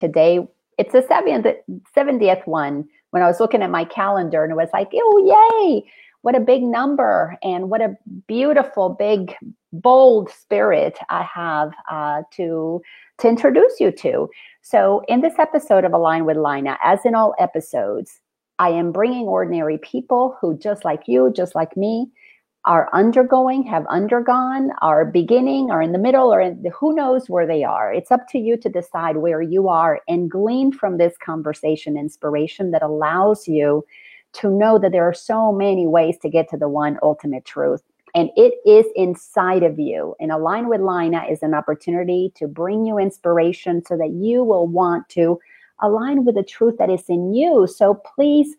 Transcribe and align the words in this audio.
today. 0.00 0.46
It's 0.78 0.92
the 0.92 1.02
70th, 1.02 1.56
70th 1.96 2.46
one 2.46 2.88
when 3.10 3.22
I 3.22 3.26
was 3.26 3.40
looking 3.40 3.62
at 3.62 3.70
my 3.70 3.84
calendar 3.84 4.44
and 4.44 4.52
it 4.52 4.56
was 4.56 4.68
like, 4.72 4.90
oh, 4.94 5.82
yay, 5.82 5.90
what 6.22 6.36
a 6.36 6.40
big 6.40 6.62
number 6.62 7.36
and 7.42 7.70
what 7.70 7.80
a 7.80 7.96
beautiful, 8.26 8.90
big, 8.90 9.34
bold 9.72 10.30
spirit 10.30 10.98
I 11.08 11.22
have 11.22 11.72
uh, 11.90 12.22
to, 12.32 12.82
to 13.18 13.28
introduce 13.28 13.80
you 13.80 13.90
to. 13.92 14.28
So, 14.62 15.02
in 15.08 15.20
this 15.20 15.38
episode 15.38 15.84
of 15.84 15.92
Align 15.92 16.26
with 16.26 16.36
Lina, 16.36 16.78
as 16.82 17.00
in 17.04 17.14
all 17.14 17.34
episodes, 17.38 18.20
I 18.58 18.70
am 18.70 18.92
bringing 18.92 19.26
ordinary 19.26 19.78
people 19.78 20.36
who, 20.40 20.58
just 20.58 20.84
like 20.84 21.02
you, 21.06 21.32
just 21.34 21.54
like 21.54 21.76
me, 21.76 22.10
are 22.68 22.90
undergoing, 22.92 23.62
have 23.62 23.86
undergone, 23.86 24.70
are 24.82 25.06
beginning, 25.06 25.70
are 25.70 25.80
in 25.80 25.92
the 25.92 25.98
middle, 25.98 26.32
or 26.32 26.50
the, 26.50 26.68
who 26.68 26.94
knows 26.94 27.28
where 27.28 27.46
they 27.46 27.64
are. 27.64 27.92
It's 27.92 28.12
up 28.12 28.28
to 28.28 28.38
you 28.38 28.58
to 28.58 28.68
decide 28.68 29.16
where 29.16 29.40
you 29.40 29.68
are 29.68 30.00
and 30.06 30.30
glean 30.30 30.70
from 30.70 30.98
this 30.98 31.14
conversation 31.16 31.96
inspiration 31.96 32.70
that 32.72 32.82
allows 32.82 33.48
you 33.48 33.86
to 34.34 34.50
know 34.50 34.78
that 34.78 34.92
there 34.92 35.08
are 35.08 35.14
so 35.14 35.50
many 35.50 35.86
ways 35.86 36.18
to 36.20 36.28
get 36.28 36.50
to 36.50 36.58
the 36.58 36.68
one 36.68 36.98
ultimate 37.02 37.46
truth. 37.46 37.82
And 38.14 38.28
it 38.36 38.54
is 38.66 38.84
inside 38.94 39.62
of 39.62 39.78
you. 39.78 40.14
And 40.20 40.30
Align 40.30 40.68
with 40.68 40.82
Lina 40.82 41.24
is 41.24 41.42
an 41.42 41.54
opportunity 41.54 42.32
to 42.36 42.46
bring 42.46 42.84
you 42.84 42.98
inspiration 42.98 43.82
so 43.82 43.96
that 43.96 44.10
you 44.10 44.44
will 44.44 44.66
want 44.66 45.08
to 45.10 45.38
align 45.80 46.26
with 46.26 46.34
the 46.34 46.42
truth 46.42 46.74
that 46.78 46.90
is 46.90 47.04
in 47.08 47.32
you. 47.32 47.66
So 47.66 47.94
please 48.14 48.56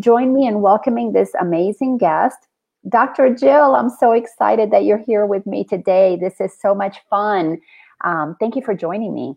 join 0.00 0.34
me 0.34 0.48
in 0.48 0.62
welcoming 0.62 1.12
this 1.12 1.32
amazing 1.40 1.98
guest. 1.98 2.48
Dr. 2.88 3.34
Jill, 3.34 3.74
I'm 3.74 3.90
so 3.90 4.12
excited 4.12 4.70
that 4.70 4.84
you're 4.84 4.98
here 4.98 5.24
with 5.26 5.46
me 5.46 5.64
today. 5.64 6.18
This 6.20 6.40
is 6.40 6.52
so 6.60 6.74
much 6.74 6.98
fun. 7.08 7.60
Um, 8.04 8.36
thank 8.40 8.56
you 8.56 8.62
for 8.62 8.74
joining 8.74 9.14
me. 9.14 9.36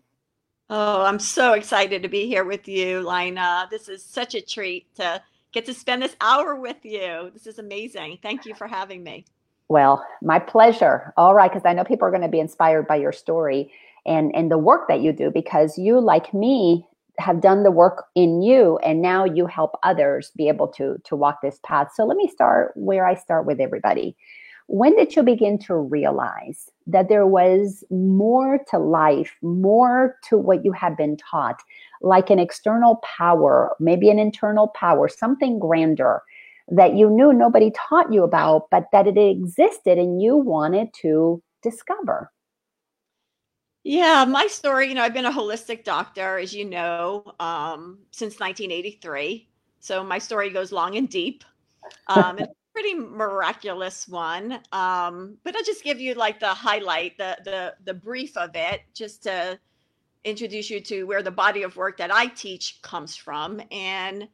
Oh, 0.68 1.02
I'm 1.02 1.20
so 1.20 1.52
excited 1.52 2.02
to 2.02 2.08
be 2.08 2.26
here 2.26 2.44
with 2.44 2.66
you, 2.66 3.08
Lina. 3.08 3.68
This 3.70 3.88
is 3.88 4.04
such 4.04 4.34
a 4.34 4.40
treat 4.40 4.92
to 4.96 5.22
get 5.52 5.64
to 5.66 5.74
spend 5.74 6.02
this 6.02 6.16
hour 6.20 6.56
with 6.56 6.84
you. 6.84 7.30
This 7.32 7.46
is 7.46 7.60
amazing. 7.60 8.18
Thank 8.20 8.46
you 8.46 8.54
for 8.54 8.66
having 8.66 9.04
me. 9.04 9.26
Well, 9.68 10.04
my 10.22 10.40
pleasure. 10.40 11.12
All 11.16 11.34
right, 11.34 11.50
because 11.50 11.64
I 11.64 11.72
know 11.72 11.84
people 11.84 12.08
are 12.08 12.10
going 12.10 12.22
to 12.22 12.28
be 12.28 12.40
inspired 12.40 12.88
by 12.88 12.96
your 12.96 13.12
story 13.12 13.72
and 14.06 14.34
and 14.34 14.50
the 14.50 14.58
work 14.58 14.88
that 14.88 15.00
you 15.00 15.12
do 15.12 15.30
because 15.30 15.76
you 15.76 16.00
like 16.00 16.32
me 16.32 16.86
have 17.18 17.40
done 17.40 17.62
the 17.62 17.70
work 17.70 18.04
in 18.14 18.42
you 18.42 18.78
and 18.78 19.02
now 19.02 19.24
you 19.24 19.46
help 19.46 19.76
others 19.82 20.30
be 20.36 20.48
able 20.48 20.68
to 20.68 20.96
to 21.04 21.16
walk 21.16 21.40
this 21.42 21.58
path. 21.64 21.88
So 21.94 22.04
let 22.04 22.16
me 22.16 22.28
start 22.28 22.72
where 22.76 23.06
i 23.06 23.14
start 23.14 23.46
with 23.46 23.60
everybody. 23.60 24.16
When 24.68 24.96
did 24.96 25.14
you 25.14 25.22
begin 25.22 25.58
to 25.60 25.76
realize 25.76 26.68
that 26.86 27.08
there 27.08 27.26
was 27.26 27.84
more 27.90 28.58
to 28.70 28.78
life 28.78 29.36
more 29.42 30.16
to 30.28 30.38
what 30.38 30.64
you 30.64 30.72
had 30.72 30.96
been 30.96 31.16
taught 31.16 31.60
like 32.02 32.30
an 32.30 32.38
external 32.38 32.96
power 32.96 33.74
maybe 33.80 34.10
an 34.10 34.18
internal 34.18 34.68
power 34.68 35.08
something 35.08 35.58
grander 35.58 36.22
that 36.68 36.94
you 36.94 37.08
knew 37.08 37.32
nobody 37.32 37.70
taught 37.88 38.12
you 38.12 38.22
about 38.22 38.68
but 38.70 38.86
that 38.92 39.06
it 39.06 39.18
existed 39.18 39.98
and 39.98 40.22
you 40.22 40.36
wanted 40.36 40.88
to 40.94 41.42
discover 41.62 42.30
yeah, 43.86 44.24
my 44.24 44.48
story, 44.48 44.88
you 44.88 44.94
know, 44.94 45.02
I've 45.02 45.14
been 45.14 45.26
a 45.26 45.30
holistic 45.30 45.84
doctor, 45.84 46.38
as 46.38 46.52
you 46.52 46.64
know, 46.64 47.22
um, 47.38 47.98
since 48.10 48.40
1983. 48.40 49.48
So 49.78 50.02
my 50.02 50.18
story 50.18 50.50
goes 50.50 50.72
long 50.72 50.96
and 50.96 51.08
deep. 51.08 51.44
Um, 52.08 52.36
it's 52.40 52.48
a 52.50 52.72
pretty 52.72 52.94
miraculous 52.94 54.08
one. 54.08 54.58
Um, 54.72 55.38
but 55.44 55.54
I'll 55.54 55.62
just 55.62 55.84
give 55.84 56.00
you 56.00 56.14
like 56.14 56.40
the 56.40 56.48
highlight, 56.48 57.16
the 57.16 57.38
the 57.44 57.74
the 57.84 57.94
brief 57.94 58.36
of 58.36 58.50
it, 58.54 58.80
just 58.92 59.22
to 59.22 59.56
introduce 60.24 60.68
you 60.68 60.80
to 60.80 61.04
where 61.04 61.22
the 61.22 61.30
body 61.30 61.62
of 61.62 61.76
work 61.76 61.96
that 61.98 62.12
I 62.12 62.26
teach 62.26 62.82
comes 62.82 63.14
from. 63.14 63.62
And 63.70 64.26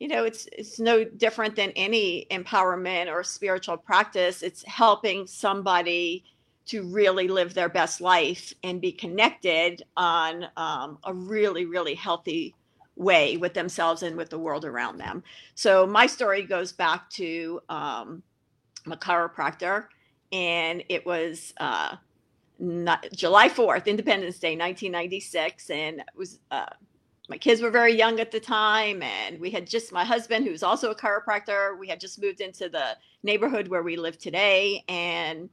you 0.00 0.08
know, 0.08 0.24
it's 0.24 0.48
it's 0.50 0.80
no 0.80 1.04
different 1.04 1.54
than 1.54 1.70
any 1.76 2.26
empowerment 2.32 3.06
or 3.06 3.22
spiritual 3.22 3.76
practice. 3.76 4.42
It's 4.42 4.64
helping 4.64 5.28
somebody 5.28 6.24
to 6.68 6.82
really 6.82 7.28
live 7.28 7.54
their 7.54 7.68
best 7.68 8.00
life 8.00 8.52
and 8.62 8.80
be 8.80 8.92
connected 8.92 9.82
on 9.96 10.46
um, 10.56 10.98
a 11.04 11.12
really, 11.12 11.64
really 11.64 11.94
healthy 11.94 12.54
way 12.94 13.36
with 13.36 13.54
themselves 13.54 14.02
and 14.02 14.16
with 14.16 14.28
the 14.28 14.38
world 14.38 14.64
around 14.64 14.98
them. 14.98 15.22
So 15.54 15.86
my 15.86 16.06
story 16.06 16.42
goes 16.42 16.72
back 16.72 17.08
to 17.10 17.60
um, 17.68 18.22
I'm 18.84 18.92
a 18.92 18.96
chiropractor, 18.96 19.86
and 20.30 20.84
it 20.88 21.06
was 21.06 21.54
uh, 21.58 21.96
not, 22.58 23.06
July 23.14 23.48
4th, 23.48 23.86
Independence 23.86 24.38
Day, 24.38 24.56
1996, 24.56 25.70
and 25.70 26.00
it 26.00 26.06
was. 26.14 26.38
Uh, 26.50 26.66
my 27.30 27.36
kids 27.36 27.60
were 27.60 27.70
very 27.70 27.94
young 27.94 28.20
at 28.20 28.32
the 28.32 28.40
time 28.40 29.02
and 29.02 29.38
we 29.38 29.50
had 29.50 29.66
just 29.66 29.92
my 29.92 30.02
husband 30.02 30.46
who's 30.46 30.62
also 30.62 30.90
a 30.90 30.94
chiropractor 30.94 31.78
we 31.78 31.86
had 31.86 32.00
just 32.00 32.18
moved 32.22 32.40
into 32.40 32.70
the 32.70 32.96
neighborhood 33.22 33.68
where 33.68 33.82
we 33.82 33.96
live 33.96 34.16
today 34.16 34.82
and 34.88 35.50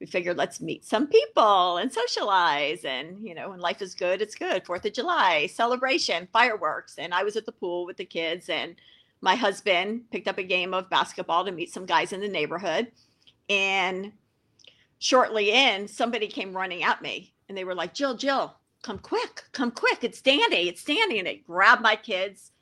we 0.00 0.06
figured 0.06 0.36
let's 0.36 0.60
meet 0.60 0.84
some 0.84 1.06
people 1.06 1.76
and 1.76 1.92
socialize 1.92 2.84
and 2.84 3.24
you 3.26 3.34
know 3.34 3.50
when 3.50 3.60
life 3.60 3.82
is 3.82 3.94
good 3.94 4.22
it's 4.22 4.34
good. 4.34 4.64
Fourth 4.64 4.84
of 4.84 4.92
july 4.92 5.46
celebration 5.46 6.26
fireworks 6.32 6.96
and 6.98 7.14
i 7.14 7.22
was 7.22 7.36
at 7.36 7.46
the 7.46 7.52
pool 7.52 7.86
with 7.86 7.98
the 7.98 8.04
kids 8.04 8.48
and 8.48 8.76
my 9.20 9.34
husband 9.34 10.02
picked 10.10 10.28
up 10.28 10.38
a 10.38 10.42
game 10.42 10.72
of 10.72 10.90
basketball 10.90 11.44
to 11.44 11.52
meet 11.52 11.72
some 11.72 11.84
guys 11.84 12.12
in 12.12 12.20
the 12.20 12.28
neighborhood 12.28 12.90
and 13.48 14.12
shortly 14.98 15.50
in 15.50 15.86
somebody 15.86 16.26
came 16.26 16.56
running 16.56 16.82
at 16.82 17.02
me 17.02 17.32
and 17.48 17.56
they 17.56 17.64
were 17.64 17.74
like 17.74 17.94
jill 17.94 18.16
jill 18.16 18.56
come 18.82 18.98
quick 18.98 19.44
come 19.52 19.70
quick 19.70 20.02
it's 20.02 20.22
danny 20.22 20.68
it's 20.68 20.84
danny 20.84 21.18
and 21.18 21.26
they 21.26 21.42
grabbed 21.46 21.82
my 21.82 21.94
kids 21.94 22.52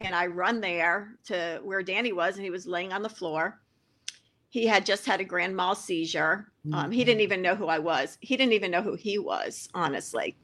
and 0.00 0.14
i 0.14 0.26
run 0.26 0.60
there 0.60 1.16
to 1.24 1.60
where 1.64 1.82
danny 1.82 2.12
was 2.12 2.36
and 2.36 2.44
he 2.44 2.50
was 2.50 2.66
laying 2.66 2.92
on 2.92 3.02
the 3.02 3.08
floor 3.08 3.60
he 4.54 4.68
had 4.68 4.86
just 4.86 5.04
had 5.04 5.20
a 5.20 5.24
grand 5.24 5.56
mal 5.56 5.74
seizure. 5.74 6.46
Um, 6.72 6.92
he 6.92 7.02
didn't 7.02 7.18
mm-hmm. 7.18 7.22
even 7.24 7.42
know 7.42 7.56
who 7.56 7.66
I 7.66 7.80
was. 7.80 8.18
He 8.20 8.36
didn't 8.36 8.52
even 8.52 8.70
know 8.70 8.82
who 8.82 8.94
he 8.94 9.18
was, 9.18 9.68
honestly. 9.74 10.36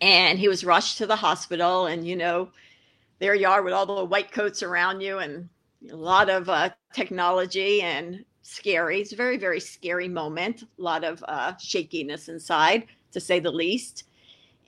And 0.00 0.40
he 0.40 0.48
was 0.48 0.64
rushed 0.64 0.98
to 0.98 1.06
the 1.06 1.14
hospital. 1.14 1.86
And, 1.86 2.04
you 2.04 2.16
know, 2.16 2.48
there 3.20 3.36
you 3.36 3.46
are 3.46 3.62
with 3.62 3.74
all 3.74 3.86
the 3.86 4.04
white 4.04 4.32
coats 4.32 4.64
around 4.64 5.02
you 5.02 5.18
and 5.18 5.48
a 5.88 5.94
lot 5.94 6.28
of 6.28 6.48
uh, 6.48 6.70
technology 6.92 7.80
and 7.80 8.24
scary. 8.42 9.02
It's 9.02 9.12
a 9.12 9.16
very, 9.16 9.36
very 9.38 9.60
scary 9.60 10.08
moment. 10.08 10.64
A 10.64 10.82
lot 10.82 11.04
of 11.04 11.24
uh, 11.28 11.56
shakiness 11.58 12.28
inside, 12.28 12.86
to 13.12 13.20
say 13.20 13.38
the 13.38 13.52
least. 13.52 14.02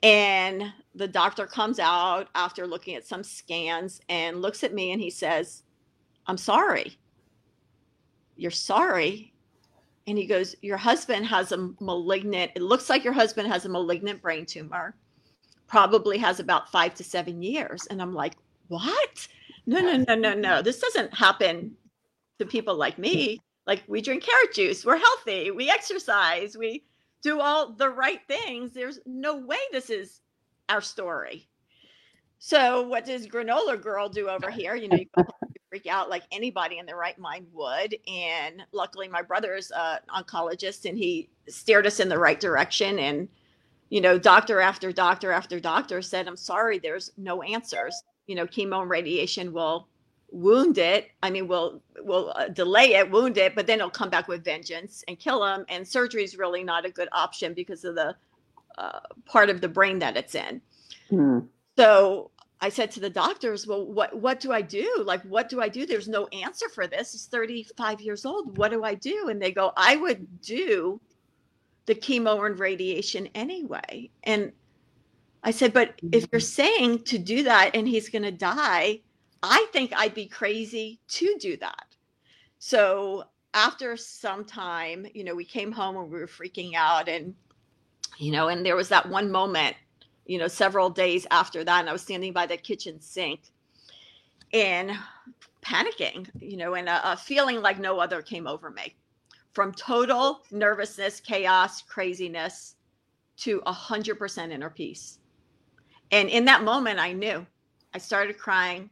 And 0.01 0.71
the 0.95 1.09
doctor 1.09 1.45
comes 1.45 1.77
out 1.77 2.29
after 2.35 2.65
looking 2.65 2.95
at 2.95 3.05
some 3.05 3.25
scans 3.25 3.99
and 4.07 4.41
looks 4.41 4.63
at 4.63 4.73
me 4.73 4.93
and 4.93 5.01
he 5.01 5.09
says, 5.09 5.63
I'm 6.25 6.37
sorry 6.37 6.97
you're 8.41 8.51
sorry. 8.51 9.31
And 10.07 10.17
he 10.17 10.25
goes, 10.25 10.55
Your 10.61 10.77
husband 10.77 11.25
has 11.27 11.51
a 11.51 11.69
malignant, 11.79 12.51
it 12.55 12.63
looks 12.63 12.89
like 12.89 13.03
your 13.03 13.13
husband 13.13 13.47
has 13.47 13.65
a 13.65 13.69
malignant 13.69 14.21
brain 14.21 14.45
tumor, 14.45 14.95
probably 15.67 16.17
has 16.17 16.39
about 16.39 16.71
five 16.71 16.95
to 16.95 17.03
seven 17.03 17.41
years. 17.43 17.85
And 17.87 18.01
I'm 18.01 18.13
like, 18.13 18.33
What? 18.67 19.27
No, 19.67 19.79
no, 19.79 19.97
no, 19.97 20.15
no, 20.15 20.33
no. 20.33 20.61
This 20.63 20.79
doesn't 20.79 21.13
happen 21.13 21.75
to 22.39 22.45
people 22.45 22.75
like 22.75 22.97
me. 22.97 23.39
Like 23.67 23.83
we 23.87 24.01
drink 24.01 24.23
carrot 24.23 24.55
juice, 24.55 24.83
we're 24.83 24.97
healthy, 24.97 25.51
we 25.51 25.69
exercise, 25.69 26.57
we 26.57 26.83
do 27.21 27.39
all 27.39 27.73
the 27.73 27.89
right 27.89 28.21
things. 28.27 28.73
There's 28.73 28.99
no 29.05 29.37
way 29.37 29.59
this 29.71 29.91
is 29.91 30.21
our 30.67 30.81
story. 30.81 31.47
So 32.39 32.81
what 32.81 33.05
does 33.05 33.27
granola 33.27 33.79
girl 33.79 34.09
do 34.09 34.27
over 34.29 34.49
here? 34.49 34.73
You 34.73 34.87
know, 34.87 34.97
you 34.97 35.05
freak 35.71 35.87
out 35.87 36.09
like 36.09 36.23
anybody 36.33 36.79
in 36.79 36.85
their 36.85 36.97
right 36.97 37.17
mind 37.17 37.47
would. 37.53 37.95
And 38.05 38.61
luckily, 38.73 39.07
my 39.07 39.21
brother's 39.21 39.71
an 39.71 39.99
oncologist, 40.13 40.87
and 40.87 40.97
he 40.97 41.29
steered 41.47 41.87
us 41.87 42.01
in 42.01 42.09
the 42.09 42.19
right 42.19 42.39
direction. 42.39 42.99
And 42.99 43.29
you 43.89 44.01
know, 44.01 44.19
doctor 44.19 44.59
after 44.59 44.91
doctor 44.91 45.31
after 45.31 45.59
doctor 45.59 46.01
said, 46.01 46.27
"I'm 46.27 46.35
sorry, 46.35 46.77
there's 46.77 47.11
no 47.17 47.41
answers. 47.41 48.03
You 48.27 48.35
know, 48.35 48.45
chemo 48.45 48.81
and 48.81 48.91
radiation 48.91 49.53
will 49.53 49.87
wound 50.29 50.77
it. 50.77 51.11
I 51.23 51.29
mean, 51.29 51.47
will 51.47 51.81
will 52.01 52.33
uh, 52.35 52.49
delay 52.49 52.93
it, 52.95 53.09
wound 53.09 53.37
it, 53.37 53.55
but 53.55 53.65
then 53.65 53.79
it'll 53.79 53.89
come 53.89 54.09
back 54.09 54.27
with 54.27 54.43
vengeance 54.43 55.05
and 55.07 55.17
kill 55.17 55.45
him. 55.45 55.65
And 55.69 55.87
surgery 55.87 56.23
is 56.25 56.37
really 56.37 56.65
not 56.65 56.85
a 56.85 56.91
good 56.91 57.09
option 57.13 57.53
because 57.53 57.85
of 57.85 57.95
the 57.95 58.13
uh, 58.77 58.99
part 59.25 59.49
of 59.49 59.61
the 59.61 59.69
brain 59.69 59.99
that 59.99 60.17
it's 60.17 60.35
in." 60.35 60.61
Mm. 61.09 61.47
So 61.77 62.31
I 62.61 62.69
said 62.69 62.91
to 62.91 62.99
the 62.99 63.09
doctors, 63.09 63.65
well, 63.65 63.85
what, 63.85 64.15
what 64.15 64.39
do 64.39 64.51
I 64.51 64.61
do? 64.61 65.03
Like, 65.03 65.23
what 65.23 65.49
do 65.49 65.61
I 65.61 65.67
do? 65.67 65.85
There's 65.87 66.07
no 66.07 66.27
answer 66.27 66.69
for 66.69 66.85
this. 66.85 67.11
He's 67.11 67.25
35 67.25 68.01
years 68.01 68.23
old. 68.23 68.57
What 68.57 68.69
do 68.69 68.83
I 68.83 68.93
do? 68.93 69.29
And 69.29 69.41
they 69.41 69.51
go, 69.51 69.73
I 69.75 69.95
would 69.95 70.41
do 70.41 71.01
the 71.87 71.95
chemo 71.95 72.45
and 72.45 72.59
radiation 72.59 73.27
anyway. 73.33 74.11
And 74.23 74.51
I 75.43 75.49
said, 75.49 75.73
but 75.73 75.99
if 76.11 76.27
you're 76.31 76.39
mm-hmm. 76.39 76.45
saying 76.45 77.03
to 77.05 77.17
do 77.17 77.43
that 77.43 77.71
and 77.75 77.87
he's 77.87 78.09
going 78.09 78.23
to 78.23 78.31
die, 78.31 78.99
I 79.41 79.65
think 79.73 79.91
I'd 79.95 80.13
be 80.13 80.27
crazy 80.27 80.99
to 81.09 81.35
do 81.39 81.57
that. 81.57 81.87
So 82.59 83.23
after 83.55 83.97
some 83.97 84.45
time, 84.45 85.07
you 85.15 85.23
know, 85.23 85.33
we 85.33 85.45
came 85.45 85.71
home 85.71 85.97
and 85.97 86.11
we 86.11 86.19
were 86.19 86.27
freaking 86.27 86.75
out 86.75 87.09
and, 87.09 87.33
you 88.19 88.31
know, 88.31 88.49
and 88.49 88.63
there 88.63 88.75
was 88.75 88.89
that 88.89 89.09
one 89.09 89.31
moment 89.31 89.75
you 90.31 90.37
know, 90.37 90.47
several 90.47 90.89
days 90.89 91.27
after 91.29 91.61
that. 91.61 91.81
And 91.81 91.89
I 91.89 91.91
was 91.91 92.03
standing 92.03 92.31
by 92.31 92.45
the 92.45 92.55
kitchen 92.55 93.01
sink 93.01 93.51
and 94.53 94.91
panicking, 95.61 96.29
you 96.39 96.55
know, 96.55 96.75
and 96.75 96.87
a, 96.87 97.11
a 97.11 97.17
feeling 97.17 97.61
like 97.61 97.79
no 97.79 97.99
other 97.99 98.21
came 98.21 98.47
over 98.47 98.69
me 98.69 98.95
from 99.51 99.73
total 99.73 100.39
nervousness, 100.49 101.19
chaos, 101.19 101.81
craziness 101.81 102.75
to 103.39 103.61
a 103.65 103.73
hundred 103.73 104.15
percent 104.15 104.53
inner 104.53 104.69
peace. 104.69 105.19
And 106.11 106.29
in 106.29 106.45
that 106.45 106.63
moment, 106.63 106.97
I 106.97 107.11
knew 107.11 107.45
I 107.93 107.97
started 107.97 108.37
crying 108.37 108.89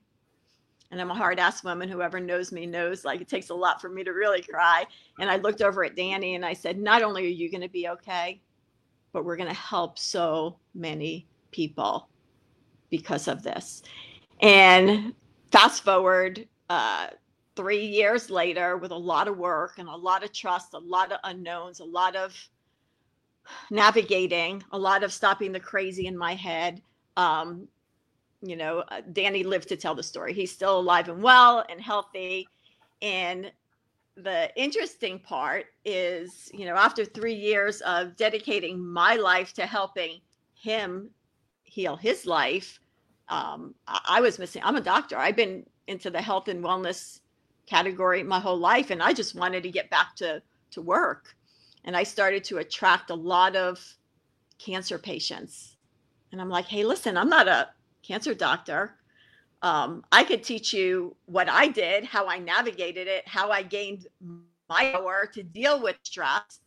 and 0.91 0.99
I'm 0.99 1.11
a 1.11 1.15
hard 1.15 1.39
ass 1.39 1.63
woman. 1.63 1.87
Whoever 1.87 2.19
knows 2.19 2.51
me 2.51 2.65
knows 2.65 3.05
like 3.05 3.21
it 3.21 3.29
takes 3.29 3.49
a 3.49 3.55
lot 3.55 3.79
for 3.79 3.87
me 3.87 4.03
to 4.03 4.11
really 4.11 4.41
cry. 4.41 4.83
And 5.21 5.29
I 5.29 5.37
looked 5.37 5.61
over 5.61 5.85
at 5.85 5.95
Danny 5.95 6.35
and 6.35 6.45
I 6.45 6.51
said, 6.51 6.77
Not 6.77 7.01
only 7.01 7.25
are 7.27 7.29
you 7.29 7.49
going 7.49 7.61
to 7.61 7.69
be 7.69 7.87
okay, 7.87 8.41
but 9.11 9.25
we're 9.25 9.37
going 9.37 9.49
to 9.49 9.55
help 9.55 9.97
so 9.97 10.57
many 10.73 11.27
people 11.51 12.09
because 12.89 13.27
of 13.27 13.43
this. 13.43 13.83
And 14.41 15.13
fast 15.51 15.83
forward 15.83 16.47
uh, 16.69 17.07
three 17.55 17.85
years 17.85 18.29
later, 18.29 18.77
with 18.77 18.91
a 18.91 18.97
lot 18.97 19.27
of 19.27 19.37
work 19.37 19.79
and 19.79 19.89
a 19.89 19.95
lot 19.95 20.23
of 20.23 20.31
trust, 20.31 20.73
a 20.73 20.79
lot 20.79 21.11
of 21.11 21.19
unknowns, 21.23 21.79
a 21.79 21.85
lot 21.85 22.15
of 22.15 22.35
navigating, 23.69 24.63
a 24.71 24.77
lot 24.77 25.03
of 25.03 25.11
stopping 25.11 25.51
the 25.51 25.59
crazy 25.59 26.07
in 26.07 26.17
my 26.17 26.35
head. 26.35 26.81
Um, 27.17 27.67
you 28.41 28.55
know, 28.55 28.83
uh, 28.87 29.01
Danny 29.11 29.43
lived 29.43 29.67
to 29.69 29.75
tell 29.75 29.95
the 29.95 30.03
story. 30.03 30.33
He's 30.33 30.51
still 30.51 30.79
alive 30.79 31.09
and 31.09 31.21
well 31.21 31.65
and 31.69 31.81
healthy. 31.81 32.47
And 33.01 33.51
the 34.23 34.51
interesting 34.55 35.19
part 35.19 35.65
is, 35.85 36.49
you 36.53 36.65
know, 36.65 36.75
after 36.75 37.05
three 37.05 37.33
years 37.33 37.81
of 37.81 38.15
dedicating 38.15 38.79
my 38.79 39.15
life 39.15 39.53
to 39.53 39.65
helping 39.65 40.21
him 40.53 41.09
heal 41.63 41.95
his 41.95 42.25
life, 42.25 42.79
um, 43.29 43.73
I, 43.87 43.99
I 44.09 44.21
was 44.21 44.39
missing. 44.39 44.61
I'm 44.65 44.75
a 44.75 44.81
doctor. 44.81 45.17
I've 45.17 45.35
been 45.35 45.65
into 45.87 46.09
the 46.09 46.21
health 46.21 46.47
and 46.47 46.63
wellness 46.63 47.21
category 47.65 48.23
my 48.23 48.39
whole 48.39 48.57
life, 48.57 48.89
and 48.89 49.01
I 49.01 49.13
just 49.13 49.35
wanted 49.35 49.63
to 49.63 49.71
get 49.71 49.89
back 49.89 50.15
to 50.17 50.41
to 50.71 50.81
work. 50.81 51.35
And 51.85 51.95
I 51.95 52.03
started 52.03 52.43
to 52.45 52.57
attract 52.57 53.09
a 53.09 53.15
lot 53.15 53.55
of 53.55 53.79
cancer 54.59 54.99
patients. 54.99 55.77
And 56.31 56.39
I'm 56.41 56.49
like, 56.49 56.65
hey, 56.65 56.83
listen, 56.83 57.17
I'm 57.17 57.29
not 57.29 57.47
a 57.47 57.69
cancer 58.03 58.33
doctor. 58.33 58.95
Um, 59.61 60.03
I 60.11 60.23
could 60.23 60.43
teach 60.43 60.73
you 60.73 61.15
what 61.25 61.49
I 61.49 61.67
did, 61.67 62.05
how 62.05 62.27
I 62.27 62.39
navigated 62.39 63.07
it, 63.07 63.27
how 63.27 63.51
I 63.51 63.61
gained 63.61 64.07
my 64.69 64.91
power 64.91 65.29
to 65.33 65.43
deal 65.43 65.81
with 65.81 65.97
stress. 66.03 66.59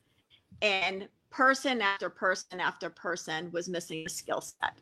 And 0.60 1.08
person 1.30 1.80
after 1.80 2.10
person 2.10 2.60
after 2.60 2.90
person 2.90 3.50
was 3.52 3.68
missing 3.68 4.04
a 4.06 4.10
skill 4.10 4.42
set. 4.42 4.78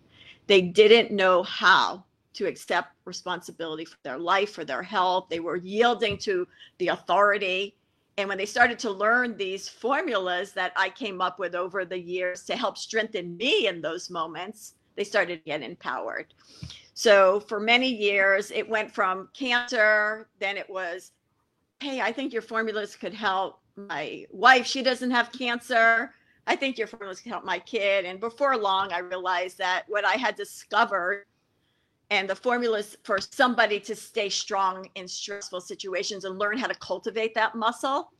They 0.46 0.60
didn't 0.60 1.12
know 1.12 1.44
how 1.44 2.04
to 2.34 2.46
accept 2.46 2.92
responsibility 3.04 3.84
for 3.84 3.96
their 4.02 4.18
life, 4.18 4.52
for 4.52 4.64
their 4.64 4.82
health. 4.82 5.26
They 5.30 5.40
were 5.40 5.56
yielding 5.56 6.18
to 6.18 6.46
the 6.78 6.88
authority. 6.88 7.76
And 8.18 8.28
when 8.28 8.38
they 8.38 8.46
started 8.46 8.78
to 8.80 8.90
learn 8.90 9.36
these 9.36 9.68
formulas 9.68 10.52
that 10.52 10.72
I 10.76 10.90
came 10.90 11.20
up 11.20 11.38
with 11.38 11.54
over 11.54 11.84
the 11.84 11.98
years 11.98 12.42
to 12.44 12.56
help 12.56 12.76
strengthen 12.76 13.36
me 13.36 13.66
in 13.66 13.80
those 13.80 14.10
moments, 14.10 14.74
they 14.96 15.04
started 15.04 15.44
to 15.44 15.50
get 15.50 15.62
empowered. 15.62 16.34
So 17.00 17.40
for 17.40 17.58
many 17.58 17.88
years, 17.88 18.50
it 18.50 18.68
went 18.68 18.92
from 18.92 19.30
cancer, 19.32 20.28
then 20.38 20.58
it 20.58 20.68
was, 20.68 21.12
hey, 21.80 22.02
I 22.02 22.12
think 22.12 22.30
your 22.30 22.42
formulas 22.42 22.94
could 22.94 23.14
help 23.14 23.60
my 23.74 24.26
wife. 24.30 24.66
She 24.66 24.82
doesn't 24.82 25.10
have 25.10 25.32
cancer. 25.32 26.12
I 26.46 26.56
think 26.56 26.76
your 26.76 26.86
formulas 26.86 27.22
could 27.22 27.32
help 27.32 27.42
my 27.42 27.58
kid. 27.58 28.04
And 28.04 28.20
before 28.20 28.54
long, 28.54 28.92
I 28.92 28.98
realized 28.98 29.56
that 29.56 29.84
what 29.88 30.04
I 30.04 30.16
had 30.16 30.36
discovered 30.36 31.24
and 32.10 32.28
the 32.28 32.36
formulas 32.36 32.98
for 33.02 33.18
somebody 33.18 33.80
to 33.80 33.96
stay 33.96 34.28
strong 34.28 34.86
in 34.94 35.08
stressful 35.08 35.62
situations 35.62 36.26
and 36.26 36.38
learn 36.38 36.58
how 36.58 36.66
to 36.66 36.74
cultivate 36.74 37.34
that 37.34 37.54
muscle 37.54 38.12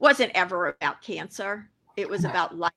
wasn't 0.00 0.32
ever 0.34 0.70
about 0.70 1.00
cancer. 1.02 1.70
It 1.96 2.10
was 2.10 2.24
about 2.24 2.58
life. 2.58 2.72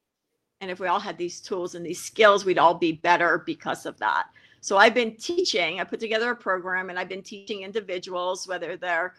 And 0.60 0.70
if 0.70 0.80
we 0.80 0.86
all 0.86 1.00
had 1.00 1.18
these 1.18 1.42
tools 1.42 1.74
and 1.74 1.84
these 1.84 2.04
skills, 2.04 2.46
we'd 2.46 2.60
all 2.60 2.76
be 2.76 2.92
better 2.92 3.42
because 3.44 3.88
of 3.88 3.98
that. 3.98 4.28
So 4.62 4.78
I've 4.78 4.94
been 4.94 5.16
teaching, 5.16 5.80
I 5.80 5.84
put 5.84 6.00
together 6.00 6.32
a 6.32 6.36
program 6.36 6.90
and 6.90 6.98
I've 6.98 7.10
been 7.10 7.24
teaching 7.24 7.64
individuals, 7.64 8.48
whether 8.48 8.78
they're 8.78 9.16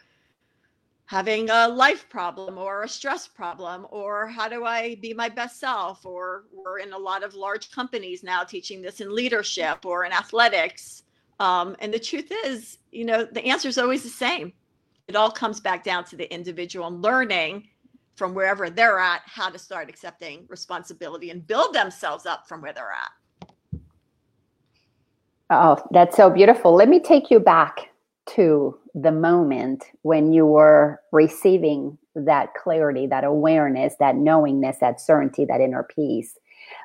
having 1.07 1.51
a 1.51 1.69
life 1.69 2.09
problem 2.09 2.57
or 2.57 2.85
a 2.85 2.89
stress 2.89 3.29
problem 3.29 3.87
or 3.91 4.29
how 4.29 4.49
do 4.49 4.65
i 4.65 4.95
be 5.03 5.13
my 5.13 5.29
best 5.29 5.61
self 5.61 6.07
or 6.07 6.45
we're 6.55 6.79
in 6.79 6.93
a 6.93 6.99
lot 6.99 7.23
of 7.23 7.35
large 7.35 7.71
companies 7.71 8.23
now 8.23 8.45
teaching 8.45 8.81
this 8.81 9.01
in 9.01 9.15
leadership 9.15 9.85
or 9.85 10.05
in 10.05 10.13
athletics 10.13 11.03
um, 11.43 11.75
and 11.81 11.93
the 11.93 11.99
truth 11.99 12.31
is, 12.45 12.79
you 12.93 13.05
know, 13.05 13.25
the 13.25 13.45
answer 13.45 13.69
is 13.69 13.77
always 13.77 14.05
the 14.05 14.09
same. 14.09 14.53
It 15.09 15.17
all 15.17 15.31
comes 15.31 15.59
back 15.59 15.83
down 15.83 16.05
to 16.05 16.17
the 16.17 16.33
individual 16.33 16.89
learning 16.89 17.69
from 18.15 18.33
wherever 18.33 18.71
they're 18.71 19.01
at 19.01 19.23
how 19.25 19.51
to 19.51 19.59
start 19.59 19.89
accepting 19.89 20.47
responsibility 20.49 21.31
and 21.31 21.45
build 21.45 21.75
themselves 21.75 22.27
up 22.27 22.47
from 22.47 22.63
where 22.63 22.73
they're 22.73 22.93
at. 22.93 23.11
Oh, 25.53 25.79
that's 25.93 26.17
so 26.17 26.31
beautiful. 26.31 26.75
Let 26.75 26.89
me 26.91 27.01
take 27.01 27.31
you 27.31 27.41
back 27.41 27.91
to 28.37 28.79
the 28.97 29.13
moment 29.13 29.85
when 30.03 30.33
you 30.33 30.47
were 30.47 31.01
receiving 31.13 31.99
that 32.17 32.55
clarity, 32.55 33.07
that 33.09 33.25
awareness, 33.25 33.97
that 34.01 34.17
knowingness, 34.17 34.79
that 34.81 35.01
certainty, 35.01 35.47
that 35.47 35.63
inner 35.63 35.85
peace. 35.85 36.39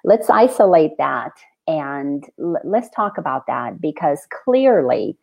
Let's 0.06 0.30
isolate 0.30 0.98
that 1.00 1.34
and 1.68 2.25
l- 2.40 2.62
let's 2.66 2.90
talk 2.92 3.18
about 3.18 3.48
that 3.48 3.81
because 3.81 4.28
clearly 4.46 5.18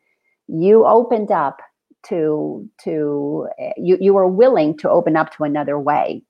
you 0.49 0.87
opened 0.87 1.33
up 1.33 1.61
to 2.05 2.69
to 2.85 3.49
eh, 3.61 3.73
you 3.79 3.99
you 4.01 4.15
were 4.15 4.29
willing 4.29 4.77
to 4.79 4.91
open 4.91 5.17
up 5.17 5.35
to 5.37 5.45
another 5.45 5.79
way 5.81 6.25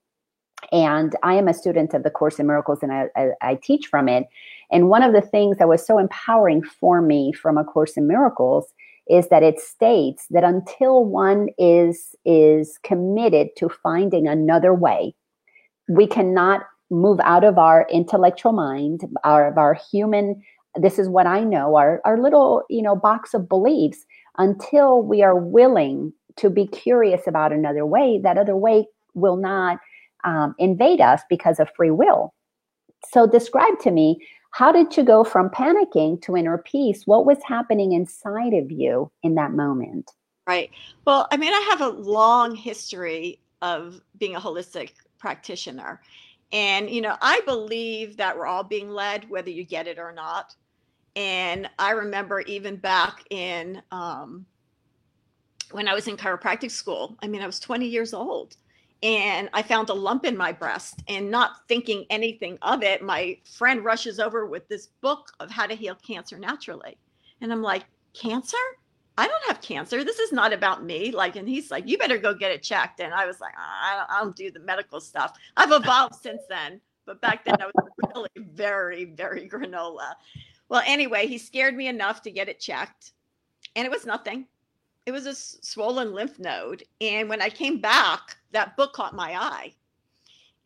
and 0.72 1.14
i 1.22 1.34
am 1.34 1.48
a 1.48 1.54
student 1.54 1.94
of 1.94 2.02
the 2.02 2.10
course 2.10 2.38
in 2.38 2.46
miracles 2.46 2.78
and 2.82 2.92
I, 2.92 3.06
I, 3.16 3.28
I, 3.40 3.54
teach 3.62 3.86
from 3.86 4.08
it. 4.08 4.26
And 4.70 4.88
one 4.88 5.02
of 5.02 5.12
the 5.12 5.20
things 5.20 5.58
that 5.58 5.68
was 5.68 5.86
so 5.86 5.98
empowering 5.98 6.62
for 6.62 7.00
me 7.02 7.32
from 7.32 7.58
a 7.58 7.64
course 7.64 7.96
in 7.96 8.06
miracles 8.06 8.66
is 9.08 9.28
that 9.28 9.42
it 9.42 9.60
states 9.60 10.26
that 10.30 10.44
until 10.44 11.04
one 11.04 11.48
is 11.58 12.14
is 12.24 12.78
committed 12.82 13.48
to 13.56 13.68
finding 13.68 14.26
another 14.26 14.72
way 14.74 15.14
we 15.88 16.06
cannot 16.06 16.62
move 16.90 17.20
out 17.20 17.44
of 17.44 17.58
our 17.58 17.86
intellectual 17.90 18.52
mind, 18.52 19.02
our 19.24 19.48
of 19.48 19.58
our 19.58 19.74
human, 19.74 20.42
this 20.76 20.98
is 20.98 21.08
what 21.08 21.26
I 21.26 21.40
know, 21.40 21.76
our, 21.76 22.00
our 22.04 22.20
little, 22.20 22.62
you 22.68 22.82
know, 22.82 22.96
box 22.96 23.34
of 23.34 23.48
beliefs 23.48 24.04
until 24.38 25.02
we 25.02 25.22
are 25.22 25.36
willing 25.36 26.12
to 26.36 26.50
be 26.50 26.66
curious 26.66 27.26
about 27.26 27.52
another 27.52 27.86
way, 27.86 28.20
that 28.22 28.38
other 28.38 28.56
way 28.56 28.86
will 29.14 29.36
not 29.36 29.78
um, 30.24 30.54
invade 30.58 31.00
us 31.00 31.22
because 31.28 31.60
of 31.60 31.68
free 31.76 31.90
will. 31.90 32.32
So 33.12 33.26
describe 33.26 33.78
to 33.80 33.90
me, 33.90 34.18
how 34.50 34.72
did 34.72 34.96
you 34.96 35.02
go 35.02 35.24
from 35.24 35.50
panicking 35.50 36.22
to 36.22 36.36
inner 36.36 36.58
peace? 36.58 37.02
What 37.06 37.26
was 37.26 37.38
happening 37.44 37.92
inside 37.92 38.54
of 38.54 38.70
you 38.70 39.10
in 39.22 39.34
that 39.34 39.52
moment? 39.52 40.12
Right. 40.46 40.70
Well, 41.04 41.26
I 41.32 41.36
mean, 41.36 41.52
I 41.52 41.60
have 41.70 41.80
a 41.80 41.88
long 41.88 42.54
history 42.54 43.40
of 43.62 44.00
being 44.18 44.36
a 44.36 44.40
holistic 44.40 44.92
practitioner. 45.18 46.00
And, 46.52 46.88
you 46.88 47.00
know, 47.00 47.16
I 47.20 47.40
believe 47.46 48.16
that 48.18 48.36
we're 48.36 48.46
all 48.46 48.62
being 48.62 48.90
led, 48.90 49.28
whether 49.28 49.50
you 49.50 49.64
get 49.64 49.86
it 49.88 49.98
or 49.98 50.12
not. 50.12 50.54
And 51.16 51.68
I 51.78 51.90
remember 51.90 52.40
even 52.40 52.76
back 52.76 53.24
in 53.30 53.82
um, 53.90 54.46
when 55.72 55.88
I 55.88 55.94
was 55.94 56.06
in 56.06 56.16
chiropractic 56.16 56.70
school, 56.70 57.16
I 57.22 57.26
mean, 57.26 57.42
I 57.42 57.46
was 57.46 57.58
20 57.58 57.86
years 57.86 58.14
old 58.14 58.56
and 59.02 59.50
I 59.52 59.62
found 59.62 59.90
a 59.90 59.94
lump 59.94 60.24
in 60.24 60.36
my 60.36 60.52
breast 60.52 61.02
and 61.08 61.30
not 61.30 61.66
thinking 61.68 62.06
anything 62.08 62.58
of 62.62 62.82
it. 62.82 63.02
My 63.02 63.38
friend 63.44 63.84
rushes 63.84 64.18
over 64.18 64.46
with 64.46 64.66
this 64.68 64.88
book 65.02 65.30
of 65.40 65.50
how 65.50 65.66
to 65.66 65.74
heal 65.74 65.94
cancer 65.94 66.38
naturally. 66.38 66.96
And 67.40 67.52
I'm 67.52 67.62
like, 67.62 67.84
cancer? 68.14 68.56
I 69.16 69.28
don't 69.28 69.44
have 69.46 69.60
cancer. 69.60 70.02
This 70.02 70.18
is 70.18 70.32
not 70.32 70.52
about 70.52 70.84
me. 70.84 71.10
Like, 71.12 71.36
and 71.36 71.48
he's 71.48 71.70
like, 71.70 71.86
you 71.86 71.98
better 71.98 72.18
go 72.18 72.34
get 72.34 72.50
it 72.50 72.62
checked. 72.62 73.00
And 73.00 73.12
I 73.12 73.26
was 73.26 73.40
like, 73.40 73.54
I 73.56 73.96
don't, 73.96 74.10
I 74.10 74.22
don't 74.22 74.36
do 74.36 74.50
the 74.50 74.60
medical 74.60 75.00
stuff. 75.00 75.36
I've 75.56 75.70
evolved 75.70 76.16
since 76.16 76.42
then. 76.48 76.80
But 77.06 77.20
back 77.20 77.44
then 77.44 77.56
I 77.60 77.66
was 77.66 77.74
really 78.14 78.30
very, 78.54 79.04
very 79.04 79.48
granola. 79.48 80.14
Well, 80.68 80.82
anyway, 80.86 81.26
he 81.26 81.38
scared 81.38 81.76
me 81.76 81.88
enough 81.88 82.22
to 82.22 82.30
get 82.30 82.48
it 82.48 82.58
checked. 82.58 83.12
And 83.76 83.84
it 83.84 83.90
was 83.90 84.06
nothing. 84.06 84.46
It 85.06 85.12
was 85.12 85.26
a 85.26 85.34
swollen 85.34 86.14
lymph 86.14 86.38
node. 86.38 86.84
And 87.00 87.28
when 87.28 87.42
I 87.42 87.50
came 87.50 87.80
back, 87.80 88.36
that 88.52 88.76
book 88.76 88.92
caught 88.92 89.14
my 89.14 89.34
eye. 89.34 89.74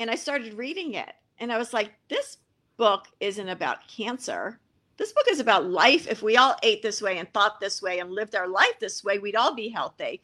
And 0.01 0.11
I 0.11 0.15
started 0.15 0.55
reading 0.55 0.95
it. 0.95 1.13
And 1.39 1.53
I 1.53 1.59
was 1.59 1.73
like, 1.73 1.93
this 2.09 2.39
book 2.77 3.07
isn't 3.21 3.49
about 3.49 3.87
cancer 3.89 4.61
this 4.99 5.13
book 5.13 5.27
is 5.31 5.41
about 5.41 5.71
life. 5.71 6.07
If 6.09 6.23
we 6.23 6.37
all 6.37 6.57
ate 6.63 6.83
this 6.83 7.01
way 7.01 7.19
and 7.19 7.33
thought 7.33 7.61
this 7.61 7.81
way 7.81 8.01
and 8.01 8.11
lived 8.11 8.35
our 8.35 8.49
life 8.49 8.79
this 8.81 9.05
way, 9.05 9.19
we'd 9.19 9.37
all 9.37 9.55
be 9.55 9.69
healthy. 9.69 10.21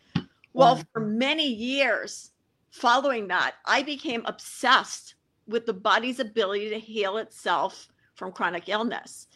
Well, 0.53 0.83
for 0.93 1.01
many 1.01 1.47
years 1.47 2.33
following 2.71 3.29
that, 3.29 3.55
I 3.65 3.83
became 3.83 4.23
obsessed 4.27 5.15
with 5.47 5.65
the 5.65 5.73
body's 5.73 6.19
ability 6.19 6.71
to 6.71 6.79
heal 6.79 7.19
itself 7.19 7.89
from 8.17 8.33
chronic 8.33 8.69
illness. 8.69 9.29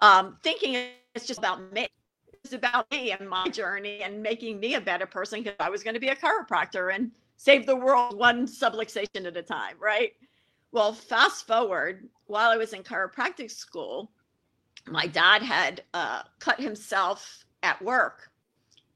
um, 0.00 0.38
thinking 0.42 0.76
it's 1.14 1.26
just 1.26 1.38
about 1.38 1.72
me. 1.72 1.86
About 2.52 2.90
me 2.90 3.12
and 3.12 3.28
my 3.28 3.48
journey 3.48 4.02
and 4.02 4.22
making 4.22 4.58
me 4.58 4.74
a 4.74 4.80
better 4.80 5.06
person 5.06 5.42
because 5.42 5.56
I 5.60 5.70
was 5.70 5.82
going 5.82 5.94
to 5.94 6.00
be 6.00 6.08
a 6.08 6.16
chiropractor 6.16 6.94
and 6.94 7.10
save 7.36 7.64
the 7.64 7.76
world 7.76 8.18
one 8.18 8.46
subluxation 8.46 9.24
at 9.24 9.36
a 9.36 9.42
time, 9.42 9.76
right? 9.78 10.12
Well, 10.72 10.92
fast 10.92 11.46
forward, 11.46 12.08
while 12.26 12.50
I 12.50 12.56
was 12.56 12.72
in 12.72 12.82
chiropractic 12.82 13.50
school, 13.50 14.10
my 14.86 15.06
dad 15.06 15.42
had 15.42 15.82
uh, 15.94 16.22
cut 16.38 16.60
himself 16.60 17.44
at 17.62 17.80
work 17.82 18.30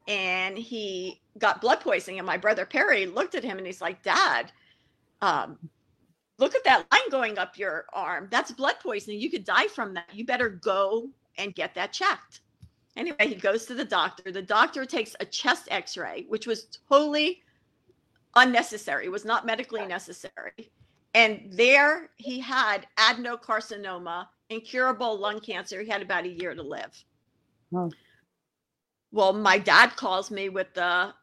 and 0.06 0.58
he 0.58 1.20
got 1.38 1.60
blood 1.60 1.80
poisoning. 1.80 2.18
And 2.18 2.26
my 2.26 2.36
brother 2.36 2.66
Perry 2.66 3.06
looked 3.06 3.34
at 3.34 3.44
him 3.44 3.58
and 3.58 3.66
he's 3.66 3.80
like, 3.80 4.02
Dad, 4.02 4.52
um, 5.22 5.58
look 6.38 6.54
at 6.54 6.64
that 6.64 6.86
line 6.92 7.10
going 7.10 7.38
up 7.38 7.58
your 7.58 7.86
arm. 7.92 8.28
That's 8.30 8.52
blood 8.52 8.76
poisoning. 8.82 9.20
You 9.20 9.30
could 9.30 9.44
die 9.44 9.68
from 9.68 9.94
that. 9.94 10.08
You 10.12 10.26
better 10.26 10.48
go 10.48 11.08
and 11.38 11.54
get 11.54 11.74
that 11.74 11.92
checked. 11.92 12.40
Anyway, 12.96 13.16
he 13.28 13.34
goes 13.34 13.66
to 13.66 13.74
the 13.74 13.84
doctor. 13.84 14.30
The 14.30 14.42
doctor 14.42 14.84
takes 14.84 15.16
a 15.20 15.24
chest 15.24 15.68
x 15.70 15.96
ray, 15.96 16.26
which 16.28 16.46
was 16.46 16.66
totally 16.88 17.42
unnecessary, 18.36 19.08
was 19.08 19.24
not 19.24 19.46
medically 19.46 19.84
necessary. 19.86 20.72
And 21.14 21.48
there 21.50 22.10
he 22.16 22.40
had 22.40 22.86
adenocarcinoma, 22.98 24.26
incurable 24.50 25.18
lung 25.18 25.40
cancer. 25.40 25.80
He 25.82 25.88
had 25.88 26.02
about 26.02 26.24
a 26.24 26.28
year 26.28 26.54
to 26.54 26.62
live. 26.62 27.04
Oh. 27.74 27.90
Well, 29.12 29.32
my 29.32 29.58
dad 29.58 29.94
calls 29.96 30.30
me 30.30 30.48
with 30.48 30.74
the, 30.74 31.14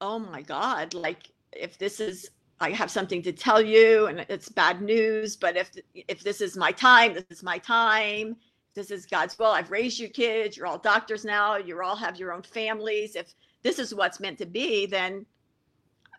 oh 0.00 0.18
my 0.18 0.42
God, 0.42 0.94
like 0.94 1.30
if 1.52 1.78
this 1.78 2.00
is 2.00 2.30
I 2.60 2.70
have 2.70 2.90
something 2.90 3.22
to 3.22 3.32
tell 3.32 3.60
you 3.60 4.06
and 4.06 4.24
it's 4.28 4.48
bad 4.48 4.80
news, 4.80 5.36
but 5.36 5.56
if 5.56 5.70
if 5.94 6.22
this 6.22 6.40
is 6.40 6.56
my 6.56 6.72
time, 6.72 7.12
this 7.14 7.24
is 7.30 7.42
my 7.42 7.58
time. 7.58 8.36
This 8.74 8.90
is 8.90 9.06
God's 9.06 9.38
will. 9.38 9.52
I've 9.52 9.70
raised 9.70 9.98
you 9.98 10.08
kids. 10.08 10.56
You're 10.56 10.66
all 10.66 10.78
doctors 10.78 11.24
now. 11.24 11.56
You 11.56 11.80
all 11.82 11.96
have 11.96 12.18
your 12.18 12.32
own 12.32 12.42
families. 12.42 13.14
If 13.14 13.32
this 13.62 13.78
is 13.78 13.94
what's 13.94 14.20
meant 14.20 14.38
to 14.38 14.46
be, 14.46 14.86
then 14.86 15.26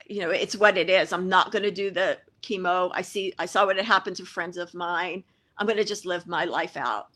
you 0.07 0.21
know 0.21 0.29
it's 0.29 0.55
what 0.55 0.77
it 0.77 0.89
is. 0.89 1.11
I'm 1.11 1.27
not 1.27 1.51
going 1.51 1.63
to 1.63 1.71
do 1.71 1.91
the 1.91 2.17
chemo. 2.41 2.91
I 2.93 3.01
see. 3.01 3.33
I 3.37 3.45
saw 3.45 3.65
what 3.65 3.75
had 3.75 3.85
happened 3.85 4.15
to 4.17 4.25
friends 4.25 4.57
of 4.57 4.73
mine. 4.73 5.23
I'm 5.57 5.67
going 5.67 5.77
to 5.77 5.83
just 5.83 6.05
live 6.05 6.27
my 6.27 6.45
life 6.45 6.77
out. 6.77 7.07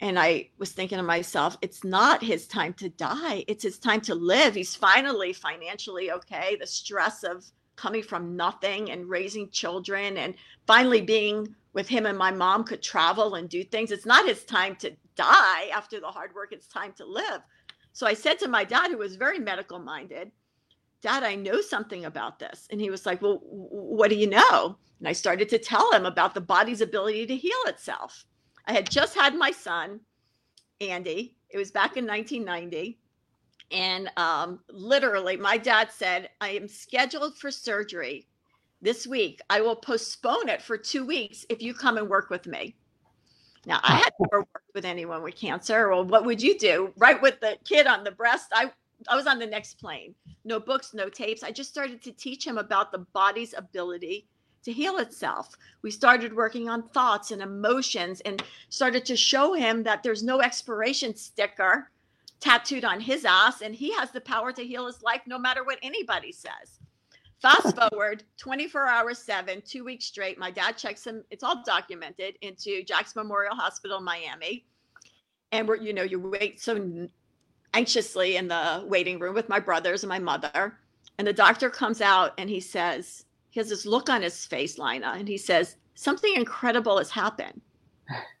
And 0.00 0.18
I 0.18 0.48
was 0.58 0.70
thinking 0.70 0.98
to 0.98 1.02
myself, 1.02 1.56
it's 1.60 1.82
not 1.82 2.22
his 2.22 2.46
time 2.46 2.72
to 2.74 2.88
die. 2.88 3.44
It's 3.48 3.64
his 3.64 3.78
time 3.78 4.00
to 4.02 4.14
live. 4.14 4.54
He's 4.54 4.76
finally 4.76 5.32
financially 5.32 6.12
okay. 6.12 6.56
The 6.60 6.66
stress 6.66 7.24
of 7.24 7.44
coming 7.74 8.02
from 8.02 8.36
nothing 8.36 8.90
and 8.90 9.08
raising 9.08 9.50
children 9.50 10.16
and 10.18 10.34
finally 10.66 11.00
being 11.00 11.54
with 11.72 11.88
him 11.88 12.06
and 12.06 12.18
my 12.18 12.30
mom 12.30 12.64
could 12.64 12.82
travel 12.82 13.34
and 13.34 13.48
do 13.48 13.62
things. 13.62 13.90
It's 13.90 14.06
not 14.06 14.26
his 14.26 14.44
time 14.44 14.76
to 14.76 14.92
die 15.16 15.66
after 15.74 16.00
the 16.00 16.08
hard 16.08 16.34
work, 16.34 16.52
it's 16.52 16.66
time 16.66 16.92
to 16.94 17.04
live. 17.04 17.40
So 17.92 18.06
I 18.06 18.14
said 18.14 18.38
to 18.40 18.48
my 18.48 18.64
dad, 18.64 18.90
who 18.90 18.98
was 18.98 19.16
very 19.16 19.38
medical 19.38 19.78
minded, 19.78 20.30
Dad, 21.00 21.22
I 21.22 21.36
know 21.36 21.60
something 21.60 22.06
about 22.06 22.38
this. 22.38 22.66
And 22.70 22.80
he 22.80 22.90
was 22.90 23.06
like, 23.06 23.22
Well, 23.22 23.40
what 23.42 24.10
do 24.10 24.16
you 24.16 24.28
know? 24.28 24.76
And 24.98 25.06
I 25.06 25.12
started 25.12 25.48
to 25.50 25.58
tell 25.58 25.92
him 25.92 26.06
about 26.06 26.34
the 26.34 26.40
body's 26.40 26.80
ability 26.80 27.26
to 27.26 27.36
heal 27.36 27.52
itself. 27.66 28.24
I 28.66 28.72
had 28.72 28.90
just 28.90 29.14
had 29.14 29.34
my 29.34 29.50
son, 29.50 30.00
Andy. 30.80 31.36
It 31.50 31.56
was 31.56 31.70
back 31.70 31.96
in 31.96 32.06
1990. 32.06 32.98
And 33.70 34.10
um, 34.16 34.60
literally, 34.70 35.36
my 35.36 35.56
dad 35.56 35.90
said, 35.92 36.30
I 36.40 36.50
am 36.50 36.68
scheduled 36.68 37.38
for 37.38 37.50
surgery 37.50 38.26
this 38.80 39.06
week. 39.06 39.40
I 39.50 39.60
will 39.60 39.76
postpone 39.76 40.48
it 40.48 40.62
for 40.62 40.76
two 40.76 41.04
weeks 41.04 41.44
if 41.48 41.62
you 41.62 41.74
come 41.74 41.98
and 41.98 42.08
work 42.08 42.30
with 42.30 42.46
me. 42.46 42.76
Now, 43.66 43.80
I 43.82 43.96
had 43.96 44.12
never 44.20 44.40
worked 44.40 44.74
with 44.74 44.84
anyone 44.84 45.22
with 45.22 45.36
cancer. 45.36 45.88
Well, 45.88 46.04
what 46.04 46.24
would 46.24 46.40
you 46.40 46.58
do? 46.58 46.92
Right 46.96 47.20
with 47.20 47.40
the 47.40 47.58
kid 47.64 47.86
on 47.86 48.04
the 48.04 48.10
breast, 48.10 48.46
I, 48.52 48.70
I 49.08 49.16
was 49.16 49.26
on 49.26 49.38
the 49.38 49.46
next 49.46 49.74
plane. 49.80 50.14
No 50.44 50.60
books, 50.60 50.94
no 50.94 51.08
tapes. 51.08 51.42
I 51.42 51.50
just 51.50 51.70
started 51.70 52.00
to 52.02 52.12
teach 52.12 52.46
him 52.46 52.56
about 52.56 52.92
the 52.92 53.04
body's 53.12 53.54
ability 53.56 54.26
to 54.64 54.72
heal 54.72 54.98
itself. 54.98 55.54
We 55.82 55.90
started 55.90 56.34
working 56.34 56.68
on 56.68 56.88
thoughts 56.88 57.30
and 57.30 57.42
emotions 57.42 58.20
and 58.22 58.42
started 58.68 59.04
to 59.06 59.16
show 59.16 59.52
him 59.54 59.82
that 59.82 60.02
there's 60.02 60.22
no 60.22 60.40
expiration 60.40 61.14
sticker 61.14 61.90
tattooed 62.40 62.84
on 62.84 63.00
his 63.00 63.24
ass, 63.24 63.62
and 63.62 63.74
he 63.74 63.92
has 63.94 64.12
the 64.12 64.20
power 64.20 64.52
to 64.52 64.64
heal 64.64 64.86
his 64.86 65.02
life 65.02 65.22
no 65.26 65.38
matter 65.38 65.64
what 65.64 65.78
anybody 65.82 66.32
says. 66.32 66.78
Fast 67.40 67.76
forward 67.76 68.24
24 68.38 68.86
hours, 68.86 69.18
seven, 69.18 69.62
two 69.64 69.84
weeks 69.84 70.06
straight. 70.06 70.38
My 70.38 70.50
dad 70.50 70.76
checks 70.76 71.06
him, 71.06 71.24
it's 71.30 71.44
all 71.44 71.62
documented, 71.64 72.36
into 72.42 72.82
Jackson 72.82 73.22
Memorial 73.22 73.54
Hospital, 73.54 74.00
Miami. 74.00 74.66
And 75.52 75.68
we're, 75.68 75.76
you 75.76 75.92
know, 75.92 76.02
you 76.02 76.18
wait 76.18 76.60
so 76.60 77.08
anxiously 77.74 78.36
in 78.36 78.48
the 78.48 78.84
waiting 78.86 79.20
room 79.20 79.34
with 79.34 79.48
my 79.48 79.60
brothers 79.60 80.02
and 80.02 80.08
my 80.08 80.18
mother. 80.18 80.78
And 81.18 81.26
the 81.26 81.32
doctor 81.32 81.70
comes 81.70 82.00
out 82.00 82.34
and 82.38 82.50
he 82.50 82.60
says, 82.60 83.24
he 83.50 83.60
has 83.60 83.68
this 83.68 83.86
look 83.86 84.10
on 84.10 84.22
his 84.22 84.44
face, 84.44 84.78
Lina, 84.78 85.14
and 85.16 85.28
he 85.28 85.38
says, 85.38 85.76
Something 85.94 86.34
incredible 86.36 86.98
has 86.98 87.10
happened. 87.10 87.60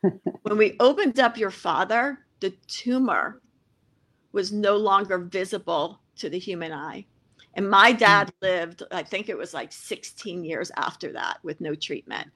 when 0.42 0.56
we 0.56 0.76
opened 0.78 1.18
up 1.18 1.36
your 1.36 1.50
father, 1.50 2.20
the 2.40 2.50
tumor 2.68 3.40
was 4.32 4.52
no 4.52 4.76
longer 4.76 5.18
visible 5.18 6.00
to 6.16 6.30
the 6.30 6.38
human 6.38 6.72
eye. 6.72 7.04
And 7.58 7.68
my 7.68 7.90
hmm. 7.90 7.98
dad 7.98 8.32
lived, 8.40 8.84
I 8.92 9.02
think 9.02 9.28
it 9.28 9.36
was 9.36 9.52
like 9.52 9.72
16 9.72 10.44
years 10.44 10.70
after 10.76 11.12
that 11.12 11.38
with 11.42 11.60
no 11.60 11.74
treatment. 11.74 12.28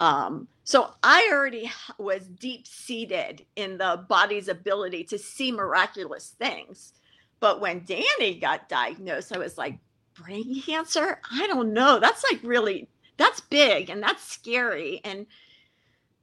Um, 0.00 0.48
so 0.64 0.90
I 1.04 1.30
already 1.32 1.70
was 1.98 2.26
deep 2.26 2.66
seated 2.66 3.46
in 3.54 3.78
the 3.78 4.04
body's 4.08 4.48
ability 4.48 5.04
to 5.04 5.18
see 5.18 5.52
miraculous 5.52 6.34
things. 6.40 6.94
But 7.38 7.60
when 7.60 7.84
Danny 7.84 8.40
got 8.40 8.68
diagnosed, 8.68 9.32
I 9.32 9.38
was 9.38 9.56
like, 9.56 9.78
brain 10.14 10.60
cancer? 10.60 11.20
I 11.30 11.46
don't 11.46 11.72
know. 11.72 12.00
That's 12.00 12.24
like 12.28 12.40
really, 12.42 12.88
that's 13.18 13.40
big 13.42 13.88
and 13.88 14.02
that's 14.02 14.24
scary. 14.24 15.00
And, 15.04 15.26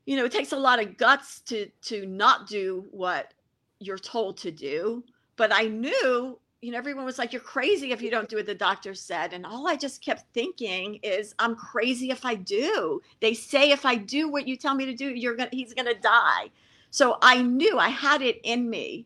you 0.06 0.18
know, 0.18 0.26
it 0.26 0.34
takes 0.34 0.52
a 0.52 0.58
lot 0.58 0.82
of 0.82 0.98
guts 0.98 1.40
to 1.42 1.70
to 1.84 2.06
not 2.06 2.48
do 2.48 2.86
what 2.92 3.34
you're 3.80 3.98
told 3.98 4.36
to 4.40 4.52
do. 4.52 5.02
But 5.38 5.54
I 5.54 5.64
knew, 5.64 6.40
you 6.64 6.72
know, 6.72 6.78
everyone 6.78 7.04
was 7.04 7.20
like, 7.20 7.34
you're 7.34 7.42
crazy 7.42 7.92
if 7.92 8.02
you 8.02 8.10
don't 8.10 8.30
do 8.30 8.38
what 8.38 8.46
the 8.46 8.56
doctor 8.56 8.94
said. 8.94 9.34
And 9.34 9.46
all 9.46 9.68
I 9.68 9.76
just 9.76 10.02
kept 10.02 10.34
thinking 10.34 10.96
is, 11.04 11.36
I'm 11.38 11.58
crazy 11.58 12.10
if 12.10 12.24
I 12.24 12.36
do. 12.36 13.02
They 13.20 13.34
say 13.34 13.72
if 13.72 13.86
I 13.86 13.96
do 13.96 14.30
what 14.30 14.48
you 14.48 14.56
tell 14.56 14.74
me 14.74 14.86
to 14.86 14.94
do, 14.94 15.10
you're 15.10 15.36
gonna 15.36 15.50
he's 15.52 15.74
gonna 15.74 15.94
die. 15.94 16.52
So 16.90 17.18
I 17.22 17.42
knew 17.42 17.78
I 17.78 17.90
had 17.90 18.22
it 18.22 18.40
in 18.46 18.70
me. 18.70 19.06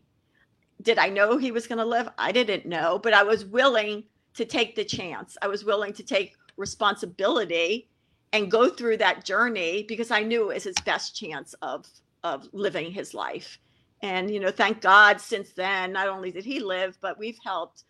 Did 0.82 0.98
I 0.98 1.08
know 1.08 1.36
he 1.36 1.50
was 1.50 1.66
gonna 1.66 1.84
live? 1.84 2.08
I 2.16 2.30
didn't 2.30 2.64
know, 2.64 3.00
but 3.00 3.12
I 3.12 3.24
was 3.24 3.44
willing 3.44 4.04
to 4.34 4.44
take 4.44 4.76
the 4.76 4.84
chance. 4.84 5.36
I 5.42 5.48
was 5.48 5.64
willing 5.64 5.92
to 5.94 6.04
take 6.04 6.36
responsibility 6.56 7.88
and 8.32 8.52
go 8.52 8.68
through 8.68 8.98
that 8.98 9.24
journey 9.24 9.82
because 9.82 10.12
I 10.12 10.22
knew 10.22 10.52
it 10.52 10.54
was 10.54 10.64
his 10.64 10.76
best 10.84 11.16
chance 11.16 11.54
of 11.60 11.88
of 12.22 12.48
living 12.52 12.92
his 12.92 13.14
life. 13.14 13.58
And, 14.02 14.30
you 14.30 14.38
know, 14.40 14.50
thank 14.50 14.80
God 14.80 15.20
since 15.20 15.52
then, 15.52 15.92
not 15.92 16.08
only 16.08 16.30
did 16.30 16.44
he 16.44 16.60
live, 16.60 16.96
but 17.00 17.18
we've 17.18 17.38
helped, 17.44 17.84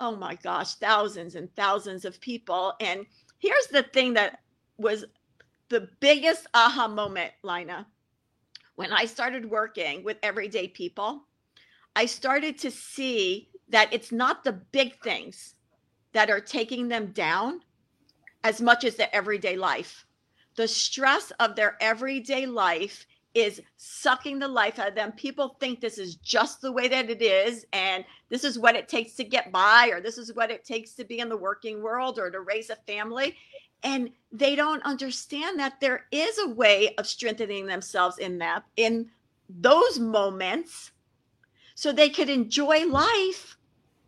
oh 0.00 0.16
my 0.16 0.34
gosh, 0.36 0.74
thousands 0.74 1.36
and 1.36 1.54
thousands 1.54 2.04
of 2.04 2.20
people. 2.20 2.74
And 2.80 3.06
here's 3.38 3.66
the 3.68 3.84
thing 3.84 4.14
that 4.14 4.40
was 4.78 5.04
the 5.68 5.88
biggest 6.00 6.46
aha 6.54 6.88
moment, 6.88 7.32
Lina. 7.42 7.86
When 8.74 8.92
I 8.92 9.04
started 9.04 9.48
working 9.48 10.02
with 10.02 10.16
everyday 10.22 10.66
people, 10.66 11.22
I 11.94 12.06
started 12.06 12.58
to 12.58 12.70
see 12.72 13.50
that 13.68 13.92
it's 13.92 14.10
not 14.10 14.42
the 14.42 14.52
big 14.52 15.00
things 15.02 15.54
that 16.12 16.30
are 16.30 16.40
taking 16.40 16.88
them 16.88 17.12
down 17.12 17.60
as 18.42 18.60
much 18.60 18.84
as 18.84 18.96
their 18.96 19.08
everyday 19.12 19.56
life. 19.56 20.04
The 20.56 20.68
stress 20.68 21.32
of 21.38 21.56
their 21.56 21.76
everyday 21.80 22.46
life 22.46 23.06
is 23.34 23.60
sucking 23.76 24.38
the 24.38 24.48
life 24.48 24.78
out 24.78 24.88
of 24.88 24.94
them. 24.94 25.12
People 25.12 25.56
think 25.60 25.80
this 25.80 25.98
is 25.98 26.16
just 26.16 26.60
the 26.60 26.72
way 26.72 26.88
that 26.88 27.10
it 27.10 27.20
is, 27.20 27.66
and 27.72 28.04
this 28.28 28.44
is 28.44 28.58
what 28.58 28.76
it 28.76 28.88
takes 28.88 29.14
to 29.14 29.24
get 29.24 29.50
by, 29.52 29.88
or 29.92 30.00
this 30.00 30.18
is 30.18 30.34
what 30.34 30.50
it 30.50 30.64
takes 30.64 30.92
to 30.94 31.04
be 31.04 31.18
in 31.18 31.28
the 31.28 31.36
working 31.36 31.82
world 31.82 32.18
or 32.18 32.30
to 32.30 32.40
raise 32.40 32.70
a 32.70 32.76
family. 32.86 33.36
And 33.82 34.10
they 34.32 34.54
don't 34.56 34.82
understand 34.84 35.58
that 35.58 35.80
there 35.80 36.06
is 36.10 36.38
a 36.38 36.48
way 36.48 36.94
of 36.96 37.06
strengthening 37.06 37.66
themselves 37.66 38.18
in 38.18 38.38
that, 38.38 38.64
in 38.76 39.10
those 39.48 39.98
moments, 39.98 40.92
so 41.74 41.92
they 41.92 42.08
could 42.08 42.30
enjoy 42.30 42.86
life 42.86 43.58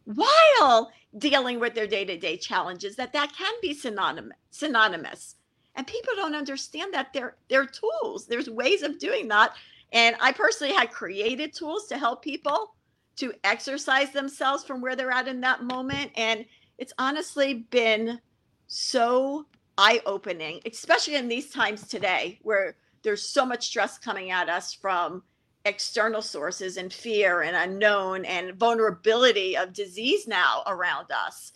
while 0.05 0.93
dealing 1.19 1.59
with 1.59 1.75
their 1.75 1.87
day-to-day 1.87 2.37
challenges 2.37 2.97
that 2.97 3.13
that 3.13 3.33
can 3.37 3.53
be 3.61 3.75
synonymous 3.75 4.37
synonymous 4.51 5.37
and 5.77 5.87
people 5.87 6.13
don't 6.17 6.35
understand 6.35 6.93
that 6.95 7.13
they're 7.13 7.37
they're 7.49 7.67
tools. 7.67 8.27
There's 8.27 8.51
ways 8.51 8.83
of 8.83 8.99
doing 8.99 9.29
that. 9.29 9.55
And 9.93 10.17
i 10.21 10.33
personally 10.33 10.75
had 10.75 10.91
created 10.91 11.55
tools 11.55 11.87
to 11.89 11.99
help 11.99 12.23
people 12.23 12.75
to 13.17 13.33
exercise 13.45 14.11
themselves 14.13 14.65
from 14.65 14.81
where 14.81 14.97
they're 14.97 15.11
at 15.11 15.29
in 15.29 15.41
that 15.43 15.63
moment. 15.63 16.11
And 16.17 16.45
it's 16.79 16.93
honestly 16.99 17.55
been 17.71 18.21
so 18.67 19.47
eye-opening 19.79 20.59
especially 20.65 21.17
in 21.17 21.29
these 21.29 21.51
times 21.51 21.87
today 21.87 22.39
where 22.43 22.77
there's 23.03 23.23
so 23.23 23.45
much 23.45 23.67
stress 23.69 23.99
coming 23.99 24.31
at 24.31 24.49
us 24.49 24.73
from 24.73 25.23
external 25.67 26.23
sources 26.23 26.77
and 26.77 26.93
fear 26.93 27.43
and 27.43 27.57
unknown 27.57 28.25
and 28.25 28.55
vulnerability 28.55 29.57
of 29.57 29.73
disease 29.73 30.27
now 30.27 30.63
around 30.67 31.11
us. 31.11 31.53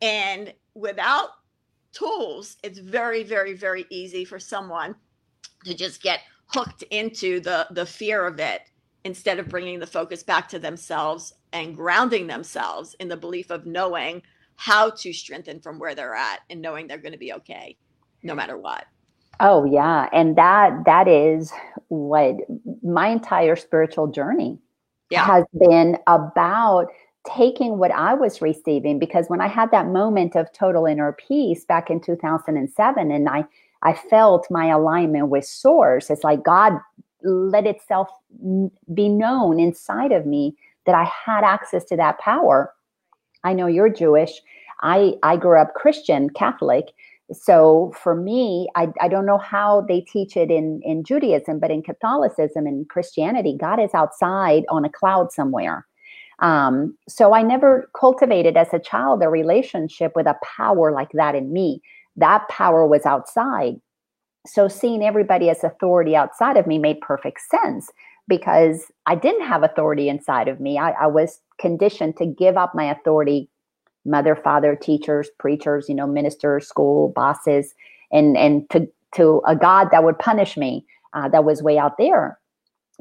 And 0.00 0.52
without 0.74 1.30
tools, 1.92 2.56
it's 2.62 2.78
very, 2.78 3.22
very, 3.22 3.54
very 3.54 3.86
easy 3.90 4.24
for 4.24 4.38
someone 4.38 4.94
to 5.64 5.74
just 5.74 6.02
get 6.02 6.20
hooked 6.46 6.82
into 6.90 7.40
the 7.40 7.66
the 7.70 7.86
fear 7.86 8.26
of 8.26 8.38
it 8.38 8.62
instead 9.04 9.38
of 9.38 9.48
bringing 9.48 9.78
the 9.78 9.86
focus 9.86 10.22
back 10.22 10.48
to 10.48 10.58
themselves 10.58 11.34
and 11.52 11.76
grounding 11.76 12.26
themselves 12.26 12.94
in 13.00 13.08
the 13.08 13.16
belief 13.16 13.50
of 13.50 13.66
knowing 13.66 14.22
how 14.56 14.90
to 14.90 15.12
strengthen 15.12 15.60
from 15.60 15.78
where 15.78 15.94
they're 15.94 16.14
at 16.14 16.40
and 16.50 16.60
knowing 16.60 16.86
they're 16.86 16.98
going 16.98 17.12
to 17.12 17.18
be 17.18 17.32
okay 17.32 17.76
no 18.22 18.34
matter 18.34 18.56
what 18.56 18.84
oh 19.40 19.64
yeah 19.64 20.08
and 20.12 20.36
that 20.36 20.84
that 20.84 21.08
is 21.08 21.52
what 21.88 22.36
my 22.82 23.08
entire 23.08 23.56
spiritual 23.56 24.06
journey 24.06 24.58
yeah. 25.10 25.24
has 25.24 25.44
been 25.58 25.96
about 26.06 26.86
taking 27.26 27.78
what 27.78 27.92
I 27.92 28.14
was 28.14 28.42
receiving 28.42 28.98
because 28.98 29.26
when 29.28 29.40
I 29.40 29.48
had 29.48 29.70
that 29.70 29.86
moment 29.86 30.34
of 30.34 30.52
total 30.52 30.86
inner 30.86 31.12
peace 31.12 31.64
back 31.64 31.90
in 31.90 32.00
2007 32.00 33.10
and 33.10 33.28
I 33.28 33.44
I 33.84 33.94
felt 33.94 34.46
my 34.50 34.66
alignment 34.66 35.28
with 35.28 35.44
source 35.44 36.10
it's 36.10 36.24
like 36.24 36.42
God 36.42 36.72
let 37.22 37.66
itself 37.66 38.08
be 38.92 39.08
known 39.08 39.60
inside 39.60 40.12
of 40.12 40.26
me 40.26 40.56
that 40.86 40.94
I 40.94 41.04
had 41.04 41.44
access 41.44 41.84
to 41.84 41.96
that 41.96 42.18
power. 42.18 42.74
I 43.44 43.52
know 43.52 43.66
you're 43.66 43.88
Jewish. 43.88 44.40
I 44.82 45.14
I 45.22 45.36
grew 45.36 45.60
up 45.60 45.74
Christian, 45.74 46.30
Catholic. 46.30 46.92
So 47.32 47.94
for 47.96 48.14
me, 48.14 48.68
I, 48.74 48.88
I 49.00 49.08
don't 49.08 49.24
know 49.24 49.38
how 49.38 49.82
they 49.82 50.02
teach 50.02 50.36
it 50.36 50.50
in, 50.50 50.82
in 50.84 51.02
Judaism, 51.02 51.60
but 51.60 51.70
in 51.70 51.82
Catholicism 51.82 52.66
and 52.66 52.86
Christianity, 52.90 53.56
God 53.58 53.80
is 53.80 53.94
outside 53.94 54.64
on 54.68 54.84
a 54.84 54.90
cloud 54.90 55.32
somewhere. 55.32 55.86
Um, 56.38 56.96
so 57.08 57.34
I 57.34 57.42
never 57.42 57.88
cultivated 57.98 58.56
as 58.56 58.72
a 58.72 58.78
child 58.78 59.22
a 59.22 59.28
relationship 59.28 60.12
with 60.16 60.26
a 60.26 60.36
power 60.56 60.92
like 60.92 61.10
that 61.12 61.34
in 61.34 61.52
me. 61.52 61.80
That 62.16 62.48
power 62.48 62.86
was 62.86 63.06
outside. 63.06 63.80
So 64.46 64.68
seeing 64.68 65.04
everybody 65.04 65.50
as 65.50 65.62
authority 65.62 66.16
outside 66.16 66.56
of 66.56 66.66
me 66.66 66.78
made 66.78 67.00
perfect 67.00 67.40
sense 67.42 67.90
because 68.28 68.90
I 69.06 69.14
didn't 69.14 69.46
have 69.46 69.62
authority 69.62 70.08
inside 70.08 70.48
of 70.48 70.60
me. 70.60 70.78
I, 70.78 70.92
I 70.92 71.06
was 71.06 71.40
conditioned 71.60 72.16
to 72.16 72.26
give 72.26 72.56
up 72.56 72.74
my 72.74 72.90
authority, 72.90 73.48
mother, 74.04 74.34
father, 74.34 74.74
teachers, 74.74 75.30
preachers, 75.38 75.88
you 75.88 75.94
know, 75.94 76.06
ministers, 76.06 76.66
school, 76.66 77.08
bosses, 77.14 77.74
and 78.10 78.36
and 78.36 78.68
to 78.70 78.88
to 79.14 79.42
a 79.46 79.54
God 79.54 79.88
that 79.92 80.04
would 80.04 80.18
punish 80.18 80.56
me, 80.56 80.86
uh, 81.14 81.28
that 81.28 81.44
was 81.44 81.62
way 81.62 81.78
out 81.78 81.98
there. 81.98 82.38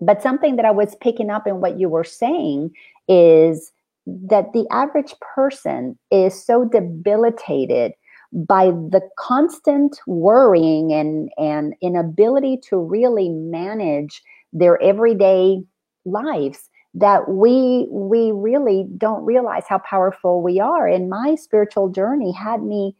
But 0.01 0.21
something 0.21 0.55
that 0.55 0.65
I 0.65 0.71
was 0.71 0.95
picking 0.95 1.29
up 1.29 1.45
in 1.47 1.61
what 1.61 1.79
you 1.79 1.87
were 1.87 2.03
saying 2.03 2.71
is 3.07 3.71
that 4.07 4.51
the 4.53 4.65
average 4.71 5.13
person 5.35 5.97
is 6.09 6.43
so 6.43 6.65
debilitated 6.65 7.93
by 8.33 8.65
the 8.67 9.01
constant 9.19 9.99
worrying 10.07 10.91
and, 10.91 11.29
and 11.37 11.75
inability 11.81 12.57
to 12.69 12.77
really 12.77 13.29
manage 13.29 14.21
their 14.53 14.81
everyday 14.81 15.61
lives 16.05 16.69
that 16.93 17.29
we 17.29 17.87
we 17.89 18.31
really 18.33 18.85
don't 18.97 19.23
realize 19.23 19.63
how 19.67 19.79
powerful 19.79 20.41
we 20.41 20.59
are. 20.59 20.87
And 20.87 21.09
my 21.09 21.35
spiritual 21.35 21.89
journey 21.89 22.33
had 22.33 22.63
me 22.63 22.95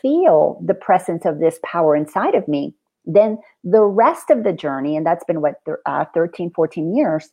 feel 0.00 0.62
the 0.64 0.74
presence 0.74 1.24
of 1.24 1.40
this 1.40 1.58
power 1.64 1.96
inside 1.96 2.34
of 2.34 2.46
me 2.46 2.74
then 3.04 3.38
the 3.64 3.82
rest 3.82 4.30
of 4.30 4.44
the 4.44 4.52
journey 4.52 4.96
and 4.96 5.04
that's 5.06 5.24
been 5.24 5.40
what 5.40 5.54
uh, 5.86 6.04
13 6.14 6.50
14 6.54 6.94
years 6.94 7.30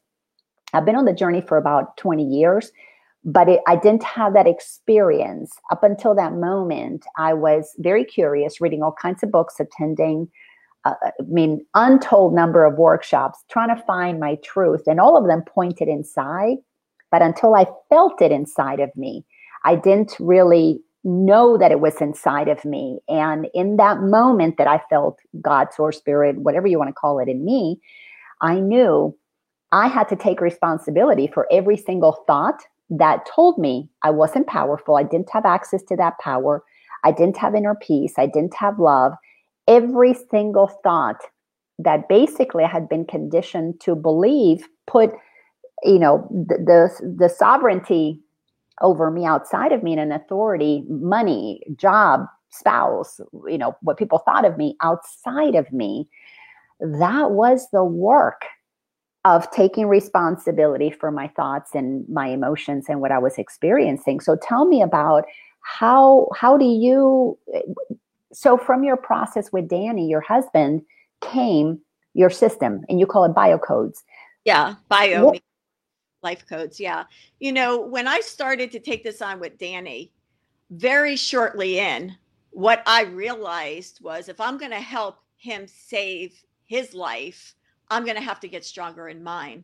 i've 0.73 0.85
been 0.85 0.95
on 0.95 1.05
the 1.05 1.13
journey 1.13 1.41
for 1.41 1.57
about 1.57 1.95
20 1.97 2.23
years 2.23 2.71
but 3.23 3.49
it, 3.49 3.61
I 3.67 3.75
didn't 3.75 4.03
have 4.03 4.33
that 4.33 4.47
experience 4.47 5.51
up 5.71 5.83
until 5.83 6.15
that 6.15 6.33
moment. 6.33 7.05
I 7.17 7.33
was 7.33 7.73
very 7.77 8.05
curious, 8.05 8.61
reading 8.61 8.81
all 8.81 8.95
kinds 8.99 9.23
of 9.23 9.31
books, 9.31 9.59
attending, 9.59 10.29
uh, 10.85 10.93
I 11.03 11.11
mean, 11.27 11.65
untold 11.75 12.33
number 12.33 12.65
of 12.65 12.77
workshops, 12.77 13.43
trying 13.49 13.75
to 13.75 13.83
find 13.83 14.19
my 14.19 14.37
truth, 14.43 14.83
and 14.87 14.99
all 14.99 15.17
of 15.17 15.27
them 15.27 15.43
pointed 15.43 15.87
inside. 15.87 16.57
But 17.11 17.21
until 17.21 17.55
I 17.55 17.65
felt 17.89 18.21
it 18.21 18.31
inside 18.31 18.79
of 18.79 18.95
me, 18.95 19.25
I 19.65 19.75
didn't 19.75 20.15
really 20.19 20.81
know 21.03 21.57
that 21.57 21.71
it 21.71 21.79
was 21.79 22.01
inside 22.01 22.47
of 22.47 22.63
me. 22.65 22.99
And 23.07 23.47
in 23.53 23.77
that 23.77 24.01
moment 24.01 24.57
that 24.57 24.67
I 24.67 24.81
felt 24.89 25.19
God, 25.41 25.73
source, 25.73 25.97
spirit, 25.97 26.37
whatever 26.39 26.67
you 26.67 26.77
want 26.77 26.89
to 26.89 26.93
call 26.93 27.19
it 27.19 27.29
in 27.29 27.45
me, 27.45 27.79
I 28.41 28.59
knew 28.59 29.15
I 29.71 29.87
had 29.87 30.09
to 30.09 30.15
take 30.15 30.41
responsibility 30.41 31.27
for 31.27 31.47
every 31.51 31.77
single 31.77 32.23
thought 32.27 32.63
that 32.89 33.27
told 33.33 33.57
me 33.57 33.89
I 34.03 34.09
wasn't 34.09 34.47
powerful. 34.47 34.95
I 34.95 35.03
didn't 35.03 35.29
have 35.31 35.45
access 35.45 35.83
to 35.83 35.95
that 35.97 36.17
power. 36.19 36.63
I 37.03 37.11
didn't 37.11 37.37
have 37.37 37.55
inner 37.55 37.75
peace. 37.75 38.13
I 38.17 38.25
didn't 38.25 38.55
have 38.55 38.79
love. 38.79 39.13
Every 39.67 40.15
single 40.31 40.67
thought 40.83 41.21
that 41.77 42.09
basically 42.09 42.63
I 42.63 42.67
had 42.67 42.89
been 42.89 43.05
conditioned 43.05 43.79
to 43.81 43.95
believe 43.95 44.67
put, 44.87 45.11
you 45.83 45.99
know, 45.99 46.27
the, 46.31 46.57
the, 46.57 47.15
the 47.17 47.29
sovereignty 47.29 48.19
over 48.81 49.11
me 49.11 49.25
outside 49.25 49.71
of 49.71 49.83
me 49.83 49.93
and 49.93 50.01
an 50.01 50.11
authority, 50.11 50.83
money, 50.87 51.61
job, 51.75 52.25
spouse, 52.49 53.19
you 53.47 53.57
know, 53.57 53.75
what 53.81 53.97
people 53.97 54.19
thought 54.19 54.45
of 54.45 54.57
me 54.57 54.75
outside 54.81 55.55
of 55.55 55.71
me. 55.71 56.07
That 56.79 57.31
was 57.31 57.67
the 57.71 57.83
work 57.83 58.43
of 59.25 59.51
taking 59.51 59.87
responsibility 59.87 60.89
for 60.89 61.11
my 61.11 61.27
thoughts 61.27 61.71
and 61.75 62.07
my 62.07 62.27
emotions 62.27 62.85
and 62.87 63.01
what 63.01 63.11
I 63.11 63.19
was 63.19 63.37
experiencing. 63.37 64.21
So 64.21 64.37
tell 64.41 64.65
me 64.65 64.81
about 64.81 65.25
how 65.61 66.29
how 66.35 66.57
do 66.57 66.65
you 66.65 67.37
so 68.31 68.57
from 68.57 68.83
your 68.83 68.97
process 68.97 69.51
with 69.51 69.67
Danny, 69.67 70.07
your 70.07 70.21
husband, 70.21 70.81
came 71.21 71.79
your 72.13 72.29
system 72.29 72.83
and 72.87 72.99
you 72.99 73.05
call 73.05 73.25
it 73.25 73.33
biocodes. 73.33 74.03
Yeah, 74.45 74.75
bio 74.87 75.25
what? 75.25 75.41
Life 76.21 76.45
codes. 76.47 76.79
Yeah. 76.79 77.05
You 77.39 77.51
know, 77.51 77.79
when 77.79 78.07
I 78.07 78.19
started 78.19 78.71
to 78.71 78.79
take 78.79 79.03
this 79.03 79.21
on 79.21 79.39
with 79.39 79.57
Danny, 79.57 80.11
very 80.71 81.15
shortly 81.15 81.79
in, 81.79 82.15
what 82.51 82.83
I 82.85 83.03
realized 83.03 83.99
was 84.01 84.29
if 84.29 84.41
I'm 84.41 84.57
going 84.57 84.71
to 84.71 84.81
help 84.81 85.17
him 85.37 85.67
save 85.67 86.33
his 86.65 86.93
life, 86.93 87.55
I'm 87.89 88.03
going 88.03 88.17
to 88.17 88.21
have 88.21 88.39
to 88.41 88.47
get 88.47 88.65
stronger 88.65 89.09
in 89.09 89.23
mine 89.23 89.63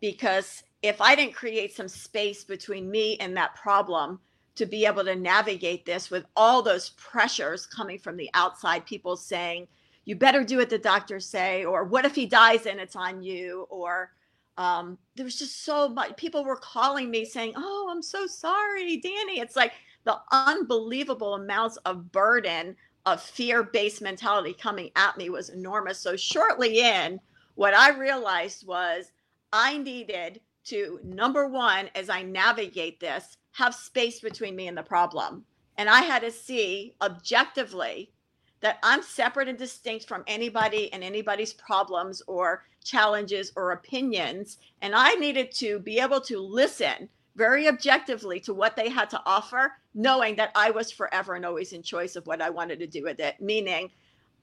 because 0.00 0.62
if 0.82 1.00
I 1.00 1.14
didn't 1.14 1.34
create 1.34 1.74
some 1.74 1.88
space 1.88 2.44
between 2.44 2.90
me 2.90 3.16
and 3.18 3.36
that 3.36 3.54
problem 3.54 4.18
to 4.56 4.66
be 4.66 4.84
able 4.84 5.04
to 5.04 5.14
navigate 5.14 5.86
this 5.86 6.10
with 6.10 6.24
all 6.36 6.60
those 6.60 6.90
pressures 6.90 7.66
coming 7.66 7.98
from 7.98 8.16
the 8.16 8.28
outside, 8.34 8.84
people 8.84 9.16
saying, 9.16 9.68
you 10.04 10.16
better 10.16 10.42
do 10.42 10.58
what 10.58 10.68
the 10.68 10.78
doctors 10.78 11.24
say, 11.24 11.64
or 11.64 11.84
what 11.84 12.04
if 12.04 12.14
he 12.14 12.26
dies 12.26 12.66
and 12.66 12.80
it's 12.80 12.96
on 12.96 13.22
you, 13.22 13.66
or 13.70 14.10
um, 14.58 14.98
there 15.14 15.24
was 15.24 15.38
just 15.38 15.64
so 15.64 15.88
much. 15.88 16.16
People 16.16 16.44
were 16.44 16.56
calling 16.56 17.10
me 17.10 17.24
saying, 17.24 17.54
Oh, 17.56 17.88
I'm 17.90 18.02
so 18.02 18.26
sorry, 18.26 18.98
Danny. 18.98 19.40
It's 19.40 19.56
like 19.56 19.72
the 20.04 20.18
unbelievable 20.30 21.34
amounts 21.34 21.76
of 21.78 22.12
burden 22.12 22.76
of 23.06 23.20
fear 23.20 23.62
based 23.62 24.02
mentality 24.02 24.52
coming 24.52 24.90
at 24.96 25.16
me 25.16 25.30
was 25.30 25.48
enormous. 25.48 25.98
So, 25.98 26.16
shortly 26.16 26.80
in, 26.80 27.18
what 27.54 27.74
I 27.74 27.90
realized 27.90 28.66
was 28.66 29.10
I 29.52 29.78
needed 29.78 30.40
to, 30.64 31.00
number 31.02 31.48
one, 31.48 31.90
as 31.94 32.08
I 32.08 32.22
navigate 32.22 33.00
this, 33.00 33.36
have 33.52 33.74
space 33.74 34.20
between 34.20 34.56
me 34.56 34.68
and 34.68 34.76
the 34.76 34.82
problem. 34.82 35.44
And 35.76 35.88
I 35.88 36.00
had 36.00 36.22
to 36.22 36.30
see 36.30 36.94
objectively 37.02 38.12
that 38.60 38.78
I'm 38.82 39.02
separate 39.02 39.48
and 39.48 39.58
distinct 39.58 40.06
from 40.06 40.22
anybody 40.26 40.92
and 40.92 41.02
anybody's 41.02 41.52
problems 41.52 42.22
or 42.26 42.64
challenges 42.84 43.52
or 43.56 43.72
opinions. 43.72 44.58
And 44.80 44.94
I 44.94 45.14
needed 45.14 45.52
to 45.52 45.78
be 45.78 45.98
able 45.98 46.20
to 46.22 46.40
listen 46.40 47.08
very 47.36 47.68
objectively 47.68 48.40
to 48.40 48.52
what 48.52 48.76
they 48.76 48.88
had 48.88 49.08
to 49.10 49.22
offer, 49.24 49.72
knowing 49.94 50.36
that 50.36 50.52
I 50.54 50.70
was 50.70 50.90
forever 50.90 51.34
and 51.34 51.46
always 51.46 51.72
in 51.72 51.82
choice 51.82 52.16
of 52.16 52.26
what 52.26 52.42
I 52.42 52.50
wanted 52.50 52.78
to 52.80 52.86
do 52.86 53.02
with 53.02 53.20
it, 53.20 53.40
meaning 53.40 53.90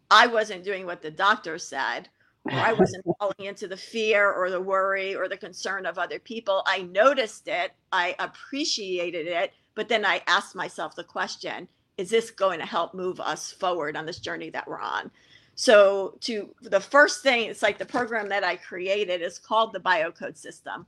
I 0.10 0.28
wasn't 0.28 0.63
doing 0.63 0.86
what 0.86 1.02
the 1.02 1.12
doctor 1.12 1.58
said 1.60 2.10
or 2.45 2.52
I 2.54 2.73
wasn't 2.73 3.06
falling 3.19 3.47
into 3.47 3.67
the 3.67 3.78
fear 3.78 4.32
or 4.32 4.49
the 4.49 4.62
worry 4.62 5.15
or 5.15 5.28
the 5.28 5.38
concern 5.38 5.86
of 5.86 5.97
other 5.97 6.19
people. 6.19 6.63
I 6.65 6.84
noticed 6.84 7.47
it, 7.47 7.71
I 7.91 8.15
appreciated 8.19 9.28
it, 9.28 9.54
but 9.75 9.88
then 9.88 10.06
I 10.06 10.21
asked 10.28 10.56
myself 10.56 10.95
the 10.95 11.04
question 11.04 11.67
is 11.97 12.10
this 12.10 12.32
going 12.32 12.60
to 12.60 12.65
help 12.65 12.93
move 12.93 13.19
us 13.19 13.52
forward 13.52 13.97
on 13.97 14.06
this 14.06 14.19
journey 14.19 14.49
that 14.52 14.65
we're 14.65 14.80
on? 14.80 15.12
So, 15.60 16.17
to 16.22 16.56
the 16.62 16.80
first 16.80 17.22
thing, 17.22 17.50
it's 17.50 17.62
like 17.62 17.78
the 17.78 17.86
program 17.86 18.30
that 18.30 18.45
I 18.45 18.56
created 18.56 19.22
is 19.22 19.38
called 19.38 19.74
the 19.74 19.80
Biocode 19.82 20.38
System. 20.38 20.86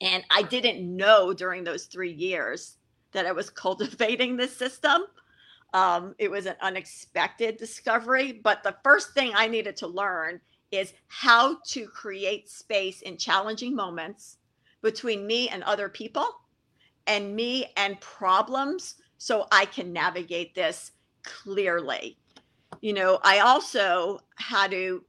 And 0.00 0.22
I 0.30 0.42
didn't 0.42 0.80
know 0.96 1.32
during 1.32 1.64
those 1.64 1.86
three 1.86 2.12
years 2.12 2.76
that 3.10 3.26
I 3.26 3.32
was 3.32 3.50
cultivating 3.64 4.36
this 4.36 4.56
system. 4.56 5.06
Um, 5.74 6.14
it 6.20 6.30
was 6.30 6.46
an 6.46 6.54
unexpected 6.60 7.56
discovery. 7.56 8.30
But 8.30 8.62
the 8.62 8.76
first 8.84 9.12
thing 9.12 9.32
I 9.34 9.48
needed 9.48 9.76
to 9.78 9.88
learn 9.88 10.40
is 10.70 10.94
how 11.08 11.58
to 11.70 11.88
create 11.88 12.48
space 12.48 13.02
in 13.02 13.16
challenging 13.16 13.74
moments 13.74 14.36
between 14.82 15.26
me 15.26 15.48
and 15.48 15.64
other 15.64 15.88
people 15.88 16.28
and 17.08 17.34
me 17.34 17.72
and 17.76 18.00
problems 18.00 18.94
so 19.18 19.48
I 19.50 19.64
can 19.64 19.92
navigate 19.92 20.54
this 20.54 20.92
clearly. 21.24 22.18
You 22.80 22.92
know, 22.92 23.18
I 23.22 23.40
also 23.40 24.20
had 24.36 24.70
to 24.70 25.04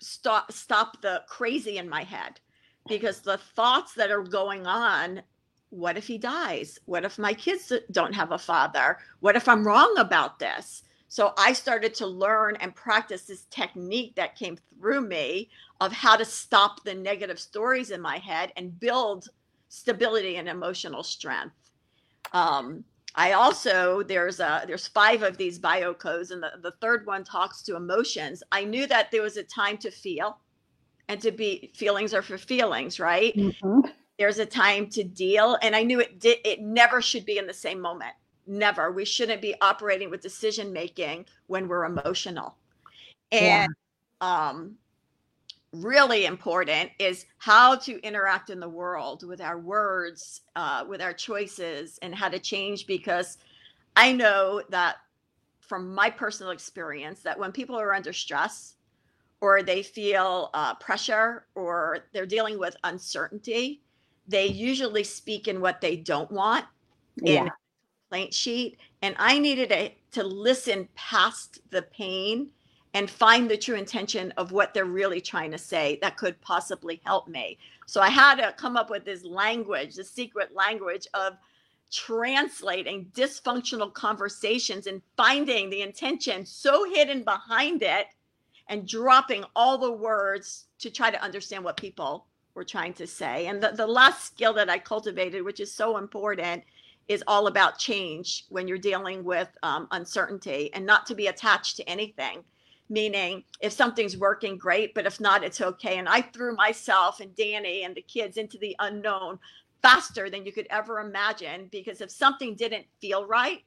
stop 0.00 0.50
stop 0.52 1.00
the 1.00 1.22
crazy 1.28 1.78
in 1.78 1.88
my 1.88 2.02
head 2.02 2.40
because 2.88 3.20
the 3.20 3.38
thoughts 3.38 3.94
that 3.94 4.10
are 4.10 4.22
going 4.22 4.66
on 4.66 5.22
what 5.70 5.96
if 5.96 6.06
he 6.06 6.18
dies? 6.18 6.78
What 6.84 7.06
if 7.06 7.18
my 7.18 7.32
kids 7.32 7.72
don't 7.92 8.14
have 8.14 8.32
a 8.32 8.38
father? 8.38 8.98
What 9.20 9.36
if 9.36 9.48
i'm 9.48 9.66
wrong 9.66 9.94
about 9.96 10.38
this? 10.38 10.82
So 11.08 11.32
i 11.38 11.52
started 11.52 11.94
to 11.94 12.06
learn 12.06 12.56
and 12.56 12.74
practice 12.74 13.22
this 13.22 13.44
technique 13.50 14.14
that 14.16 14.36
came 14.36 14.56
through 14.56 15.02
me 15.02 15.48
of 15.80 15.92
how 15.92 16.16
to 16.16 16.24
stop 16.24 16.84
the 16.84 16.94
negative 16.94 17.38
stories 17.38 17.90
in 17.90 18.00
my 18.00 18.18
head 18.18 18.52
and 18.56 18.78
build 18.78 19.28
stability 19.68 20.36
and 20.36 20.48
emotional 20.48 21.02
strength. 21.02 21.54
Um, 22.34 22.84
I 23.14 23.32
also 23.32 24.02
there's 24.02 24.40
a 24.40 24.64
there's 24.66 24.86
five 24.86 25.22
of 25.22 25.36
these 25.36 25.58
bio 25.58 25.92
codes, 25.92 26.30
and 26.30 26.42
the, 26.42 26.52
the 26.62 26.72
third 26.80 27.06
one 27.06 27.24
talks 27.24 27.62
to 27.62 27.76
emotions. 27.76 28.42
I 28.52 28.64
knew 28.64 28.86
that 28.86 29.10
there 29.10 29.22
was 29.22 29.36
a 29.36 29.42
time 29.42 29.76
to 29.78 29.90
feel 29.90 30.38
and 31.08 31.20
to 31.20 31.30
be 31.30 31.70
feelings 31.74 32.14
are 32.14 32.22
for 32.22 32.38
feelings, 32.38 32.98
right? 32.98 33.36
Mm-hmm. 33.36 33.80
There's 34.18 34.38
a 34.38 34.46
time 34.46 34.88
to 34.90 35.04
deal. 35.04 35.58
And 35.62 35.76
I 35.76 35.82
knew 35.82 36.00
it 36.00 36.20
did 36.20 36.38
it 36.44 36.62
never 36.62 37.02
should 37.02 37.26
be 37.26 37.38
in 37.38 37.46
the 37.46 37.54
same 37.54 37.80
moment. 37.80 38.12
Never. 38.46 38.90
We 38.90 39.04
shouldn't 39.04 39.42
be 39.42 39.54
operating 39.60 40.10
with 40.10 40.22
decision 40.22 40.72
making 40.72 41.26
when 41.48 41.68
we're 41.68 41.84
emotional. 41.84 42.56
And 43.30 43.74
yeah. 44.22 44.46
um 44.48 44.76
really 45.72 46.26
important 46.26 46.90
is 46.98 47.26
how 47.38 47.76
to 47.76 47.98
interact 48.00 48.50
in 48.50 48.60
the 48.60 48.68
world 48.68 49.26
with 49.26 49.40
our 49.40 49.58
words, 49.58 50.42
uh, 50.56 50.84
with 50.86 51.00
our 51.00 51.12
choices, 51.12 51.98
and 52.02 52.14
how 52.14 52.28
to 52.28 52.38
change. 52.38 52.86
Because 52.86 53.38
I 53.96 54.12
know 54.12 54.62
that 54.70 54.96
from 55.60 55.94
my 55.94 56.10
personal 56.10 56.52
experience, 56.52 57.20
that 57.22 57.38
when 57.38 57.52
people 57.52 57.76
are 57.76 57.94
under 57.94 58.12
stress 58.12 58.74
or 59.40 59.62
they 59.62 59.82
feel 59.82 60.50
uh, 60.54 60.74
pressure 60.74 61.46
or 61.54 62.00
they're 62.12 62.26
dealing 62.26 62.58
with 62.58 62.76
uncertainty, 62.84 63.82
they 64.28 64.46
usually 64.46 65.04
speak 65.04 65.48
in 65.48 65.60
what 65.60 65.80
they 65.80 65.96
don't 65.96 66.30
want 66.30 66.64
yeah. 67.16 67.32
in 67.32 67.46
a 67.48 67.52
complaint 68.04 68.34
sheet. 68.34 68.78
And 69.00 69.16
I 69.18 69.38
needed 69.38 69.70
to, 69.70 69.90
to 70.20 70.26
listen 70.26 70.88
past 70.94 71.60
the 71.70 71.82
pain 71.82 72.50
and 72.94 73.08
find 73.08 73.50
the 73.50 73.56
true 73.56 73.76
intention 73.76 74.32
of 74.36 74.52
what 74.52 74.74
they're 74.74 74.84
really 74.84 75.20
trying 75.20 75.50
to 75.50 75.58
say 75.58 75.98
that 76.02 76.16
could 76.16 76.40
possibly 76.40 77.00
help 77.04 77.26
me. 77.26 77.58
So 77.86 78.00
I 78.00 78.10
had 78.10 78.36
to 78.36 78.52
come 78.52 78.76
up 78.76 78.90
with 78.90 79.04
this 79.04 79.24
language, 79.24 79.94
the 79.94 80.04
secret 80.04 80.54
language 80.54 81.06
of 81.14 81.34
translating 81.90 83.06
dysfunctional 83.14 83.92
conversations 83.92 84.86
and 84.86 85.02
finding 85.16 85.68
the 85.68 85.82
intention 85.82 86.44
so 86.44 86.90
hidden 86.90 87.22
behind 87.22 87.82
it 87.82 88.06
and 88.68 88.88
dropping 88.88 89.44
all 89.56 89.78
the 89.78 89.92
words 89.92 90.66
to 90.78 90.90
try 90.90 91.10
to 91.10 91.22
understand 91.22 91.64
what 91.64 91.76
people 91.76 92.26
were 92.54 92.64
trying 92.64 92.94
to 92.94 93.06
say. 93.06 93.46
And 93.46 93.62
the, 93.62 93.70
the 93.70 93.86
last 93.86 94.24
skill 94.24 94.52
that 94.54 94.70
I 94.70 94.78
cultivated, 94.78 95.42
which 95.42 95.60
is 95.60 95.72
so 95.72 95.96
important, 95.96 96.62
is 97.08 97.24
all 97.26 97.46
about 97.46 97.78
change 97.78 98.44
when 98.48 98.68
you're 98.68 98.78
dealing 98.78 99.24
with 99.24 99.48
um, 99.62 99.88
uncertainty 99.90 100.70
and 100.72 100.86
not 100.86 101.04
to 101.06 101.14
be 101.14 101.26
attached 101.26 101.76
to 101.76 101.88
anything 101.88 102.44
meaning 102.92 103.42
if 103.60 103.72
something's 103.72 104.18
working 104.18 104.58
great 104.58 104.94
but 104.94 105.06
if 105.06 105.18
not 105.18 105.42
it's 105.42 105.60
okay 105.60 105.98
and 105.98 106.08
i 106.08 106.20
threw 106.20 106.54
myself 106.54 107.20
and 107.20 107.34
danny 107.34 107.84
and 107.84 107.94
the 107.94 108.02
kids 108.02 108.36
into 108.36 108.58
the 108.58 108.76
unknown 108.80 109.38
faster 109.80 110.28
than 110.28 110.44
you 110.44 110.52
could 110.52 110.66
ever 110.68 111.00
imagine 111.00 111.68
because 111.72 112.00
if 112.02 112.10
something 112.10 112.54
didn't 112.54 112.84
feel 113.00 113.26
right 113.26 113.64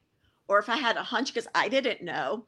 or 0.48 0.58
if 0.58 0.68
i 0.68 0.76
had 0.76 0.96
a 0.96 1.02
hunch 1.02 1.34
because 1.34 1.48
i 1.54 1.68
didn't 1.68 2.02
know 2.02 2.44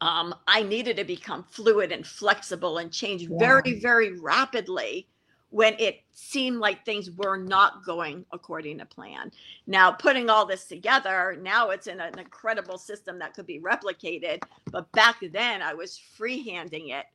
um, 0.00 0.34
i 0.46 0.62
needed 0.62 0.96
to 0.96 1.04
become 1.04 1.44
fluid 1.50 1.90
and 1.90 2.06
flexible 2.06 2.78
and 2.78 2.92
change 2.92 3.22
yeah. 3.22 3.38
very 3.38 3.80
very 3.80 4.18
rapidly 4.20 5.08
when 5.50 5.74
it 5.78 6.00
seemed 6.12 6.58
like 6.58 6.84
things 6.84 7.10
were 7.10 7.36
not 7.36 7.84
going 7.84 8.24
according 8.32 8.78
to 8.78 8.84
plan. 8.84 9.30
Now, 9.66 9.90
putting 9.90 10.28
all 10.28 10.44
this 10.44 10.66
together, 10.66 11.38
now 11.40 11.70
it's 11.70 11.86
in 11.86 12.00
an 12.00 12.18
incredible 12.18 12.76
system 12.76 13.18
that 13.20 13.34
could 13.34 13.46
be 13.46 13.60
replicated. 13.60 14.42
But 14.70 14.90
back 14.92 15.16
then, 15.32 15.62
I 15.62 15.74
was 15.74 16.00
freehanding 16.18 16.90
it 16.92 17.06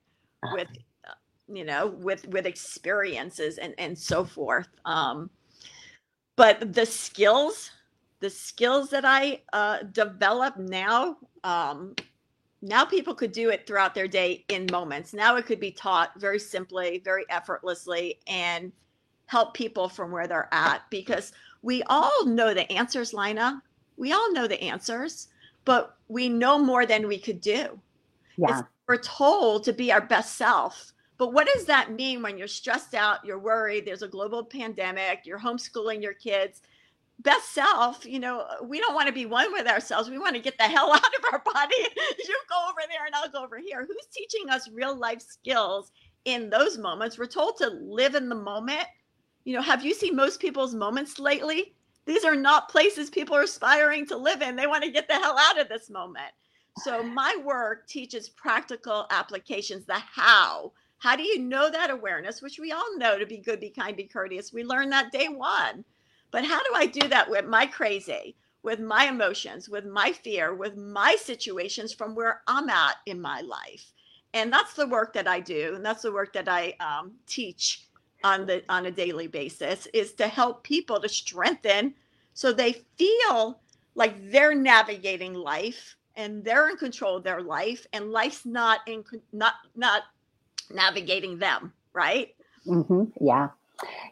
with, 0.52 0.68
uh, 1.08 1.14
you 1.48 1.64
know, 1.64 1.88
with 1.88 2.28
with 2.28 2.46
experiences 2.46 3.60
and 3.60 3.76
and 3.78 3.98
so 3.98 4.26
forth. 4.26 4.68
Um, 4.86 5.30
but 6.36 6.74
the 6.74 6.86
skills, 6.86 7.70
the 8.20 8.30
skills 8.30 8.90
that 8.90 9.06
I 9.06 9.42
uh, 9.54 9.84
develop 9.92 10.58
now, 10.58 11.18
um, 11.44 11.94
now 12.64 12.86
people 12.86 13.14
could 13.14 13.34
do 13.34 13.50
it 13.50 13.68
throughout 13.68 13.94
their 13.94 14.08
day 14.08 14.46
in 14.48 14.68
moments. 14.72 15.14
Now 15.14 15.36
it 15.36 15.46
could 15.46 15.60
be 15.60 15.72
taught 15.72 16.18
very 16.18 16.40
simply, 16.40 17.02
very 17.04 17.26
effortlessly, 17.30 18.20
and 18.26 18.72
help 19.26 19.54
people 19.54 19.90
from 19.90 20.12
where 20.12 20.28
they're 20.28 20.48
at 20.54 20.84
because 20.90 21.34
we 21.62 21.84
all 21.84 22.26
know 22.26 22.54
the 22.54 22.72
answers, 22.72 23.14
Lina. 23.14 23.62
We 23.98 24.14
all 24.14 24.32
know 24.32 24.48
the 24.48 24.62
answers, 24.64 25.28
but 25.66 25.98
we 26.08 26.30
know 26.30 26.58
more 26.58 26.86
than 26.86 27.06
we 27.06 27.20
could 27.20 27.42
do. 27.42 27.80
Yeah. 28.38 28.60
It's, 28.60 28.68
we're 28.88 28.98
told 28.98 29.66
to 29.66 29.74
be 29.74 29.92
our 29.92 30.02
best 30.02 30.38
self. 30.38 30.94
But 31.18 31.34
what 31.34 31.50
does 31.54 31.66
that 31.66 31.92
mean 31.92 32.22
when 32.22 32.38
you're 32.38 32.48
stressed 32.48 32.96
out, 32.96 33.26
you're 33.26 33.40
worried, 33.40 33.86
there's 33.86 34.04
a 34.04 34.08
global 34.08 34.44
pandemic, 34.44 35.26
you're 35.26 35.40
homeschooling 35.40 36.02
your 36.02 36.14
kids? 36.14 36.62
Best 37.20 37.54
self, 37.54 38.06
you 38.06 38.20
know, 38.20 38.42
uh, 38.42 38.64
we 38.64 38.80
don't 38.80 38.96
want 38.96 39.08
to 39.08 39.14
be 39.14 39.26
one 39.26 39.52
with 39.52 39.68
ourselves. 39.68 40.10
We 40.10 40.20
want 40.20 40.36
to 40.36 40.42
get 40.42 40.58
the 40.58 40.64
hell 40.76 40.92
out 40.94 41.00
of 41.00 41.26
our 41.32 41.40
body. 41.40 41.76
you 41.78 42.38
go 42.50 42.70
over 42.70 42.82
there 42.90 43.06
and 43.06 43.16
I'll 43.16 43.30
go 43.30 43.44
over 43.44 43.60
here. 43.60 43.86
Who's 43.86 44.08
teaching 44.12 44.50
us 44.50 44.70
real 44.70 44.96
life 44.96 45.22
skills 45.22 45.92
in 46.26 46.50
those 46.50 46.78
moments? 46.78 47.18
We're 47.18 47.26
told 47.28 47.58
to 47.58 47.70
live 47.70 48.16
in 48.16 48.30
the 48.30 48.36
moment. 48.36 48.86
You 49.46 49.56
know, 49.56 49.62
have 49.62 49.84
you 49.84 49.94
seen 49.94 50.16
most 50.16 50.40
people's 50.40 50.74
moments 50.74 51.20
lately? 51.20 51.76
These 52.06 52.26
are 52.26 52.36
not 52.36 52.70
places 52.70 53.10
people 53.10 53.36
are 53.36 53.44
aspiring 53.44 54.06
to 54.08 54.18
live 54.18 54.42
in. 54.42 54.56
They 54.56 54.68
want 54.68 54.84
to 54.84 54.92
get 54.92 55.08
the 55.08 55.14
hell 55.14 55.38
out 55.38 55.60
of 55.60 55.70
this 55.70 55.90
moment. 55.90 56.32
So, 56.80 57.04
my 57.04 57.38
work 57.44 57.88
teaches 57.88 58.30
practical 58.30 59.06
applications, 59.10 59.86
the 59.86 59.96
how. 59.96 60.74
How 60.98 61.18
do 61.18 61.24
you 61.24 61.40
know 61.40 61.70
that 61.70 61.90
awareness, 61.90 62.42
which 62.42 62.60
we 62.60 62.72
all 62.72 62.98
know 62.98 63.20
to 63.20 63.26
be 63.26 63.38
good, 63.38 63.60
be 63.60 63.70
kind, 63.70 63.96
be 63.96 64.06
courteous? 64.06 64.54
We 64.54 64.64
learned 64.64 64.94
that 64.94 65.12
day 65.12 65.28
one 65.28 65.84
but 66.34 66.44
how 66.44 66.58
do 66.58 66.72
I 66.76 66.88
do 66.88 67.08
that 67.08 67.30
with 67.30 67.46
my 67.46 67.68
crazy, 67.68 68.36
with 68.64 68.80
my 68.80 69.06
emotions, 69.06 69.70
with 69.70 69.86
my 69.86 70.12
fear, 70.12 70.56
with 70.56 70.76
my 70.76 71.16
situations 71.18 71.94
from 71.94 72.16
where 72.16 72.42
I'm 72.48 72.70
at 72.70 72.96
in 73.06 73.22
my 73.22 73.42
life? 73.42 73.94
And 74.34 74.52
that's 74.52 74.74
the 74.74 74.88
work 74.88 75.14
that 75.14 75.28
I 75.28 75.40
do, 75.40 75.74
and 75.76 75.86
that's 75.86 76.02
the 76.02 76.12
work 76.12 76.34
that 76.34 76.50
I 76.50 76.74
um, 76.80 77.12
teach 77.28 77.86
on 78.24 78.48
the 78.48 78.64
on 78.68 78.88
a 78.88 78.92
daily 78.92 79.28
basis 79.28 79.88
is 79.94 80.14
to 80.14 80.28
help 80.28 80.64
people 80.64 81.00
to 81.00 81.10
strengthen 81.10 81.94
so 82.34 82.52
they 82.52 82.74
feel 82.98 83.60
like 83.96 84.32
they're 84.32 84.56
navigating 84.56 85.34
life 85.34 85.98
and 86.16 86.44
they're 86.44 86.70
in 86.70 86.78
control 86.78 87.18
of 87.18 87.24
their 87.24 87.42
life 87.42 87.86
and 87.92 88.12
life's 88.12 88.46
not 88.46 88.80
in 88.88 89.04
not 89.34 89.56
not 89.76 90.04
navigating 90.74 91.38
them 91.38 91.74
right 91.92 92.34
mm-hmm. 92.66 93.04
yeah 93.20 93.50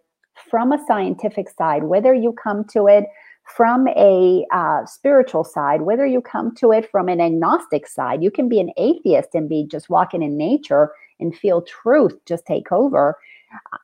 from 0.51 0.73
a 0.73 0.85
scientific 0.87 1.49
side 1.49 1.85
whether 1.85 2.13
you 2.13 2.33
come 2.33 2.65
to 2.65 2.87
it 2.87 3.05
from 3.45 3.87
a 3.89 4.45
uh, 4.53 4.85
spiritual 4.87 5.45
side, 5.45 5.83
whether 5.83 6.07
you 6.07 6.21
come 6.21 6.55
to 6.57 6.73
it 6.73 6.91
from 6.91 7.09
an 7.09 7.21
agnostic 7.21 7.87
side, 7.87 8.23
you 8.23 8.31
can 8.31 8.49
be 8.49 8.59
an 8.59 8.71
atheist 8.77 9.31
and 9.35 9.49
be 9.49 9.67
just 9.71 9.91
walking 9.91 10.23
in 10.23 10.37
nature 10.37 10.93
and 11.21 11.37
feel 11.37 11.63
truth 11.63 12.15
just 12.27 12.47
take 12.47 12.73
over. 12.73 13.17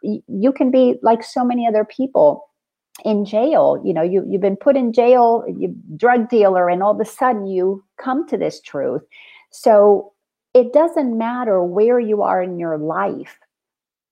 You 0.03 0.53
can 0.53 0.71
be 0.71 0.97
like 1.03 1.23
so 1.23 1.45
many 1.45 1.67
other 1.67 1.85
people 1.85 2.49
in 3.05 3.25
jail. 3.25 3.81
You 3.85 3.95
know, 3.95 4.03
you, 4.03 4.25
you've 4.29 4.41
been 4.41 4.57
put 4.57 4.77
in 4.77 4.93
jail, 4.93 5.45
you 5.49 5.75
drug 5.97 6.29
dealer, 6.29 6.69
and 6.69 6.83
all 6.83 6.93
of 6.93 7.01
a 7.01 7.05
sudden 7.05 7.47
you 7.47 7.85
come 7.99 8.27
to 8.29 8.37
this 8.37 8.61
truth. 8.61 9.03
So 9.51 10.13
it 10.55 10.73
doesn't 10.73 11.17
matter 11.17 11.63
where 11.63 12.01
you 12.01 12.23
are 12.23 12.43
in 12.43 12.59
your 12.59 12.79
life. 12.79 13.39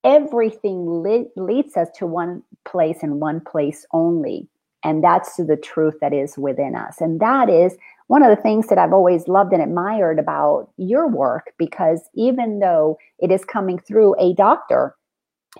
Everything 0.04 0.88
le- 0.88 1.26
leads 1.36 1.76
us 1.76 1.88
to 1.96 2.06
one 2.06 2.42
place 2.64 2.98
and 3.02 3.20
one 3.20 3.40
place 3.40 3.84
only 3.92 4.48
and 4.84 5.02
that's 5.02 5.36
to 5.36 5.44
the 5.44 5.56
truth 5.56 5.94
that 6.00 6.12
is 6.12 6.38
within 6.38 6.74
us. 6.74 7.00
And 7.00 7.20
that 7.20 7.48
is 7.48 7.76
one 8.06 8.22
of 8.22 8.34
the 8.34 8.42
things 8.42 8.68
that 8.68 8.78
I've 8.78 8.92
always 8.92 9.28
loved 9.28 9.52
and 9.52 9.62
admired 9.62 10.18
about 10.18 10.70
your 10.76 11.08
work, 11.08 11.52
because 11.58 12.08
even 12.14 12.60
though 12.60 12.98
it 13.18 13.30
is 13.30 13.44
coming 13.44 13.78
through 13.78 14.14
a 14.18 14.34
doctor, 14.34 14.94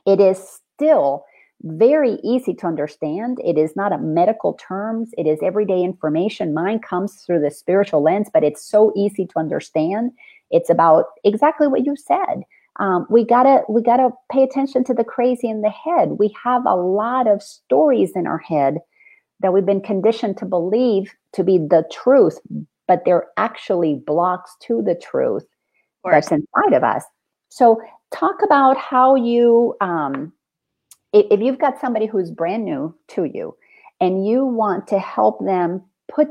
it 0.06 0.20
is 0.20 0.60
still 0.74 1.24
very 1.62 2.18
easy 2.22 2.54
to 2.54 2.66
understand. 2.66 3.38
It 3.44 3.58
is 3.58 3.74
not 3.74 3.92
a 3.92 3.98
medical 3.98 4.54
terms, 4.54 5.10
it 5.18 5.26
is 5.26 5.38
everyday 5.42 5.82
information. 5.82 6.54
Mine 6.54 6.78
comes 6.78 7.22
through 7.22 7.40
the 7.40 7.50
spiritual 7.50 8.02
lens, 8.02 8.28
but 8.32 8.44
it's 8.44 8.64
so 8.64 8.92
easy 8.96 9.26
to 9.26 9.38
understand. 9.38 10.12
It's 10.50 10.70
about 10.70 11.06
exactly 11.24 11.66
what 11.66 11.84
you 11.84 11.96
said. 11.96 12.42
Um, 12.80 13.06
we 13.10 13.24
gotta 13.24 13.62
we 13.68 13.82
gotta 13.82 14.10
pay 14.30 14.44
attention 14.44 14.84
to 14.84 14.94
the 14.94 15.02
crazy 15.04 15.48
in 15.48 15.62
the 15.62 15.70
head. 15.70 16.10
We 16.18 16.34
have 16.44 16.64
a 16.64 16.76
lot 16.76 17.26
of 17.26 17.42
stories 17.42 18.12
in 18.14 18.26
our 18.26 18.38
head 18.38 18.78
that 19.40 19.52
we've 19.52 19.66
been 19.66 19.80
conditioned 19.80 20.36
to 20.38 20.44
believe 20.44 21.12
to 21.32 21.42
be 21.42 21.58
the 21.58 21.84
truth, 21.90 22.38
but 22.86 23.04
they're 23.04 23.26
actually 23.36 24.00
blocks 24.06 24.54
to 24.62 24.82
the 24.82 24.94
truth 24.94 25.44
that's 26.04 26.30
inside 26.30 26.72
of 26.72 26.84
us. 26.84 27.04
So, 27.48 27.80
talk 28.12 28.42
about 28.42 28.76
how 28.76 29.14
you, 29.14 29.76
um, 29.80 30.32
if 31.12 31.40
you've 31.40 31.58
got 31.58 31.80
somebody 31.80 32.06
who's 32.06 32.30
brand 32.30 32.64
new 32.64 32.94
to 33.08 33.24
you, 33.24 33.56
and 34.00 34.26
you 34.26 34.44
want 34.44 34.86
to 34.88 34.98
help 34.98 35.44
them 35.44 35.82
put 36.08 36.28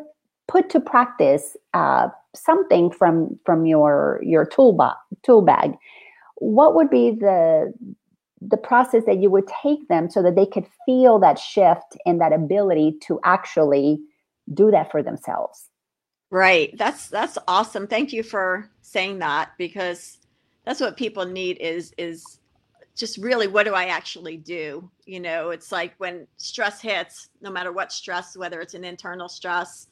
put 0.47 0.69
to 0.69 0.79
practice 0.79 1.57
uh, 1.73 2.07
something 2.35 2.89
from 2.91 3.37
from 3.45 3.65
your 3.65 4.21
your 4.23 4.45
tool, 4.45 4.77
tool 5.23 5.41
bag, 5.41 5.73
what 6.35 6.75
would 6.75 6.89
be 6.89 7.11
the 7.11 7.73
the 8.41 8.57
process 8.57 9.03
that 9.05 9.17
you 9.17 9.29
would 9.29 9.47
take 9.63 9.87
them 9.87 10.09
so 10.09 10.21
that 10.21 10.35
they 10.35 10.45
could 10.45 10.65
feel 10.85 11.19
that 11.19 11.39
shift 11.39 11.97
and 12.05 12.21
that 12.21 12.31
ability 12.31 12.95
to 13.01 13.19
actually 13.23 13.99
do 14.53 14.69
that 14.71 14.91
for 14.91 15.01
themselves? 15.01 15.69
Right. 16.29 16.77
That's 16.77 17.07
that's 17.09 17.37
awesome. 17.47 17.87
Thank 17.87 18.13
you 18.13 18.23
for 18.23 18.69
saying 18.81 19.19
that 19.19 19.51
because 19.57 20.17
that's 20.67 20.81
what 20.81 20.97
people 20.97 21.25
need 21.25 21.57
is 21.59 21.93
is 21.97 22.39
just 22.95 23.17
really 23.17 23.47
what 23.47 23.63
do 23.63 23.73
i 23.73 23.85
actually 23.85 24.37
do 24.37 24.89
you 25.05 25.19
know 25.19 25.51
it's 25.51 25.71
like 25.71 25.93
when 25.97 26.27
stress 26.37 26.81
hits 26.81 27.29
no 27.41 27.49
matter 27.49 27.71
what 27.71 27.91
stress 27.91 28.35
whether 28.35 28.59
it's 28.59 28.73
an 28.73 28.83
internal 28.83 29.29
stress 29.29 29.87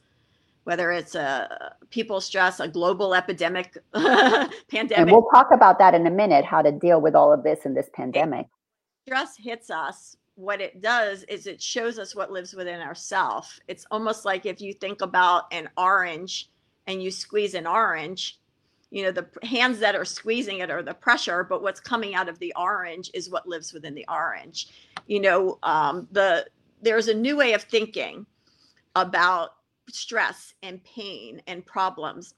whether 0.66 0.92
it's 0.92 1.14
a 1.14 1.76
people 1.92 2.20
stress, 2.20 2.60
a 2.60 2.68
global 2.68 3.14
epidemic, 3.14 3.78
pandemic. 3.94 4.98
And 4.98 5.12
we'll 5.12 5.30
talk 5.32 5.50
about 5.52 5.78
that 5.78 5.94
in 5.94 6.06
a 6.08 6.12
minute, 6.12 6.44
how 6.44 6.64
to 6.64 6.72
deal 6.72 7.00
with 7.00 7.16
all 7.16 7.32
of 7.32 7.44
this 7.44 7.66
in 7.66 7.76
this 7.76 7.88
pandemic. 7.94 8.48
Stress 9.08 9.38
hits 9.38 9.70
us. 9.70 10.18
What 10.34 10.62
it 10.62 10.82
does 10.82 11.24
is 11.26 11.46
it 11.46 11.62
shows 11.62 12.00
us 12.00 12.16
what 12.16 12.32
lives 12.32 12.56
within 12.56 12.82
ourself. 12.82 13.60
It's 13.68 13.86
almost 13.92 14.26
like 14.26 14.48
if 14.48 14.60
you 14.60 14.74
think 14.74 15.02
about 15.02 15.44
an 15.54 15.70
orange 15.78 16.50
and 16.88 17.02
you 17.02 17.12
squeeze 17.12 17.54
an 17.54 17.68
orange, 17.68 18.40
you 18.92 19.04
know, 19.04 19.12
the 19.12 19.28
hands 19.46 19.80
that 19.80 19.96
are 19.96 20.06
squeezing 20.06 20.60
it 20.60 20.70
are 20.70 20.84
the 20.84 20.94
pressure, 20.94 21.44
but 21.44 21.62
what's 21.62 21.80
coming 21.80 22.16
out 22.16 22.30
of 22.30 22.40
the 22.40 22.54
orange 22.56 23.10
is 23.14 23.30
what 23.30 23.48
lives 23.48 23.74
within 23.74 23.96
the 23.96 24.06
orange. 24.08 24.68
You 25.08 25.20
know, 25.22 25.60
um, 25.64 26.08
the 26.12 26.46
there's 26.82 27.08
a 27.08 27.14
new 27.14 27.38
way 27.38 27.54
of 27.54 27.64
thinking 27.64 28.26
about 28.96 29.56
stress 29.90 30.54
and 30.64 30.84
pain 30.84 31.42
and 31.48 31.66
problems. 31.66 32.36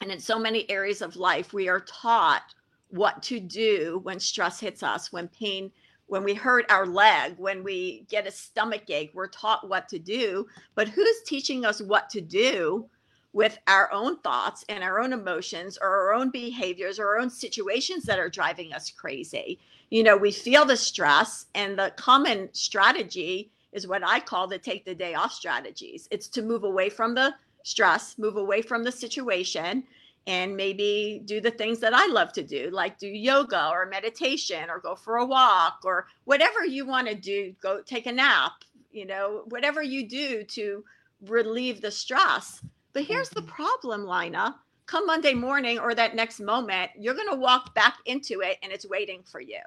And 0.00 0.10
in 0.10 0.20
so 0.20 0.38
many 0.38 0.68
areas 0.70 1.02
of 1.02 1.16
life, 1.16 1.52
we 1.52 1.68
are 1.68 1.80
taught 1.80 2.54
what 2.88 3.22
to 3.24 3.38
do 3.38 4.00
when 4.02 4.18
stress 4.18 4.58
hits 4.58 4.82
us, 4.82 5.12
when 5.12 5.28
pain, 5.28 5.70
when 6.06 6.24
we 6.24 6.34
hurt 6.34 6.70
our 6.70 6.86
leg, 6.86 7.34
when 7.36 7.62
we 7.62 8.04
get 8.08 8.26
a 8.26 8.30
stomach 8.32 8.88
ache, 8.88 9.12
we're 9.14 9.28
taught 9.28 9.68
what 9.68 9.88
to 9.90 9.98
do. 9.98 10.46
But 10.74 10.88
who's 10.88 11.22
teaching 11.26 11.64
us 11.64 11.80
what 11.80 12.08
to 12.10 12.20
do 12.20 12.88
with 13.32 13.58
our 13.66 13.92
own 13.92 14.18
thoughts 14.18 14.64
and 14.68 14.82
our 14.82 15.00
own 15.00 15.12
emotions 15.12 15.78
or 15.80 15.88
our 15.88 16.14
own 16.14 16.30
behaviors 16.30 16.98
or 16.98 17.06
our 17.06 17.18
own 17.18 17.30
situations 17.30 18.04
that 18.04 18.18
are 18.18 18.28
driving 18.28 18.72
us 18.72 18.90
crazy? 18.90 19.58
You 19.90 20.02
know, 20.02 20.16
we 20.16 20.30
feel 20.30 20.64
the 20.64 20.76
stress, 20.76 21.46
and 21.54 21.78
the 21.78 21.92
common 21.96 22.48
strategy 22.52 23.50
is 23.72 23.86
what 23.86 24.06
I 24.06 24.20
call 24.20 24.46
the 24.46 24.58
take 24.58 24.84
the 24.84 24.94
day 24.94 25.14
off 25.14 25.32
strategies. 25.32 26.08
It's 26.10 26.28
to 26.28 26.42
move 26.42 26.64
away 26.64 26.90
from 26.90 27.14
the 27.14 27.34
stress, 27.62 28.18
move 28.18 28.36
away 28.36 28.62
from 28.62 28.84
the 28.84 28.92
situation, 28.92 29.84
and 30.26 30.56
maybe 30.56 31.22
do 31.24 31.40
the 31.40 31.50
things 31.50 31.80
that 31.80 31.94
I 31.94 32.06
love 32.06 32.32
to 32.34 32.42
do, 32.42 32.70
like 32.70 32.98
do 32.98 33.08
yoga 33.08 33.68
or 33.70 33.86
meditation 33.86 34.68
or 34.68 34.78
go 34.78 34.94
for 34.94 35.16
a 35.16 35.26
walk 35.26 35.80
or 35.84 36.06
whatever 36.24 36.64
you 36.64 36.86
want 36.86 37.08
to 37.08 37.14
do, 37.14 37.54
go 37.60 37.80
take 37.82 38.06
a 38.06 38.12
nap, 38.12 38.52
you 38.92 39.06
know, 39.06 39.44
whatever 39.48 39.82
you 39.82 40.08
do 40.08 40.44
to 40.44 40.84
relieve 41.26 41.80
the 41.80 41.90
stress. 41.90 42.62
But 42.92 43.04
here's 43.04 43.30
the 43.30 43.40
mm-hmm. 43.40 43.50
problem, 43.50 44.06
Lina. 44.06 44.56
Come 44.86 45.06
Monday 45.06 45.34
morning 45.34 45.78
or 45.78 45.94
that 45.94 46.16
next 46.16 46.40
moment, 46.40 46.90
you're 46.98 47.14
going 47.14 47.30
to 47.30 47.36
walk 47.36 47.74
back 47.74 47.98
into 48.06 48.40
it 48.40 48.58
and 48.62 48.72
it's 48.72 48.88
waiting 48.88 49.22
for 49.22 49.40
you. 49.40 49.60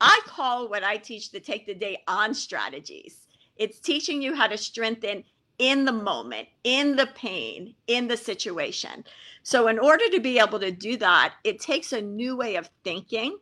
I 0.00 0.20
call 0.26 0.68
what 0.68 0.82
I 0.82 0.96
teach 0.96 1.30
the 1.30 1.38
take 1.38 1.66
the 1.66 1.74
day 1.74 2.02
on 2.08 2.34
strategies. 2.34 3.26
It's 3.56 3.78
teaching 3.78 4.20
you 4.20 4.34
how 4.34 4.48
to 4.48 4.58
strengthen 4.58 5.22
in 5.58 5.84
the 5.84 5.92
moment, 5.92 6.48
in 6.64 6.96
the 6.96 7.06
pain, 7.14 7.74
in 7.86 8.08
the 8.08 8.16
situation. 8.16 9.04
So, 9.44 9.68
in 9.68 9.78
order 9.78 10.08
to 10.10 10.20
be 10.20 10.38
able 10.38 10.58
to 10.60 10.72
do 10.72 10.96
that, 10.96 11.34
it 11.44 11.60
takes 11.60 11.92
a 11.92 12.02
new 12.02 12.36
way 12.36 12.56
of 12.56 12.70
thinking 12.82 13.38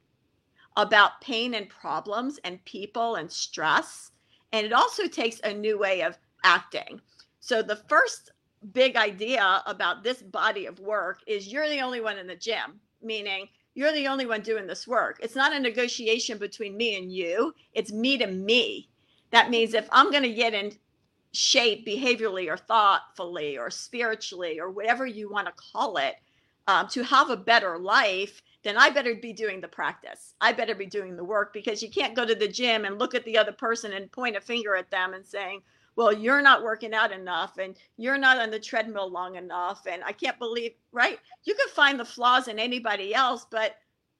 about 0.77 1.21
pain 1.21 1.55
and 1.55 1.69
problems 1.69 2.39
and 2.45 2.65
people 2.65 3.15
and 3.15 3.31
stress. 3.31 4.11
And 4.53 4.67
it 4.67 4.73
also 4.73 5.07
takes 5.07 5.41
a 5.41 5.55
new 5.55 5.79
way 5.79 6.03
of 6.03 6.19
acting. 6.45 7.01
So, 7.41 7.63
the 7.63 7.77
first 7.77 8.31
big 8.73 8.97
idea 8.97 9.63
about 9.67 10.03
this 10.03 10.23
body 10.23 10.67
of 10.67 10.79
work 10.79 11.21
is 11.27 11.49
you're 11.49 11.69
the 11.69 11.81
only 11.81 12.01
one 12.01 12.19
in 12.19 12.27
the 12.27 12.37
gym, 12.37 12.81
meaning 13.03 13.49
you're 13.75 13.93
the 13.93 14.09
only 14.09 14.27
one 14.27 14.43
doing 14.43 14.67
this 14.67 14.87
work. 14.87 15.19
It's 15.23 15.35
not 15.35 15.55
a 15.55 15.61
negotiation 15.61 16.39
between 16.39 16.77
me 16.77 16.97
and 16.97 17.13
you, 17.13 17.55
it's 17.73 17.93
me 17.93 18.19
to 18.19 18.27
me. 18.27 18.89
That 19.31 19.51
means 19.51 19.75
if 19.75 19.89
I'm 19.91 20.11
going 20.11 20.25
to 20.25 20.33
get 20.33 20.55
in 20.55 20.73
shape 21.33 21.87
behaviorally 21.87 22.49
or 22.49 22.57
thoughtfully 22.57 23.57
or 23.57 23.71
spiritually 23.71 24.61
or 24.61 24.71
whatever 24.71 25.07
you 25.07 25.31
want 25.31 25.47
to 25.47 25.55
call 25.73 25.97
it 25.97 26.17
um, 26.67 26.87
to 26.89 27.03
have 27.03 27.31
a 27.31 27.37
better 27.37 27.79
life, 27.79 28.43
then 28.63 28.77
I 28.77 28.91
better 28.91 29.15
be 29.15 29.33
doing 29.33 29.61
the 29.61 29.69
practice. 29.69 30.35
I 30.41 30.53
better 30.53 30.75
be 30.75 30.87
doing 30.87 31.17
the 31.17 31.25
work 31.25 31.53
because 31.53 31.83
you 31.83 31.91
can't 31.91 32.15
go 32.15 32.25
to 32.25 32.35
the 32.35 32.47
gym 32.49 32.85
and 32.85 32.99
look 32.99 33.15
at 33.15 33.25
the 33.25 33.39
other 33.39 33.53
person 33.53 33.93
and 33.93 34.13
point 34.13 34.37
a 34.37 34.41
finger 34.41 34.77
at 34.77 34.91
them 34.91 35.15
and 35.15 35.27
saying, 35.27 35.63
well, 35.97 36.13
you're 36.13 36.43
not 36.43 36.63
working 36.63 36.95
out 36.95 37.13
enough 37.13 37.59
and 37.59 37.77
you're 37.97 38.19
not 38.19 38.39
on 38.39 38.51
the 38.51 38.59
treadmill 38.59 39.11
long 39.11 39.37
enough. 39.37 39.87
And 39.87 40.03
I 40.05 40.13
can't 40.13 40.39
believe, 40.39 40.73
right? 40.91 41.19
You 41.45 41.55
can 41.55 41.69
find 41.69 42.01
the 42.01 42.05
flaws 42.05 42.49
in 42.49 42.59
anybody 42.59 43.15
else, 43.15 43.47
but 43.51 43.77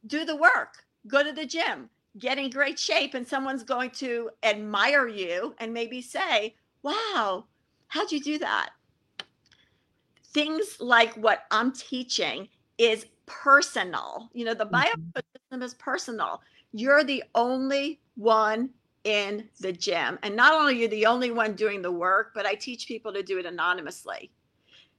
do 0.07 0.25
the 0.25 0.37
work. 0.37 0.85
Go 1.07 1.23
to 1.23 1.33
the 1.33 1.47
gym, 1.47 1.89
get 2.19 2.39
in 2.39 2.51
great 2.51 2.79
shape, 2.79 3.15
and 3.15 3.27
someone's 3.27 3.65
going 3.65 3.91
to 3.91 4.31
admire 4.43 5.09
you 5.09 5.55
and 5.59 5.73
maybe 5.73 6.03
say, 6.03 6.55
wow, 6.83 7.47
how'd 7.89 8.13
you 8.13 8.21
do 8.21 8.39
that? 8.39 8.71
Things 10.33 10.77
like 10.81 11.15
what 11.15 11.45
I'm 11.51 11.73
teaching 11.73 12.49
is 12.79 13.07
personal. 13.27 14.31
You 14.33 14.45
know, 14.45 14.55
the 14.55 14.67
bio 14.67 14.91
mm-hmm. 14.93 15.21
system 15.37 15.63
is 15.63 15.75
personal. 15.75 16.41
You're 16.73 17.05
the 17.05 17.25
only 17.35 18.01
one 18.15 18.71
in 19.05 19.49
the 19.61 19.73
gym. 19.73 20.19
And 20.23 20.37
not 20.37 20.55
only 20.55 20.75
are 20.75 20.77
you 20.77 20.89
the 20.89 21.07
only 21.07 21.31
one 21.31 21.55
doing 21.55 21.83
the 21.83 21.93
work, 21.93 22.33
but 22.35 22.47
I 22.47 22.55
teach 22.55 22.87
people 22.87 23.13
to 23.13 23.23
do 23.23 23.39
it 23.39 23.47
anonymously. 23.47 24.31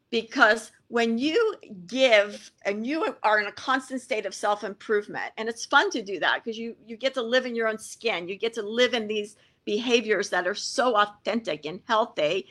Because 0.09 0.71
when 0.89 1.17
you 1.17 1.55
give 1.87 2.51
and 2.65 2.85
you 2.85 3.15
are 3.23 3.39
in 3.39 3.47
a 3.47 3.51
constant 3.51 4.01
state 4.01 4.27
of 4.27 4.35
self-improvement, 4.35 5.31
and 5.37 5.49
it's 5.49 5.65
fun 5.65 5.89
to 5.89 6.03
do 6.03 6.19
that 6.19 6.43
because 6.43 6.57
you 6.57 6.75
you 6.85 6.97
get 6.97 7.15
to 7.15 7.21
live 7.21 7.47
in 7.47 7.55
your 7.55 7.67
own 7.67 7.79
skin, 7.79 8.27
you 8.27 8.35
get 8.35 8.53
to 8.53 8.61
live 8.61 8.93
in 8.93 9.07
these 9.07 9.37
behaviors 9.65 10.29
that 10.29 10.47
are 10.47 10.53
so 10.53 10.95
authentic 10.95 11.65
and 11.65 11.79
healthy. 11.87 12.45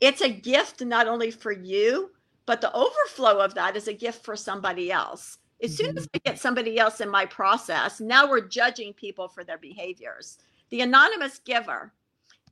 It's 0.00 0.20
a 0.20 0.28
gift 0.28 0.82
not 0.82 1.08
only 1.08 1.30
for 1.30 1.52
you, 1.52 2.10
but 2.44 2.60
the 2.60 2.72
overflow 2.74 3.38
of 3.38 3.54
that 3.54 3.76
is 3.76 3.88
a 3.88 3.94
gift 3.94 4.22
for 4.22 4.36
somebody 4.36 4.92
else. 4.92 5.38
As 5.62 5.74
soon 5.74 5.90
mm-hmm. 5.90 5.98
as 5.98 6.08
I 6.12 6.18
get 6.18 6.38
somebody 6.38 6.78
else 6.78 7.00
in 7.00 7.08
my 7.08 7.24
process, 7.24 7.98
now 7.98 8.28
we're 8.28 8.46
judging 8.46 8.92
people 8.92 9.26
for 9.26 9.42
their 9.42 9.56
behaviors. 9.56 10.36
The 10.70 10.80
anonymous 10.80 11.38
giver 11.38 11.92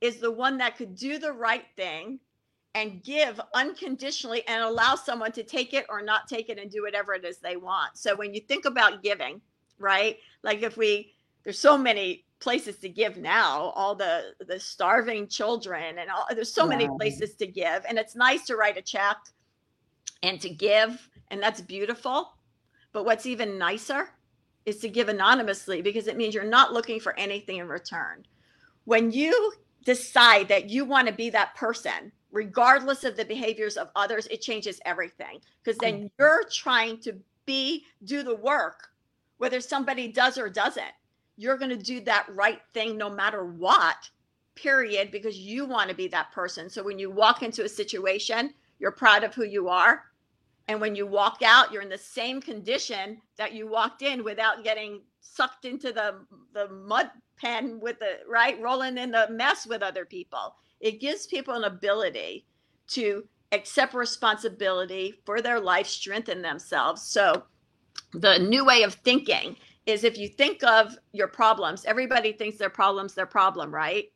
is 0.00 0.20
the 0.20 0.31
one 0.31 0.59
that 0.59 0.77
could 0.77 0.94
do 0.94 1.18
the 1.18 1.33
right 1.33 1.64
thing 1.77 2.20
and 2.74 3.03
give 3.03 3.40
unconditionally 3.55 4.46
and 4.48 4.62
allow 4.62 4.96
someone 4.96 5.33
to 5.33 5.42
take 5.42 5.74
it 5.74 5.87
or 5.88 6.03
not 6.03 6.29
take 6.29 6.48
it 6.48 6.59
and 6.59 6.70
do 6.70 6.83
whatever 6.83 7.14
it 7.14 7.24
is 7.24 7.38
they 7.38 7.57
want. 7.57 7.96
So 7.96 8.16
when 8.16 8.35
you 8.35 8.40
think 8.40 8.64
about 8.64 9.03
giving, 9.03 9.40
right? 9.79 10.18
Like 10.42 10.62
if 10.62 10.77
we 10.77 11.12
there's 11.44 11.59
so 11.59 11.77
many 11.77 12.24
places 12.40 12.77
to 12.79 12.88
give 12.88 13.16
now, 13.16 13.72
all 13.77 13.94
the 13.94 14.35
the 14.46 14.59
starving 14.59 15.29
children 15.29 15.98
and 15.98 16.11
all 16.11 16.27
there's 16.31 16.53
so 16.53 16.66
many 16.66 16.88
places 16.98 17.35
to 17.37 17.46
give 17.46 17.85
and 17.88 17.98
it's 17.98 18.16
nice 18.16 18.44
to 18.46 18.57
write 18.57 18.77
a 18.77 18.83
check 18.83 19.16
and 20.22 20.40
to 20.40 20.50
give 20.50 21.09
and 21.31 21.42
that's 21.42 21.61
beautiful. 21.61 22.33
But 22.92 23.05
what's 23.05 23.27
even 23.27 23.59
nicer 23.59 24.09
is 24.66 24.79
to 24.79 24.88
give 24.88 25.09
anonymously 25.09 25.83
because 25.83 26.07
it 26.07 26.16
means 26.16 26.35
you're 26.35 26.44
not 26.44 26.72
looking 26.72 27.00
for 27.00 27.18
anything 27.18 27.59
in 27.59 27.68
return. 27.68 28.24
When 28.85 29.11
you 29.11 29.53
decide 29.85 30.48
that 30.48 30.70
you 30.70 30.85
want 30.85 31.07
to 31.09 31.12
be 31.14 31.31
that 31.31 31.55
person, 31.55 32.12
regardless 32.31 33.05
of 33.05 33.16
the 33.16 33.24
behaviors 33.24 33.77
of 33.77 33.90
others, 33.94 34.27
it 34.27 34.40
changes 34.40 34.81
everything 34.85 35.38
because 35.62 35.79
then 35.79 36.05
mm. 36.05 36.11
you're 36.18 36.44
trying 36.50 36.98
to 37.00 37.14
be, 37.46 37.85
do 38.05 38.22
the 38.22 38.37
work, 38.37 38.88
whether 39.38 39.61
somebody 39.61 40.09
does 40.09 40.38
or 40.38 40.48
doesn't. 40.48 40.92
You're 41.37 41.59
going 41.59 41.70
to 41.70 41.77
do 41.77 42.00
that 42.03 42.27
right 42.35 42.61
thing 42.72 42.96
no 42.96 43.11
matter 43.11 43.44
what, 43.44 44.09
period, 44.55 45.11
because 45.11 45.37
you 45.37 45.64
want 45.64 45.90
to 45.90 45.96
be 45.96 46.09
that 46.09 46.33
person. 46.33 46.70
So 46.70 46.83
when 46.83 46.98
you 46.98 47.11
walk 47.11 47.42
into 47.42 47.64
a 47.64 47.68
situation, 47.68 48.55
you're 48.79 48.92
proud 48.92 49.24
of 49.24 49.35
who 49.35 49.44
you 49.44 49.68
are 49.68 50.05
and 50.68 50.81
when 50.81 50.94
you 50.94 51.07
walk 51.07 51.38
out 51.44 51.72
you're 51.72 51.83
in 51.83 51.88
the 51.88 51.98
same 51.98 52.40
condition 52.40 53.20
that 53.37 53.53
you 53.53 53.66
walked 53.66 54.03
in 54.03 54.24
without 54.24 54.64
getting 54.64 55.00
sucked 55.20 55.64
into 55.64 55.92
the 55.92 56.24
the 56.53 56.68
mud 56.68 57.11
pen 57.37 57.81
with 57.81 57.98
the 57.98 58.18
right? 58.29 58.61
Rolling 58.61 58.98
in 58.98 59.11
the 59.11 59.29
mess 59.31 59.66
with 59.66 59.83
other 59.83 60.05
people. 60.05 60.55
It 60.81 61.00
gives 61.00 61.27
people 61.27 61.55
an 61.55 61.64
ability 61.64 62.46
to 62.88 63.27
accept 63.53 63.94
responsibility 63.94 65.14
for 65.24 65.40
their 65.40 65.61
life 65.61 65.87
strengthen 65.87 66.42
themselves. 66.42 67.03
So 67.03 67.44
the 68.12 68.38
new 68.38 68.64
way 68.64 68.83
of 68.83 68.94
thinking 68.94 69.57
is 69.87 70.05
if 70.05 70.16
you 70.18 70.29
think 70.29 70.62
of 70.64 70.96
your 71.12 71.29
problems 71.29 71.85
everybody 71.85 72.33
thinks 72.33 72.57
their 72.57 72.70
problems 72.70 73.14
their 73.14 73.27
problem 73.27 73.74
right? 73.74 74.11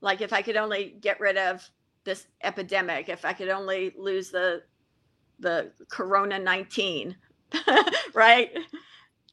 Like 0.00 0.20
if 0.20 0.32
i 0.32 0.42
could 0.42 0.56
only 0.56 0.96
get 1.00 1.20
rid 1.20 1.36
of 1.36 1.68
this 2.04 2.26
epidemic 2.42 3.08
if 3.08 3.24
i 3.24 3.32
could 3.32 3.48
only 3.48 3.92
lose 3.96 4.30
the 4.30 4.62
the 5.38 5.70
corona 5.88 6.38
19 6.38 7.16
right? 8.14 8.50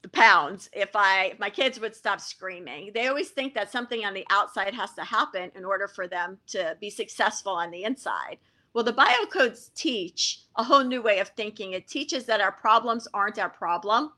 The 0.02 0.10
pounds. 0.10 0.70
If 0.74 0.96
i 0.96 1.32
if 1.34 1.40
my 1.40 1.50
kids 1.50 1.80
would 1.80 1.96
stop 1.96 2.20
screaming. 2.20 2.92
They 2.94 3.08
always 3.08 3.30
think 3.30 3.54
that 3.54 3.72
something 3.72 4.06
on 4.06 4.14
the 4.14 4.26
outside 4.30 4.74
has 4.74 4.94
to 4.94 5.04
happen 5.04 5.52
in 5.56 5.66
order 5.66 5.88
for 5.88 6.08
them 6.08 6.38
to 6.48 6.78
be 6.80 6.90
successful 6.90 7.54
on 7.54 7.72
the 7.72 7.84
inside. 7.84 8.38
Well 8.74 8.84
the 8.84 8.94
biocodes 8.94 9.74
teach 9.74 10.42
a 10.56 10.64
whole 10.64 10.84
new 10.84 11.02
way 11.02 11.20
of 11.20 11.30
thinking. 11.30 11.74
It 11.74 11.88
teaches 11.88 12.26
that 12.26 12.42
our 12.42 12.52
problems 12.52 13.08
aren't 13.14 13.40
our 13.40 13.50
problem 13.50 14.12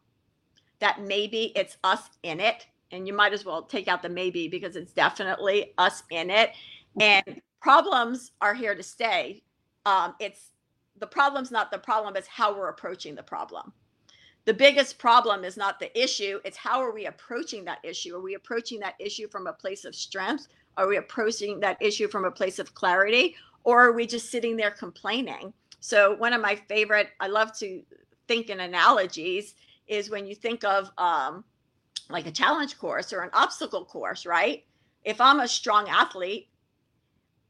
that 0.80 1.02
maybe 1.02 1.54
it's 1.56 1.78
us 1.84 2.10
in 2.24 2.40
it 2.40 2.68
and 2.92 3.08
you 3.08 3.14
might 3.14 3.34
as 3.34 3.46
well 3.46 3.64
take 3.64 3.88
out 3.88 4.02
the 4.02 4.10
maybe 4.10 4.48
because 4.48 4.76
it's 4.76 4.92
definitely 4.94 5.74
us 5.78 6.04
in 6.12 6.30
it. 6.30 6.52
And 7.00 7.42
problems 7.62 8.32
are 8.42 8.54
here 8.54 8.76
to 8.76 8.84
stay. 8.84 9.44
Um, 9.86 10.16
it's 10.20 10.52
the 11.00 11.08
problem's 11.08 11.52
not 11.52 11.72
the 11.72 11.78
problem, 11.78 12.16
it's 12.16 12.28
how 12.28 12.56
we're 12.56 12.70
approaching 12.70 13.16
the 13.16 13.24
problem. 13.24 13.74
The 14.46 14.54
biggest 14.54 15.00
problem 15.00 15.44
is 15.44 15.58
not 15.58 15.80
the 15.80 15.98
issue, 16.00 16.40
it's 16.46 16.58
how 16.58 16.80
are 16.80 16.94
we 16.94 17.08
approaching 17.08 17.66
that 17.66 17.80
issue? 17.84 18.16
Are 18.16 18.22
we 18.22 18.36
approaching 18.36 18.80
that 18.82 18.96
issue 19.00 19.28
from 19.28 19.48
a 19.48 19.54
place 19.54 19.86
of 19.86 19.96
strength? 19.96 20.48
Are 20.78 20.88
we 20.88 20.98
approaching 20.98 21.60
that 21.62 21.82
issue 21.82 22.08
from 22.08 22.26
a 22.26 22.32
place 22.32 22.60
of 22.60 22.76
clarity? 22.76 23.36
Or 23.64 23.84
are 23.84 23.94
we 23.94 24.06
just 24.06 24.30
sitting 24.30 24.56
there 24.56 24.72
complaining? 24.72 25.52
So, 25.80 26.16
one 26.16 26.34
of 26.34 26.42
my 26.42 26.56
favorite, 26.56 27.10
I 27.20 27.28
love 27.28 27.58
to 27.60 27.82
think 28.28 28.50
in 28.50 28.60
analogies, 28.60 29.56
is 29.88 30.10
when 30.10 30.26
you 30.26 30.36
think 30.36 30.64
of 30.64 30.92
um, 30.98 31.44
like 32.10 32.28
a 32.28 32.32
challenge 32.32 32.78
course 32.78 33.14
or 33.14 33.22
an 33.22 33.30
obstacle 33.34 33.86
course, 33.86 34.26
right? 34.26 34.64
If 35.04 35.20
I'm 35.20 35.40
a 35.40 35.48
strong 35.48 35.90
athlete, 35.90 36.50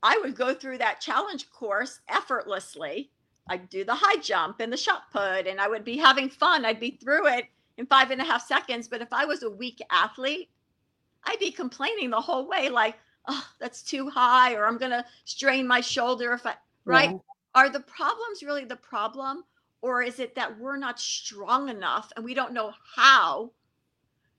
I 0.04 0.18
would 0.24 0.36
go 0.36 0.54
through 0.54 0.78
that 0.78 1.02
challenge 1.02 1.50
course 1.50 2.00
effortlessly 2.08 3.12
I'd 3.48 3.70
do 3.70 3.84
the 3.84 3.96
high 3.96 4.20
jump 4.22 4.60
and 4.60 4.74
the 4.74 4.78
shot 4.78 5.12
put, 5.12 5.48
and 5.48 5.62
I 5.62 5.68
would 5.68 5.86
be 5.86 5.98
having 5.98 6.30
fun. 6.30 6.66
I'd 6.66 6.80
be 6.80 6.98
through 7.02 7.28
it 7.28 7.46
in 7.78 7.86
five 7.86 8.12
and 8.12 8.22
a 8.22 8.26
half 8.26 8.48
seconds. 8.48 8.88
But 8.88 9.02
if 9.02 9.12
I 9.12 9.26
was 9.26 9.44
a 9.44 9.50
weak 9.50 9.82
athlete, 9.92 10.50
I'd 11.24 11.40
be 11.40 11.52
complaining 11.52 12.10
the 12.10 12.22
whole 12.22 12.48
way, 12.48 12.70
like, 12.70 12.96
oh, 13.28 13.48
that's 13.60 13.84
too 13.84 14.10
high, 14.10 14.56
or 14.56 14.66
I'm 14.66 14.78
going 14.78 14.92
to 14.92 15.06
strain 15.26 15.68
my 15.68 15.82
shoulder 15.82 16.34
if 16.34 16.46
I, 16.46 16.56
right? 16.86 17.12
Yeah. 17.12 17.18
Are 17.54 17.70
the 17.70 17.82
problems 17.82 18.44
really 18.44 18.66
the 18.66 18.76
problem? 18.76 19.44
Or 19.82 20.02
is 20.02 20.20
it 20.20 20.34
that 20.36 20.60
we're 20.60 20.78
not 20.78 21.00
strong 21.00 21.70
enough 21.70 22.12
and 22.16 22.26
we 22.26 22.34
don't 22.34 22.54
know 22.54 22.72
how 22.96 23.52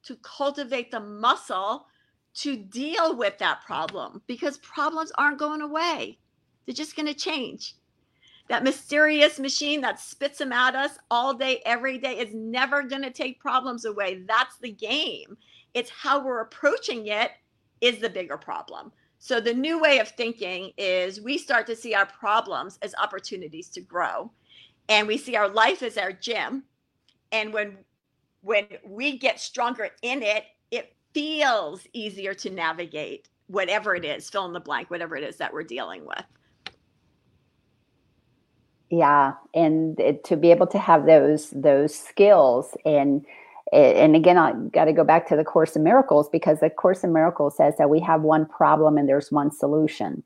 to 0.02 0.16
cultivate 0.16 0.90
the 0.90 1.00
muscle 1.00 1.86
to 2.34 2.56
deal 2.56 3.16
with 3.16 3.38
that 3.38 3.62
problem? 3.64 4.22
Because 4.26 4.58
problems 4.58 5.12
aren't 5.16 5.38
going 5.38 5.60
away, 5.60 6.18
they're 6.64 6.74
just 6.74 6.96
going 6.96 7.06
to 7.06 7.14
change 7.14 7.76
that 8.48 8.64
mysterious 8.64 9.38
machine 9.38 9.80
that 9.80 10.00
spits 10.00 10.38
them 10.38 10.52
at 10.52 10.74
us 10.74 10.98
all 11.10 11.34
day, 11.34 11.62
every 11.66 11.98
day 11.98 12.18
is 12.18 12.32
never 12.32 12.82
going 12.82 13.02
to 13.02 13.10
take 13.10 13.40
problems 13.40 13.84
away. 13.84 14.22
That's 14.26 14.58
the 14.58 14.70
game. 14.70 15.36
It's 15.74 15.90
how 15.90 16.24
we're 16.24 16.40
approaching 16.40 17.08
it 17.08 17.32
is 17.80 17.98
the 17.98 18.08
bigger 18.08 18.36
problem. 18.36 18.92
So 19.18 19.40
the 19.40 19.54
new 19.54 19.80
way 19.80 19.98
of 19.98 20.08
thinking 20.08 20.72
is 20.78 21.20
we 21.20 21.38
start 21.38 21.66
to 21.66 21.76
see 21.76 21.94
our 21.94 22.06
problems 22.06 22.78
as 22.82 22.94
opportunities 23.02 23.68
to 23.70 23.80
grow. 23.80 24.30
And 24.88 25.08
we 25.08 25.18
see 25.18 25.34
our 25.34 25.48
life 25.48 25.82
as 25.82 25.98
our 25.98 26.12
gym. 26.12 26.62
And 27.32 27.52
when 27.52 27.78
when 28.42 28.66
we 28.86 29.18
get 29.18 29.40
stronger 29.40 29.88
in 30.02 30.22
it, 30.22 30.44
it 30.70 30.94
feels 31.12 31.84
easier 31.92 32.32
to 32.34 32.50
navigate 32.50 33.28
whatever 33.48 33.96
it 33.96 34.04
is, 34.04 34.30
fill 34.30 34.46
in 34.46 34.52
the 34.52 34.60
blank, 34.60 34.88
whatever 34.88 35.16
it 35.16 35.24
is 35.24 35.36
that 35.38 35.52
we're 35.52 35.64
dealing 35.64 36.06
with 36.06 36.24
yeah 38.90 39.32
and 39.54 39.98
it, 39.98 40.24
to 40.24 40.36
be 40.36 40.50
able 40.50 40.66
to 40.66 40.78
have 40.78 41.06
those 41.06 41.50
those 41.50 41.94
skills 41.94 42.76
and 42.84 43.24
and 43.72 44.14
again 44.14 44.38
i 44.38 44.52
got 44.72 44.84
to 44.84 44.92
go 44.92 45.02
back 45.02 45.26
to 45.26 45.36
the 45.36 45.44
course 45.44 45.74
in 45.74 45.82
miracles 45.82 46.28
because 46.28 46.60
the 46.60 46.70
course 46.70 47.02
in 47.02 47.12
miracles 47.12 47.56
says 47.56 47.74
that 47.78 47.90
we 47.90 47.98
have 48.00 48.22
one 48.22 48.46
problem 48.46 48.96
and 48.96 49.08
there's 49.08 49.32
one 49.32 49.50
solution. 49.50 50.22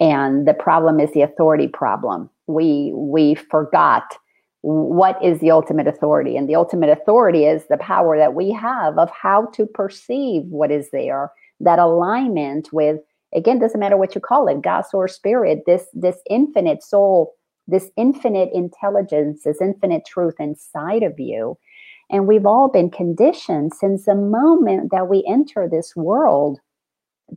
And 0.00 0.48
the 0.48 0.54
problem 0.54 0.98
is 0.98 1.12
the 1.12 1.20
authority 1.20 1.68
problem. 1.68 2.30
We 2.46 2.90
we 2.94 3.34
forgot 3.34 4.16
what 4.62 5.22
is 5.22 5.40
the 5.40 5.50
ultimate 5.50 5.86
authority. 5.86 6.36
And 6.36 6.48
the 6.48 6.54
ultimate 6.54 6.90
authority 6.90 7.44
is 7.44 7.66
the 7.68 7.76
power 7.76 8.16
that 8.16 8.34
we 8.34 8.50
have 8.52 8.98
of 8.98 9.10
how 9.10 9.46
to 9.52 9.66
perceive 9.66 10.44
what 10.44 10.70
is 10.70 10.90
there 10.90 11.30
that 11.60 11.78
alignment 11.78 12.72
with 12.72 13.00
again 13.34 13.58
doesn't 13.58 13.80
matter 13.80 13.98
what 13.98 14.14
you 14.14 14.20
call 14.20 14.48
it 14.48 14.62
god 14.62 14.82
or 14.94 15.06
spirit 15.06 15.62
this 15.66 15.86
this 15.92 16.16
infinite 16.30 16.82
soul 16.82 17.34
this 17.70 17.90
infinite 17.96 18.50
intelligence, 18.52 19.44
this 19.44 19.60
infinite 19.60 20.04
truth 20.04 20.34
inside 20.38 21.02
of 21.02 21.18
you. 21.18 21.56
And 22.10 22.26
we've 22.26 22.46
all 22.46 22.68
been 22.68 22.90
conditioned 22.90 23.72
since 23.74 24.04
the 24.04 24.14
moment 24.14 24.90
that 24.90 25.08
we 25.08 25.24
enter 25.28 25.68
this 25.68 25.94
world 25.94 26.60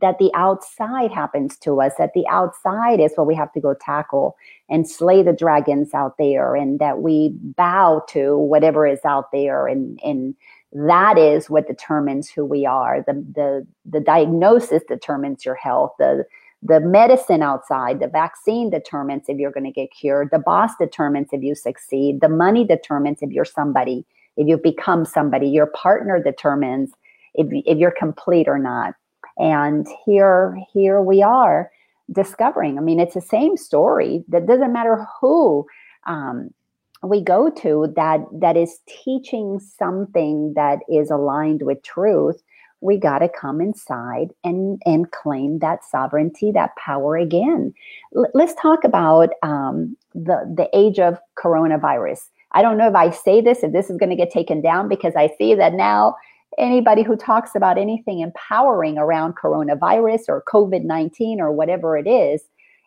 that 0.00 0.18
the 0.18 0.30
outside 0.34 1.12
happens 1.12 1.56
to 1.58 1.80
us, 1.80 1.92
that 1.98 2.14
the 2.14 2.26
outside 2.28 2.98
is 2.98 3.12
what 3.14 3.26
we 3.26 3.34
have 3.34 3.52
to 3.52 3.60
go 3.60 3.74
tackle 3.74 4.36
and 4.68 4.88
slay 4.88 5.22
the 5.22 5.32
dragons 5.32 5.94
out 5.94 6.16
there, 6.18 6.56
and 6.56 6.80
that 6.80 7.00
we 7.00 7.32
bow 7.56 8.02
to 8.08 8.36
whatever 8.36 8.86
is 8.86 9.04
out 9.04 9.30
there. 9.32 9.66
And, 9.66 10.34
that 10.76 11.16
is 11.16 11.48
what 11.48 11.68
determines 11.68 12.28
who 12.28 12.44
we 12.44 12.66
are. 12.66 13.04
The, 13.06 13.12
the, 13.12 13.64
the 13.84 14.00
diagnosis 14.00 14.82
determines 14.88 15.44
your 15.44 15.54
health. 15.54 15.92
The, 16.00 16.24
the 16.64 16.80
medicine 16.80 17.42
outside, 17.42 18.00
the 18.00 18.08
vaccine 18.08 18.70
determines 18.70 19.28
if 19.28 19.38
you're 19.38 19.52
going 19.52 19.64
to 19.64 19.70
get 19.70 19.92
cured. 19.92 20.30
The 20.32 20.38
boss 20.38 20.70
determines 20.80 21.28
if 21.30 21.42
you 21.42 21.54
succeed. 21.54 22.22
The 22.22 22.28
money 22.30 22.64
determines 22.64 23.18
if 23.20 23.30
you're 23.30 23.44
somebody, 23.44 24.06
if 24.38 24.48
you 24.48 24.56
become 24.56 25.04
somebody. 25.04 25.46
Your 25.46 25.66
partner 25.66 26.22
determines 26.22 26.92
if, 27.34 27.46
if 27.66 27.76
you're 27.76 27.90
complete 27.90 28.48
or 28.48 28.58
not. 28.58 28.94
And 29.36 29.86
here, 30.06 30.58
here 30.72 31.02
we 31.02 31.22
are 31.22 31.70
discovering. 32.12 32.78
I 32.78 32.80
mean, 32.80 32.98
it's 32.98 33.14
the 33.14 33.20
same 33.20 33.58
story. 33.58 34.24
That 34.28 34.46
doesn't 34.46 34.72
matter 34.72 35.06
who 35.20 35.66
um, 36.06 36.50
we 37.02 37.20
go 37.20 37.50
to 37.50 37.92
that 37.96 38.20
that 38.32 38.56
is 38.56 38.78
teaching 38.86 39.60
something 39.60 40.54
that 40.54 40.78
is 40.88 41.10
aligned 41.10 41.62
with 41.62 41.82
truth 41.82 42.42
we 42.80 42.98
got 42.98 43.20
to 43.20 43.28
come 43.28 43.60
inside 43.60 44.28
and 44.42 44.80
and 44.84 45.10
claim 45.10 45.58
that 45.60 45.84
sovereignty, 45.84 46.52
that 46.52 46.76
power 46.76 47.16
again. 47.16 47.72
L- 48.16 48.30
let's 48.34 48.54
talk 48.60 48.84
about 48.84 49.30
um, 49.42 49.96
the 50.14 50.52
the 50.56 50.68
age 50.74 50.98
of 50.98 51.18
coronavirus. 51.42 52.28
I 52.52 52.62
don't 52.62 52.78
know 52.78 52.88
if 52.88 52.94
I 52.94 53.10
say 53.10 53.40
this 53.40 53.62
if 53.62 53.72
this 53.72 53.90
is 53.90 53.96
going 53.96 54.10
to 54.10 54.16
get 54.16 54.30
taken 54.30 54.60
down 54.60 54.88
because 54.88 55.16
I 55.16 55.30
see 55.38 55.54
that 55.54 55.74
now 55.74 56.14
anybody 56.58 57.02
who 57.02 57.16
talks 57.16 57.54
about 57.56 57.78
anything 57.78 58.20
empowering 58.20 58.96
around 58.98 59.34
coronavirus 59.36 60.28
or 60.28 60.44
COVID 60.52 60.84
nineteen 60.84 61.40
or 61.40 61.52
whatever 61.52 61.96
it 61.96 62.06
is, 62.06 62.42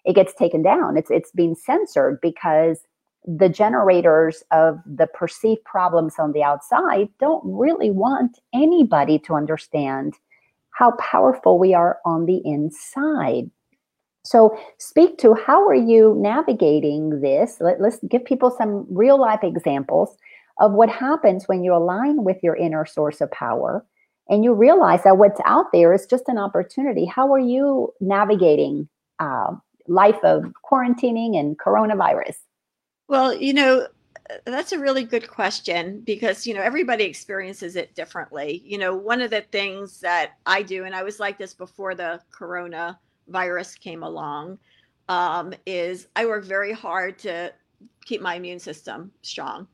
it 0.05 0.13
gets 0.13 0.33
taken 0.33 0.61
down. 0.61 0.95
It's 0.95 1.11
it's 1.11 1.31
being 1.31 1.55
censored 1.55 2.19
because 2.21 2.79
the 3.25 3.49
generators 3.49 4.43
of 4.51 4.79
the 4.85 5.07
perceived 5.07 5.63
problems 5.65 6.15
on 6.17 6.31
the 6.31 6.43
outside 6.43 7.09
don't 7.19 7.43
really 7.45 7.91
want 7.91 8.39
anybody 8.53 9.19
to 9.19 9.33
understand 9.35 10.15
how 10.71 10.91
powerful 10.91 11.57
we 11.57 11.73
are 11.73 11.99
on 12.05 12.25
the 12.25 12.41
inside. 12.45 13.49
So, 14.23 14.57
speak 14.77 15.17
to 15.19 15.33
how 15.33 15.65
are 15.67 15.75
you 15.75 16.15
navigating 16.19 17.21
this? 17.21 17.57
Let, 17.61 17.81
us 17.81 17.99
give 18.09 18.25
people 18.25 18.51
some 18.51 18.85
real 18.89 19.19
life 19.19 19.39
examples 19.41 20.17
of 20.59 20.73
what 20.73 20.89
happens 20.89 21.47
when 21.47 21.63
you 21.63 21.73
align 21.73 22.23
with 22.23 22.37
your 22.43 22.55
inner 22.55 22.85
source 22.85 23.21
of 23.21 23.31
power 23.31 23.85
and 24.29 24.43
you 24.43 24.53
realize 24.53 25.03
that 25.03 25.17
what's 25.17 25.39
out 25.45 25.67
there 25.71 25.93
is 25.93 26.05
just 26.05 26.27
an 26.27 26.37
opportunity. 26.37 27.05
How 27.05 27.31
are 27.33 27.39
you 27.39 27.93
navigating 28.01 28.89
uh, 29.19 29.55
life 29.87 30.19
of 30.23 30.45
quarantining 30.69 31.37
and 31.39 31.57
coronavirus? 31.57 32.35
Well, 33.07 33.33
you 33.33 33.53
know, 33.53 33.87
that's 34.45 34.73
a 34.73 34.79
really 34.79 35.03
good 35.03 35.27
question 35.29 36.01
because, 36.01 36.45
you 36.45 36.53
know, 36.53 36.61
everybody 36.61 37.05
experiences 37.05 37.75
it 37.75 37.95
differently. 37.95 38.61
You 38.65 38.77
know, 38.77 38.95
one 38.95 39.21
of 39.21 39.31
the 39.31 39.41
things 39.41 40.01
that 40.01 40.33
I 40.45 40.61
do, 40.63 40.83
and 40.85 40.93
I 40.95 41.03
was 41.03 41.19
like 41.19 41.37
this 41.37 41.53
before 41.53 41.95
the 41.95 42.21
corona 42.31 42.99
virus 43.27 43.75
came 43.75 44.03
along, 44.03 44.59
um, 45.07 45.53
is 45.65 46.07
I 46.15 46.25
work 46.25 46.43
very 46.45 46.73
hard 46.73 47.19
to 47.19 47.53
keep 48.05 48.21
my 48.21 48.35
immune 48.35 48.59
system 48.59 49.11
strong. 49.21 49.67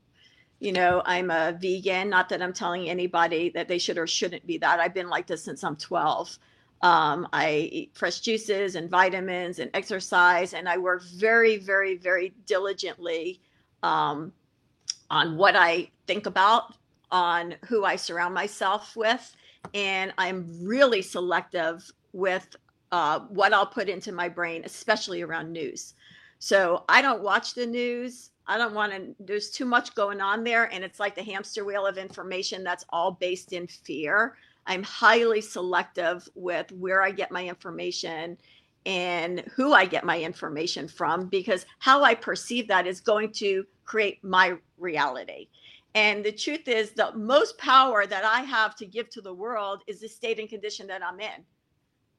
You 0.60 0.72
know, 0.72 1.02
I'm 1.04 1.30
a 1.30 1.56
vegan, 1.60 2.08
not 2.10 2.28
that 2.30 2.42
I'm 2.42 2.52
telling 2.52 2.88
anybody 2.88 3.50
that 3.50 3.68
they 3.68 3.78
should 3.78 3.98
or 3.98 4.06
shouldn't 4.06 4.46
be 4.46 4.58
that. 4.58 4.80
I've 4.80 4.94
been 4.94 5.10
like 5.10 5.26
this 5.26 5.44
since 5.44 5.64
I'm 5.64 5.76
12. 5.76 6.38
Um, 6.84 7.26
I 7.32 7.70
eat 7.72 7.90
fresh 7.94 8.20
juices 8.20 8.76
and 8.76 8.90
vitamins 8.90 9.58
and 9.58 9.70
exercise, 9.72 10.52
and 10.52 10.68
I 10.68 10.76
work 10.76 11.02
very, 11.16 11.56
very, 11.56 11.96
very 11.96 12.34
diligently 12.44 13.40
um, 13.82 14.30
on 15.08 15.38
what 15.38 15.56
I 15.56 15.90
think 16.06 16.26
about, 16.26 16.74
on 17.10 17.54
who 17.66 17.86
I 17.86 17.96
surround 17.96 18.34
myself 18.34 18.94
with, 18.96 19.34
and 19.72 20.12
I'm 20.18 20.46
really 20.62 21.00
selective 21.00 21.90
with 22.12 22.54
uh, 22.92 23.20
what 23.30 23.54
I'll 23.54 23.64
put 23.64 23.88
into 23.88 24.12
my 24.12 24.28
brain, 24.28 24.62
especially 24.66 25.22
around 25.22 25.50
news. 25.50 25.94
So 26.38 26.84
I 26.90 27.00
don't 27.00 27.22
watch 27.22 27.54
the 27.54 27.66
news. 27.66 28.30
I 28.46 28.58
don't 28.58 28.74
want 28.74 28.92
to, 28.92 29.14
there's 29.18 29.50
too 29.50 29.64
much 29.64 29.94
going 29.94 30.20
on 30.20 30.44
there. 30.44 30.72
And 30.72 30.84
it's 30.84 31.00
like 31.00 31.14
the 31.14 31.22
hamster 31.22 31.64
wheel 31.64 31.86
of 31.86 31.96
information 31.96 32.62
that's 32.62 32.84
all 32.90 33.12
based 33.12 33.54
in 33.54 33.66
fear. 33.66 34.36
I'm 34.66 34.82
highly 34.82 35.40
selective 35.40 36.28
with 36.34 36.70
where 36.72 37.02
I 37.02 37.10
get 37.10 37.30
my 37.30 37.46
information 37.46 38.38
and 38.86 39.40
who 39.54 39.72
I 39.72 39.86
get 39.86 40.04
my 40.04 40.20
information 40.20 40.88
from 40.88 41.26
because 41.28 41.64
how 41.78 42.02
I 42.02 42.14
perceive 42.14 42.68
that 42.68 42.86
is 42.86 43.00
going 43.00 43.32
to 43.32 43.64
create 43.84 44.22
my 44.22 44.56
reality. 44.78 45.48
And 45.94 46.24
the 46.24 46.32
truth 46.32 46.66
is, 46.66 46.90
the 46.90 47.12
most 47.14 47.56
power 47.56 48.04
that 48.06 48.24
I 48.24 48.40
have 48.40 48.74
to 48.76 48.86
give 48.86 49.08
to 49.10 49.20
the 49.20 49.32
world 49.32 49.82
is 49.86 50.00
the 50.00 50.08
state 50.08 50.40
and 50.40 50.48
condition 50.48 50.86
that 50.88 51.04
I'm 51.04 51.20
in, 51.20 51.44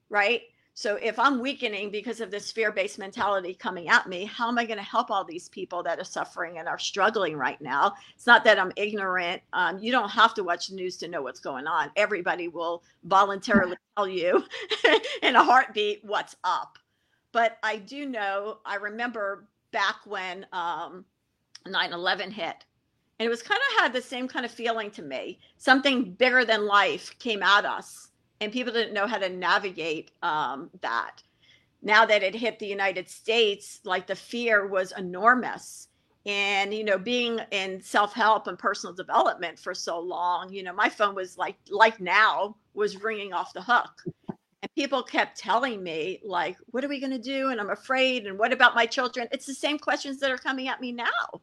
right? 0.09 0.41
So 0.77 0.97
if 1.01 1.17
I'm 1.17 1.39
weakening 1.39 1.89
because 1.89 2.19
of 2.19 2.31
this 2.31 2.51
fear-based 2.51 2.99
mentality 2.99 3.53
coming 3.53 3.87
at 3.87 4.09
me, 4.09 4.25
how 4.25 4.49
am 4.49 4.57
I 4.57 4.65
going 4.65 4.77
to 4.77 4.83
help 4.83 5.09
all 5.09 5.23
these 5.23 5.47
people 5.47 5.81
that 5.83 5.99
are 5.99 6.03
suffering 6.03 6.57
and 6.57 6.67
are 6.67 6.77
struggling 6.77 7.37
right 7.37 7.59
now? 7.61 7.93
It's 8.13 8.27
not 8.27 8.43
that 8.43 8.59
I'm 8.59 8.73
ignorant. 8.75 9.41
Um, 9.53 9.79
you 9.79 9.93
don't 9.93 10.09
have 10.09 10.33
to 10.33 10.43
watch 10.43 10.67
the 10.67 10.75
news 10.75 10.97
to 10.97 11.07
know 11.07 11.21
what's 11.21 11.39
going 11.39 11.65
on. 11.65 11.91
Everybody 11.95 12.49
will 12.49 12.83
voluntarily 13.05 13.77
tell 13.97 14.05
you 14.05 14.43
in 15.23 15.37
a 15.37 15.43
heartbeat 15.43 16.01
what's 16.03 16.35
up. 16.43 16.77
But 17.31 17.57
I 17.63 17.77
do 17.77 18.05
know. 18.05 18.57
I 18.65 18.75
remember 18.75 19.47
back 19.71 19.95
when 20.05 20.45
um, 20.51 21.05
9/11 21.65 22.33
hit, 22.33 22.65
and 23.19 23.25
it 23.25 23.29
was 23.29 23.41
kind 23.41 23.61
of 23.71 23.81
had 23.81 23.93
the 23.93 24.01
same 24.01 24.27
kind 24.27 24.45
of 24.45 24.51
feeling 24.51 24.91
to 24.91 25.01
me. 25.01 25.39
Something 25.57 26.11
bigger 26.11 26.43
than 26.43 26.65
life 26.65 27.17
came 27.17 27.43
at 27.43 27.63
us 27.63 28.09
and 28.41 28.51
people 28.51 28.73
didn't 28.73 28.93
know 28.93 29.07
how 29.07 29.17
to 29.17 29.29
navigate 29.29 30.11
um, 30.21 30.69
that. 30.81 31.23
Now 31.81 32.05
that 32.05 32.23
it 32.23 32.35
hit 32.35 32.59
the 32.59 32.67
United 32.67 33.09
States, 33.09 33.79
like 33.83 34.07
the 34.07 34.15
fear 34.15 34.67
was 34.67 34.93
enormous. 34.97 35.87
And, 36.25 36.73
you 36.73 36.83
know, 36.83 36.97
being 36.97 37.39
in 37.51 37.79
self 37.81 38.13
help 38.13 38.47
and 38.47 38.57
personal 38.57 38.95
development 38.95 39.59
for 39.59 39.75
so 39.75 39.99
long, 39.99 40.51
you 40.51 40.63
know, 40.63 40.73
my 40.73 40.89
phone 40.89 41.13
was 41.13 41.37
like, 41.37 41.55
like 41.69 42.01
now, 42.01 42.55
was 42.73 43.01
ringing 43.03 43.31
off 43.31 43.53
the 43.53 43.61
hook. 43.61 44.03
And 44.27 44.73
people 44.73 45.03
kept 45.03 45.37
telling 45.37 45.83
me, 45.83 46.21
like, 46.25 46.57
what 46.71 46.83
are 46.83 46.87
we 46.87 46.99
going 46.99 47.11
to 47.11 47.19
do? 47.19 47.49
And 47.49 47.61
I'm 47.61 47.69
afraid. 47.69 48.25
And 48.25 48.39
what 48.39 48.51
about 48.51 48.73
my 48.73 48.87
children? 48.87 49.27
It's 49.31 49.45
the 49.45 49.53
same 49.53 49.77
questions 49.77 50.19
that 50.19 50.31
are 50.31 50.37
coming 50.39 50.67
at 50.67 50.81
me 50.81 50.91
now. 50.91 51.41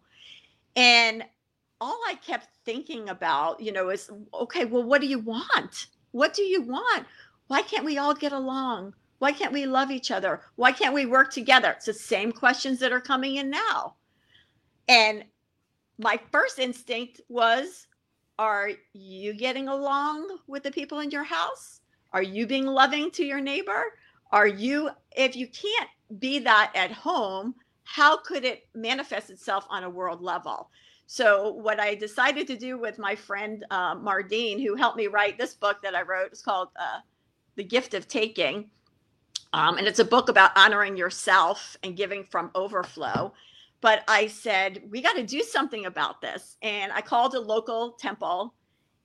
And 0.74 1.22
all 1.80 2.01
I 2.09 2.14
kept 2.16 2.49
thinking 2.64 3.09
about, 3.09 3.61
you 3.61 3.70
know, 3.70 3.90
is 3.90 4.11
okay, 4.34 4.64
well, 4.64 4.82
what 4.82 5.01
do 5.01 5.07
you 5.07 5.20
want? 5.20 5.86
What 6.13 6.35
do 6.35 6.43
you 6.43 6.63
want? 6.63 7.07
Why 7.49 7.63
can't 7.63 7.85
we 7.85 7.99
all 7.99 8.15
get 8.15 8.33
along? 8.33 8.95
Why 9.19 9.33
can't 9.33 9.53
we 9.53 9.67
love 9.67 9.91
each 9.91 10.11
other? 10.11 10.41
Why 10.57 10.73
can't 10.73 10.95
we 10.95 11.07
work 11.07 11.33
together? 11.33 11.71
It's 11.71 11.87
the 11.87 11.95
same 11.95 12.33
questions 12.33 12.79
that 12.81 12.93
are 12.93 13.01
coming 13.01 13.37
in 13.37 13.51
now. 13.51 13.97
And 14.89 15.25
my 15.99 16.19
first 16.31 16.59
instinct 16.59 17.21
was 17.29 17.87
Are 18.39 18.71
you 18.93 19.35
getting 19.35 19.69
along 19.69 20.39
with 20.47 20.63
the 20.63 20.71
people 20.71 21.01
in 21.01 21.11
your 21.11 21.25
house? 21.25 21.81
Are 22.13 22.23
you 22.23 22.47
being 22.47 22.67
loving 22.67 23.11
to 23.13 23.25
your 23.25 23.41
neighbor? 23.41 23.85
Are 24.33 24.47
you, 24.47 24.91
if 25.17 25.37
you 25.37 25.47
can't 25.47 25.91
be 26.19 26.39
that 26.41 26.73
at 26.75 26.91
home, 26.91 27.55
how 27.85 28.17
could 28.17 28.45
it 28.45 28.69
manifest 28.75 29.31
itself 29.31 29.67
on 29.69 29.85
a 29.85 29.91
world 29.91 30.23
level? 30.23 30.71
So 31.13 31.51
what 31.51 31.79
I 31.79 31.95
decided 31.95 32.47
to 32.47 32.57
do 32.57 32.79
with 32.79 32.99
my 32.99 33.15
friend 33.15 33.67
uh, 33.71 33.95
Mardine, 33.97 34.65
who 34.65 34.77
helped 34.77 34.97
me 34.97 35.09
write 35.09 35.37
this 35.37 35.53
book 35.53 35.83
that 35.83 35.95
I 35.95 36.01
wrote, 36.01 36.29
it's 36.33 36.41
called 36.41 36.69
uh, 36.75 37.01
"The 37.55 37.65
Gift 37.65 37.93
of 37.93 38.09
Taking," 38.09 38.71
um, 39.53 39.77
and 39.77 39.87
it's 39.87 39.99
a 39.99 40.07
book 40.07 40.31
about 40.31 40.57
honoring 40.57 40.97
yourself 40.97 41.77
and 41.83 41.99
giving 41.99 42.25
from 42.25 42.51
overflow. 42.55 43.35
But 43.83 44.05
I 44.09 44.27
said 44.27 44.85
we 44.89 45.03
got 45.03 45.17
to 45.17 45.23
do 45.23 45.43
something 45.43 45.85
about 45.85 46.23
this, 46.23 46.57
and 46.63 46.91
I 46.93 47.03
called 47.03 47.35
a 47.35 47.41
local 47.41 47.93
temple. 47.93 48.55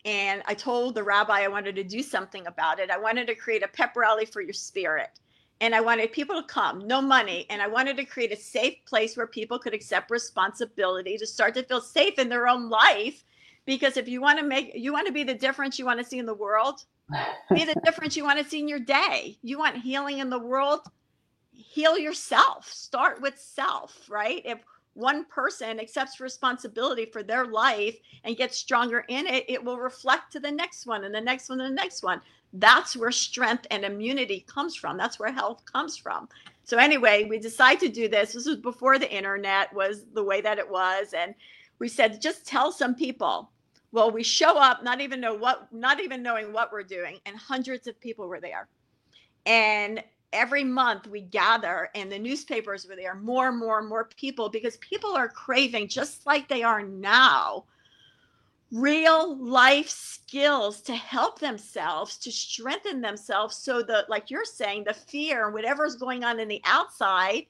And 0.05 0.43
I 0.45 0.53
told 0.53 0.95
the 0.95 1.03
rabbi 1.03 1.41
I 1.41 1.49
wanted 1.49 1.75
to 1.75 1.83
do 1.83 2.01
something 2.01 2.47
about 2.47 2.79
it. 2.79 2.89
I 2.89 2.97
wanted 2.97 3.27
to 3.27 3.35
create 3.35 3.63
a 3.63 3.67
pep 3.67 3.97
rally 3.97 4.23
for 4.23 4.39
your 4.39 4.53
spirit 4.53 5.19
and 5.59 5.73
I 5.73 5.81
wanted 5.81 6.11
people 6.11 6.39
to 6.41 6.47
come, 6.47 6.87
no 6.87 7.01
money. 7.01 7.47
And 7.49 7.61
I 7.61 7.67
wanted 7.67 7.97
to 7.97 8.05
create 8.05 8.31
a 8.31 8.37
safe 8.37 8.75
place 8.85 9.17
where 9.17 9.27
people 9.27 9.57
could 9.57 9.73
accept 9.73 10.11
responsibility 10.11 11.17
to 11.17 11.25
start 11.25 11.55
to 11.55 11.63
feel 11.63 11.81
safe 11.81 12.19
in 12.19 12.29
their 12.29 12.47
own 12.47 12.69
life. 12.69 13.23
Because 13.65 13.97
if 13.97 14.07
you 14.07 14.21
want 14.21 14.39
to 14.39 14.45
make, 14.45 14.71
you 14.75 14.93
want 14.93 15.07
to 15.07 15.13
be 15.13 15.23
the 15.23 15.33
difference 15.33 15.77
you 15.77 15.85
want 15.85 15.99
to 15.99 16.05
see 16.05 16.19
in 16.19 16.25
the 16.25 16.33
world, 16.33 16.83
be 17.53 17.65
the 17.65 17.79
difference 17.85 18.15
you 18.15 18.23
want 18.23 18.39
to 18.39 18.47
see 18.47 18.59
in 18.59 18.67
your 18.67 18.79
day. 18.79 19.37
You 19.41 19.57
want 19.57 19.77
healing 19.77 20.19
in 20.19 20.29
the 20.29 20.39
world, 20.39 20.81
heal 21.51 21.97
yourself. 21.97 22.71
Start 22.71 23.21
with 23.21 23.37
self, 23.37 24.09
right? 24.09 24.41
If 24.45 24.59
one 24.97 25.25
person 25.25 25.79
accepts 25.79 26.19
responsibility 26.19 27.05
for 27.05 27.23
their 27.23 27.45
life 27.45 27.97
and 28.23 28.35
gets 28.35 28.57
stronger 28.57 29.05
in 29.07 29.27
it, 29.27 29.45
it 29.47 29.63
will 29.63 29.77
reflect 29.77 30.31
to 30.33 30.39
the 30.39 30.51
next 30.51 30.85
one 30.85 31.03
and 31.03 31.13
the 31.13 31.21
next 31.21 31.49
one 31.49 31.61
and 31.61 31.71
the 31.71 31.81
next 31.81 32.03
one 32.03 32.21
that's 32.53 32.95
where 32.95 33.11
strength 33.11 33.67
and 33.71 33.83
immunity 33.83 34.45
comes 34.47 34.75
from. 34.75 34.97
That's 34.97 35.19
where 35.19 35.31
health 35.31 35.63
comes 35.71 35.97
from. 35.97 36.29
So 36.63 36.77
anyway, 36.77 37.25
we 37.25 37.39
decided 37.39 37.79
to 37.81 37.89
do 37.89 38.07
this. 38.07 38.33
This 38.33 38.45
was 38.45 38.57
before 38.57 38.99
the 38.99 39.11
internet 39.11 39.73
was 39.73 40.05
the 40.13 40.23
way 40.23 40.41
that 40.41 40.57
it 40.57 40.69
was. 40.69 41.13
And 41.13 41.33
we 41.79 41.87
said, 41.87 42.21
just 42.21 42.45
tell 42.45 42.71
some 42.71 42.95
people. 42.95 43.51
Well, 43.91 44.11
we 44.11 44.23
show 44.23 44.57
up, 44.57 44.83
not 44.83 44.99
even 44.99 45.21
know 45.21 45.33
what, 45.33 45.71
not 45.71 45.99
even 46.01 46.21
knowing 46.21 46.51
what 46.51 46.71
we're 46.73 46.83
doing, 46.83 47.19
and 47.25 47.37
hundreds 47.37 47.87
of 47.87 47.99
people 48.01 48.27
were 48.27 48.41
there. 48.41 48.67
And 49.45 50.03
every 50.37 50.63
month 50.63 51.07
we 51.07 51.21
gather 51.21 51.89
and 51.95 52.11
the 52.11 52.19
newspapers 52.19 52.87
were 52.87 52.95
there 52.95 53.15
more 53.15 53.49
and 53.49 53.57
more 53.57 53.79
and 53.79 53.89
more 53.89 54.09
people 54.15 54.49
because 54.49 54.77
people 54.77 55.15
are 55.15 55.27
craving 55.27 55.87
just 55.87 56.25
like 56.27 56.47
they 56.47 56.61
are 56.61 56.83
now 56.83 57.65
real 58.71 59.35
life 59.37 59.89
skills 59.89 60.81
to 60.81 60.93
help 60.93 61.39
themselves 61.39 62.17
to 62.17 62.31
strengthen 62.31 63.01
themselves. 63.01 63.55
So 63.55 63.81
that 63.83 64.09
like 64.09 64.29
you're 64.29 64.45
saying 64.45 64.83
the 64.83 64.93
fear 64.93 65.45
and 65.45 65.53
whatever's 65.53 65.95
going 65.95 66.23
on 66.23 66.39
in 66.39 66.47
the 66.47 66.61
outside 66.65 67.47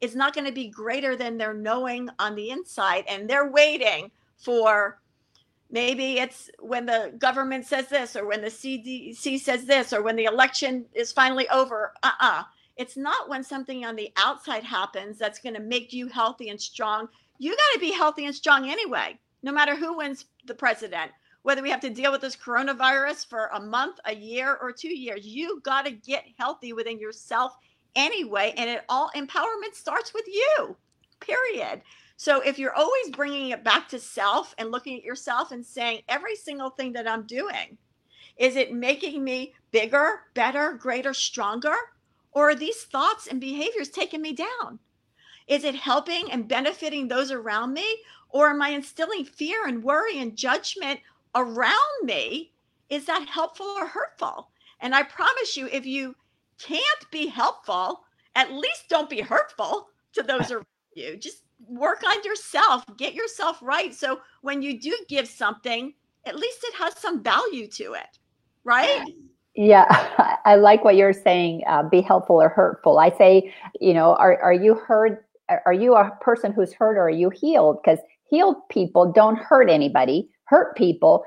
is 0.00 0.16
not 0.16 0.34
going 0.34 0.46
to 0.46 0.52
be 0.52 0.68
greater 0.68 1.16
than 1.16 1.38
their 1.38 1.54
knowing 1.54 2.08
on 2.18 2.34
the 2.34 2.50
inside. 2.50 3.04
And 3.08 3.30
they're 3.30 3.50
waiting 3.50 4.10
for 4.36 4.98
maybe 5.74 6.18
it's 6.18 6.50
when 6.58 6.86
the 6.86 7.12
government 7.18 7.66
says 7.66 7.88
this 7.88 8.16
or 8.16 8.26
when 8.26 8.40
the 8.40 8.48
CDC 8.48 9.38
says 9.40 9.64
this 9.66 9.92
or 9.92 10.02
when 10.02 10.16
the 10.16 10.24
election 10.24 10.86
is 10.94 11.12
finally 11.12 11.48
over 11.50 11.92
uh-uh 12.02 12.42
it's 12.76 12.96
not 12.96 13.28
when 13.28 13.44
something 13.44 13.84
on 13.84 13.94
the 13.94 14.10
outside 14.16 14.64
happens 14.64 15.18
that's 15.18 15.38
going 15.38 15.54
to 15.54 15.60
make 15.60 15.92
you 15.92 16.08
healthy 16.08 16.48
and 16.48 16.60
strong 16.60 17.08
you 17.38 17.50
got 17.50 17.74
to 17.74 17.80
be 17.80 17.92
healthy 17.92 18.24
and 18.26 18.34
strong 18.34 18.70
anyway 18.70 19.18
no 19.44 19.52
matter 19.52 19.76
who 19.76 19.98
wins 19.98 20.24
the 20.46 20.54
president, 20.54 21.12
whether 21.42 21.62
we 21.62 21.70
have 21.70 21.80
to 21.80 21.90
deal 21.90 22.10
with 22.10 22.22
this 22.22 22.34
coronavirus 22.34 23.28
for 23.28 23.50
a 23.52 23.60
month, 23.60 24.00
a 24.06 24.14
year, 24.14 24.56
or 24.60 24.72
two 24.72 24.96
years, 24.96 25.26
you 25.26 25.60
got 25.60 25.84
to 25.84 25.90
get 25.90 26.24
healthy 26.38 26.72
within 26.72 26.98
yourself 26.98 27.54
anyway. 27.94 28.54
And 28.56 28.70
it 28.70 28.84
all 28.88 29.10
empowerment 29.14 29.74
starts 29.74 30.14
with 30.14 30.24
you, 30.26 30.74
period. 31.20 31.82
So 32.16 32.40
if 32.40 32.58
you're 32.58 32.74
always 32.74 33.10
bringing 33.10 33.50
it 33.50 33.64
back 33.64 33.88
to 33.88 33.98
self 33.98 34.54
and 34.58 34.70
looking 34.70 34.96
at 34.96 35.04
yourself 35.04 35.50
and 35.50 35.64
saying, 35.64 36.02
every 36.08 36.36
single 36.36 36.70
thing 36.70 36.92
that 36.92 37.08
I'm 37.08 37.26
doing, 37.26 37.76
is 38.36 38.56
it 38.56 38.72
making 38.72 39.22
me 39.22 39.54
bigger, 39.72 40.22
better, 40.34 40.72
greater, 40.72 41.14
stronger? 41.14 41.74
Or 42.32 42.50
are 42.50 42.54
these 42.54 42.82
thoughts 42.82 43.26
and 43.26 43.40
behaviors 43.40 43.88
taking 43.88 44.22
me 44.22 44.32
down? 44.32 44.78
Is 45.46 45.64
it 45.64 45.74
helping 45.74 46.30
and 46.30 46.48
benefiting 46.48 47.08
those 47.08 47.30
around 47.30 47.72
me? 47.72 48.02
Or 48.30 48.48
am 48.50 48.62
I 48.62 48.70
instilling 48.70 49.24
fear 49.24 49.66
and 49.66 49.84
worry 49.84 50.18
and 50.18 50.36
judgment 50.36 51.00
around 51.34 52.04
me? 52.04 52.52
Is 52.88 53.06
that 53.06 53.28
helpful 53.28 53.66
or 53.66 53.86
hurtful? 53.86 54.50
And 54.80 54.94
I 54.94 55.02
promise 55.02 55.56
you, 55.56 55.68
if 55.70 55.86
you 55.86 56.16
can't 56.58 57.10
be 57.10 57.26
helpful, 57.26 58.04
at 58.34 58.52
least 58.52 58.88
don't 58.88 59.10
be 59.10 59.20
hurtful 59.20 59.88
to 60.14 60.22
those 60.22 60.50
around 60.50 60.66
you. 60.94 61.16
Just 61.16 61.43
work 61.66 62.02
on 62.06 62.22
yourself, 62.24 62.84
get 62.96 63.14
yourself 63.14 63.58
right. 63.62 63.94
So 63.94 64.20
when 64.42 64.62
you 64.62 64.80
do 64.80 64.96
give 65.08 65.26
something, 65.28 65.94
at 66.26 66.36
least 66.36 66.58
it 66.64 66.74
has 66.74 66.98
some 66.98 67.22
value 67.22 67.66
to 67.68 67.94
it, 67.94 68.18
right? 68.64 69.04
Yeah, 69.54 69.86
I 70.44 70.56
like 70.56 70.84
what 70.84 70.96
you're 70.96 71.12
saying. 71.12 71.62
Uh, 71.66 71.82
be 71.82 72.00
helpful 72.00 72.40
or 72.40 72.48
hurtful. 72.48 72.98
I 72.98 73.10
say, 73.16 73.52
you 73.80 73.94
know, 73.94 74.14
are 74.16 74.40
are 74.42 74.52
you 74.52 74.74
hurt? 74.74 75.26
Are 75.66 75.74
you 75.74 75.94
a 75.94 76.10
person 76.20 76.52
who's 76.52 76.72
hurt 76.72 76.96
or 76.96 77.02
are 77.02 77.10
you 77.10 77.30
healed? 77.30 77.78
Because 77.84 77.98
healed 78.30 78.56
people 78.70 79.12
don't 79.12 79.36
hurt 79.36 79.68
anybody. 79.68 80.28
Hurt 80.46 80.76
people 80.76 81.24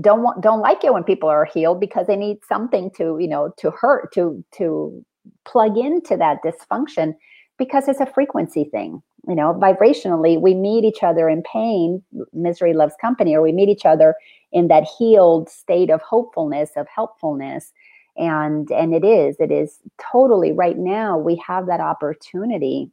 don't 0.00 0.22
want 0.22 0.42
don't 0.42 0.60
like 0.60 0.84
it 0.84 0.92
when 0.92 1.04
people 1.04 1.28
are 1.28 1.44
healed 1.44 1.80
because 1.80 2.06
they 2.06 2.16
need 2.16 2.38
something 2.48 2.90
to 2.96 3.18
you 3.20 3.28
know 3.28 3.52
to 3.58 3.70
hurt 3.70 4.12
to 4.14 4.42
to 4.56 5.04
plug 5.44 5.76
into 5.76 6.16
that 6.16 6.38
dysfunction 6.44 7.14
because 7.58 7.88
it's 7.88 8.00
a 8.00 8.06
frequency 8.06 8.64
thing 8.64 9.02
you 9.28 9.34
know 9.34 9.54
vibrationally 9.54 10.40
we 10.40 10.54
meet 10.54 10.84
each 10.84 11.02
other 11.02 11.28
in 11.28 11.42
pain. 11.42 12.02
Misery 12.32 12.72
loves 12.72 12.94
company 13.00 13.34
or 13.34 13.42
we 13.42 13.52
meet 13.52 13.68
each 13.68 13.86
other 13.86 14.14
in 14.52 14.68
that 14.68 14.84
healed 14.98 15.48
state 15.48 15.90
of 15.90 16.00
hopefulness 16.02 16.70
of 16.76 16.86
helpfulness. 16.94 17.72
And 18.16 18.70
and 18.70 18.94
it 18.94 19.04
is 19.04 19.36
it 19.38 19.50
is 19.50 19.78
totally 20.12 20.52
right 20.52 20.78
now 20.78 21.16
we 21.18 21.36
have 21.46 21.66
that 21.66 21.80
opportunity 21.80 22.90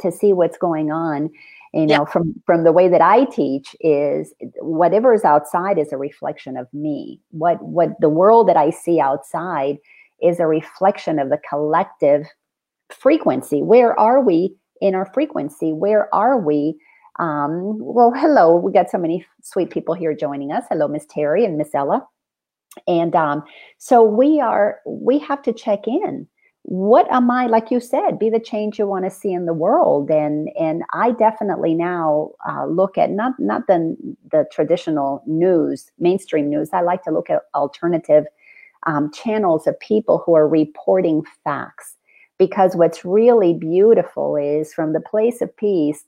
to 0.00 0.12
see 0.12 0.32
what's 0.32 0.58
going 0.58 0.90
on. 0.90 1.30
You 1.74 1.86
know 1.86 1.94
yeah. 1.94 2.04
from 2.06 2.34
from 2.46 2.64
the 2.64 2.72
way 2.72 2.88
that 2.88 3.02
i 3.02 3.26
teach 3.26 3.76
is 3.80 4.32
whatever 4.60 5.12
is 5.12 5.24
outside 5.24 5.78
is 5.78 5.92
a 5.92 5.98
reflection 5.98 6.56
of 6.56 6.66
me. 6.72 7.20
What 7.30 7.62
what 7.62 7.90
the 8.00 8.08
world 8.08 8.48
that 8.48 8.56
i 8.56 8.70
see 8.70 9.00
outside 9.00 9.78
is 10.22 10.40
a 10.40 10.46
reflection 10.46 11.18
of 11.18 11.28
the 11.28 11.38
collective 11.48 12.26
frequency. 12.90 13.62
Where 13.62 13.98
are 13.98 14.20
we 14.20 14.54
in 14.80 14.94
our 14.94 15.06
frequency. 15.12 15.72
Where 15.72 16.12
are 16.14 16.38
we? 16.38 16.78
Um, 17.18 17.78
well 17.80 18.12
hello 18.14 18.56
we 18.56 18.70
got 18.70 18.90
so 18.90 18.98
many 18.98 19.26
sweet 19.42 19.70
people 19.70 19.94
here 19.94 20.14
joining 20.14 20.52
us. 20.52 20.64
Hello 20.68 20.86
miss 20.86 21.06
terry 21.10 21.44
and 21.44 21.58
miss 21.58 21.74
ella. 21.74 22.06
And 22.86 23.16
um, 23.16 23.42
so 23.78 24.02
we 24.04 24.40
are 24.40 24.78
we 24.86 25.18
have 25.18 25.42
to 25.42 25.52
check 25.52 25.88
in. 25.88 26.28
What 26.62 27.10
am 27.10 27.30
i 27.30 27.46
like 27.46 27.70
you 27.70 27.80
said 27.80 28.18
be 28.18 28.30
the 28.30 28.38
change 28.38 28.78
you 28.78 28.86
want 28.86 29.04
to 29.04 29.10
see 29.10 29.32
in 29.32 29.46
the 29.46 29.52
world. 29.52 30.10
And 30.10 30.48
and 30.58 30.84
i 30.92 31.10
definitely 31.10 31.74
now 31.74 32.30
uh, 32.48 32.66
look 32.66 32.96
at 32.96 33.10
not 33.10 33.32
not 33.38 33.66
the 33.66 33.96
the 34.30 34.46
traditional 34.52 35.22
news 35.26 35.90
mainstream 35.98 36.48
news. 36.48 36.70
I 36.72 36.82
like 36.82 37.02
to 37.04 37.10
look 37.10 37.30
at 37.30 37.42
alternative 37.54 38.26
um, 38.86 39.10
channels 39.12 39.66
of 39.66 39.78
people 39.80 40.22
who 40.24 40.34
are 40.36 40.48
reporting 40.48 41.24
facts 41.42 41.97
because 42.38 42.76
what's 42.76 43.04
really 43.04 43.54
beautiful 43.54 44.36
is 44.36 44.72
from 44.72 44.92
the 44.92 45.00
place 45.00 45.40
of 45.40 45.56
peace 45.56 46.04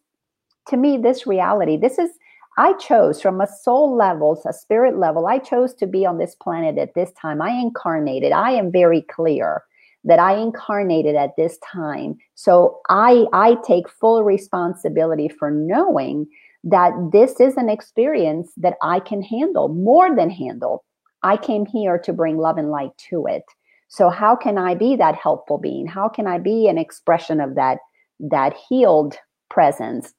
to 0.68 0.76
me 0.76 0.96
this 0.96 1.26
reality 1.26 1.76
this 1.76 1.98
is 1.98 2.10
i 2.58 2.72
chose 2.74 3.20
from 3.20 3.40
a 3.40 3.46
soul 3.46 3.96
level 3.96 4.40
a 4.46 4.52
spirit 4.52 4.98
level 4.98 5.26
i 5.26 5.38
chose 5.38 5.74
to 5.74 5.86
be 5.86 6.04
on 6.06 6.18
this 6.18 6.34
planet 6.36 6.78
at 6.78 6.94
this 6.94 7.10
time 7.20 7.40
i 7.40 7.50
incarnated 7.50 8.32
i 8.32 8.50
am 8.50 8.70
very 8.70 9.02
clear 9.02 9.62
that 10.04 10.18
I 10.18 10.36
incarnated 10.36 11.14
at 11.14 11.36
this 11.36 11.58
time. 11.58 12.16
So 12.34 12.80
I 12.88 13.26
I 13.32 13.56
take 13.66 13.88
full 13.88 14.22
responsibility 14.24 15.28
for 15.28 15.50
knowing 15.50 16.26
that 16.64 16.92
this 17.12 17.40
is 17.40 17.56
an 17.56 17.68
experience 17.68 18.52
that 18.56 18.76
I 18.82 19.00
can 19.00 19.22
handle, 19.22 19.68
more 19.68 20.14
than 20.14 20.30
handle. 20.30 20.84
I 21.22 21.36
came 21.36 21.66
here 21.66 21.98
to 21.98 22.12
bring 22.12 22.38
love 22.38 22.58
and 22.58 22.70
light 22.70 22.96
to 23.10 23.26
it. 23.26 23.44
So 23.90 24.08
how 24.08 24.36
can 24.36 24.56
I 24.56 24.74
be 24.74 24.94
that 24.96 25.16
helpful 25.16 25.58
being? 25.58 25.86
How 25.86 26.08
can 26.08 26.28
I 26.28 26.38
be 26.38 26.68
an 26.68 26.78
expression 26.78 27.40
of 27.40 27.56
that 27.56 27.78
that 28.20 28.54
healed 28.68 29.16
presence? 29.50 30.14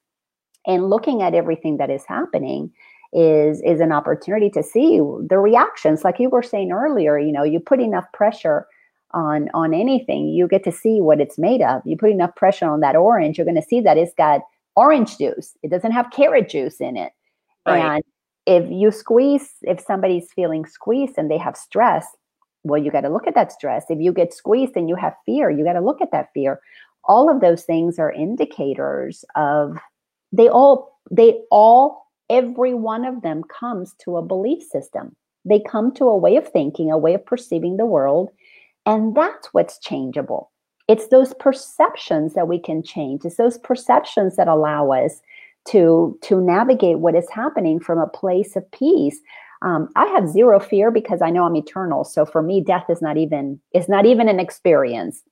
And 0.66 0.90
looking 0.90 1.22
at 1.22 1.34
everything 1.34 1.78
that 1.78 1.90
is 1.90 2.04
happening 2.04 2.70
is 3.14 3.62
is 3.62 3.80
an 3.80 3.90
opportunity 3.90 4.50
to 4.50 4.62
see 4.62 4.98
the 5.28 5.38
reactions 5.38 6.04
like 6.04 6.18
you 6.18 6.30
were 6.30 6.42
saying 6.42 6.72
earlier 6.72 7.18
you 7.18 7.30
know 7.30 7.42
you 7.42 7.60
put 7.60 7.78
enough 7.78 8.06
pressure 8.14 8.66
on 9.12 9.50
on 9.52 9.74
anything 9.74 10.28
you 10.28 10.48
get 10.48 10.64
to 10.64 10.72
see 10.72 10.98
what 10.98 11.20
it's 11.20 11.38
made 11.38 11.60
of 11.60 11.82
you 11.84 11.94
put 11.94 12.08
enough 12.08 12.34
pressure 12.36 12.64
on 12.64 12.80
that 12.80 12.96
orange 12.96 13.36
you're 13.36 13.44
going 13.44 13.54
to 13.54 13.60
see 13.60 13.82
that 13.82 13.98
it's 13.98 14.14
got 14.14 14.40
orange 14.76 15.18
juice 15.18 15.54
it 15.62 15.70
doesn't 15.70 15.92
have 15.92 16.10
carrot 16.10 16.48
juice 16.48 16.80
in 16.80 16.96
it 16.96 17.12
right. 17.66 17.76
and 17.76 18.02
if 18.46 18.70
you 18.70 18.90
squeeze 18.90 19.50
if 19.60 19.78
somebody's 19.78 20.32
feeling 20.32 20.64
squeezed 20.64 21.18
and 21.18 21.30
they 21.30 21.36
have 21.36 21.54
stress 21.54 22.06
well 22.64 22.82
you 22.82 22.90
got 22.90 23.02
to 23.02 23.08
look 23.08 23.26
at 23.26 23.34
that 23.34 23.52
stress 23.52 23.84
if 23.88 24.00
you 24.00 24.12
get 24.12 24.32
squeezed 24.32 24.76
and 24.76 24.88
you 24.88 24.96
have 24.96 25.14
fear 25.26 25.50
you 25.50 25.64
got 25.64 25.74
to 25.74 25.80
look 25.80 26.00
at 26.00 26.12
that 26.12 26.28
fear 26.34 26.60
all 27.04 27.30
of 27.30 27.40
those 27.40 27.64
things 27.64 27.98
are 27.98 28.12
indicators 28.12 29.24
of 29.36 29.76
they 30.32 30.48
all 30.48 30.98
they 31.10 31.40
all 31.50 32.06
every 32.30 32.74
one 32.74 33.04
of 33.04 33.22
them 33.22 33.42
comes 33.44 33.94
to 34.02 34.16
a 34.16 34.22
belief 34.22 34.62
system 34.62 35.14
they 35.44 35.60
come 35.60 35.92
to 35.92 36.04
a 36.04 36.16
way 36.16 36.36
of 36.36 36.48
thinking 36.48 36.90
a 36.90 36.98
way 36.98 37.14
of 37.14 37.24
perceiving 37.26 37.76
the 37.76 37.86
world 37.86 38.30
and 38.86 39.14
that's 39.14 39.48
what's 39.52 39.78
changeable. 39.78 40.50
It's 40.88 41.08
those 41.08 41.34
perceptions 41.34 42.34
that 42.34 42.48
we 42.48 42.58
can 42.58 42.82
change. 42.82 43.24
It's 43.24 43.36
those 43.36 43.58
perceptions 43.58 44.36
that 44.36 44.48
allow 44.48 44.90
us 44.90 45.20
to 45.68 46.18
to 46.22 46.40
navigate 46.40 46.98
what 46.98 47.14
is 47.14 47.30
happening 47.30 47.78
from 47.78 47.98
a 47.98 48.08
place 48.08 48.56
of 48.56 48.68
peace. 48.72 49.20
Um, 49.62 49.88
I 49.96 50.06
have 50.06 50.28
zero 50.28 50.58
fear 50.58 50.90
because 50.90 51.22
I 51.22 51.30
know 51.30 51.44
I'm 51.44 51.56
eternal. 51.56 52.04
So 52.04 52.26
for 52.26 52.42
me, 52.42 52.60
death 52.60 52.86
is 52.88 53.00
not 53.00 53.16
even 53.16 53.60
it's 53.72 53.88
not 53.88 54.06
even 54.06 54.28
an 54.28 54.40
experience. 54.40 55.22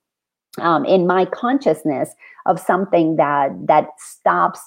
Um, 0.59 0.83
in 0.83 1.07
my 1.07 1.25
consciousness 1.25 2.13
of 2.45 2.59
something 2.59 3.15
that 3.15 3.51
that 3.67 3.87
stops 3.97 4.59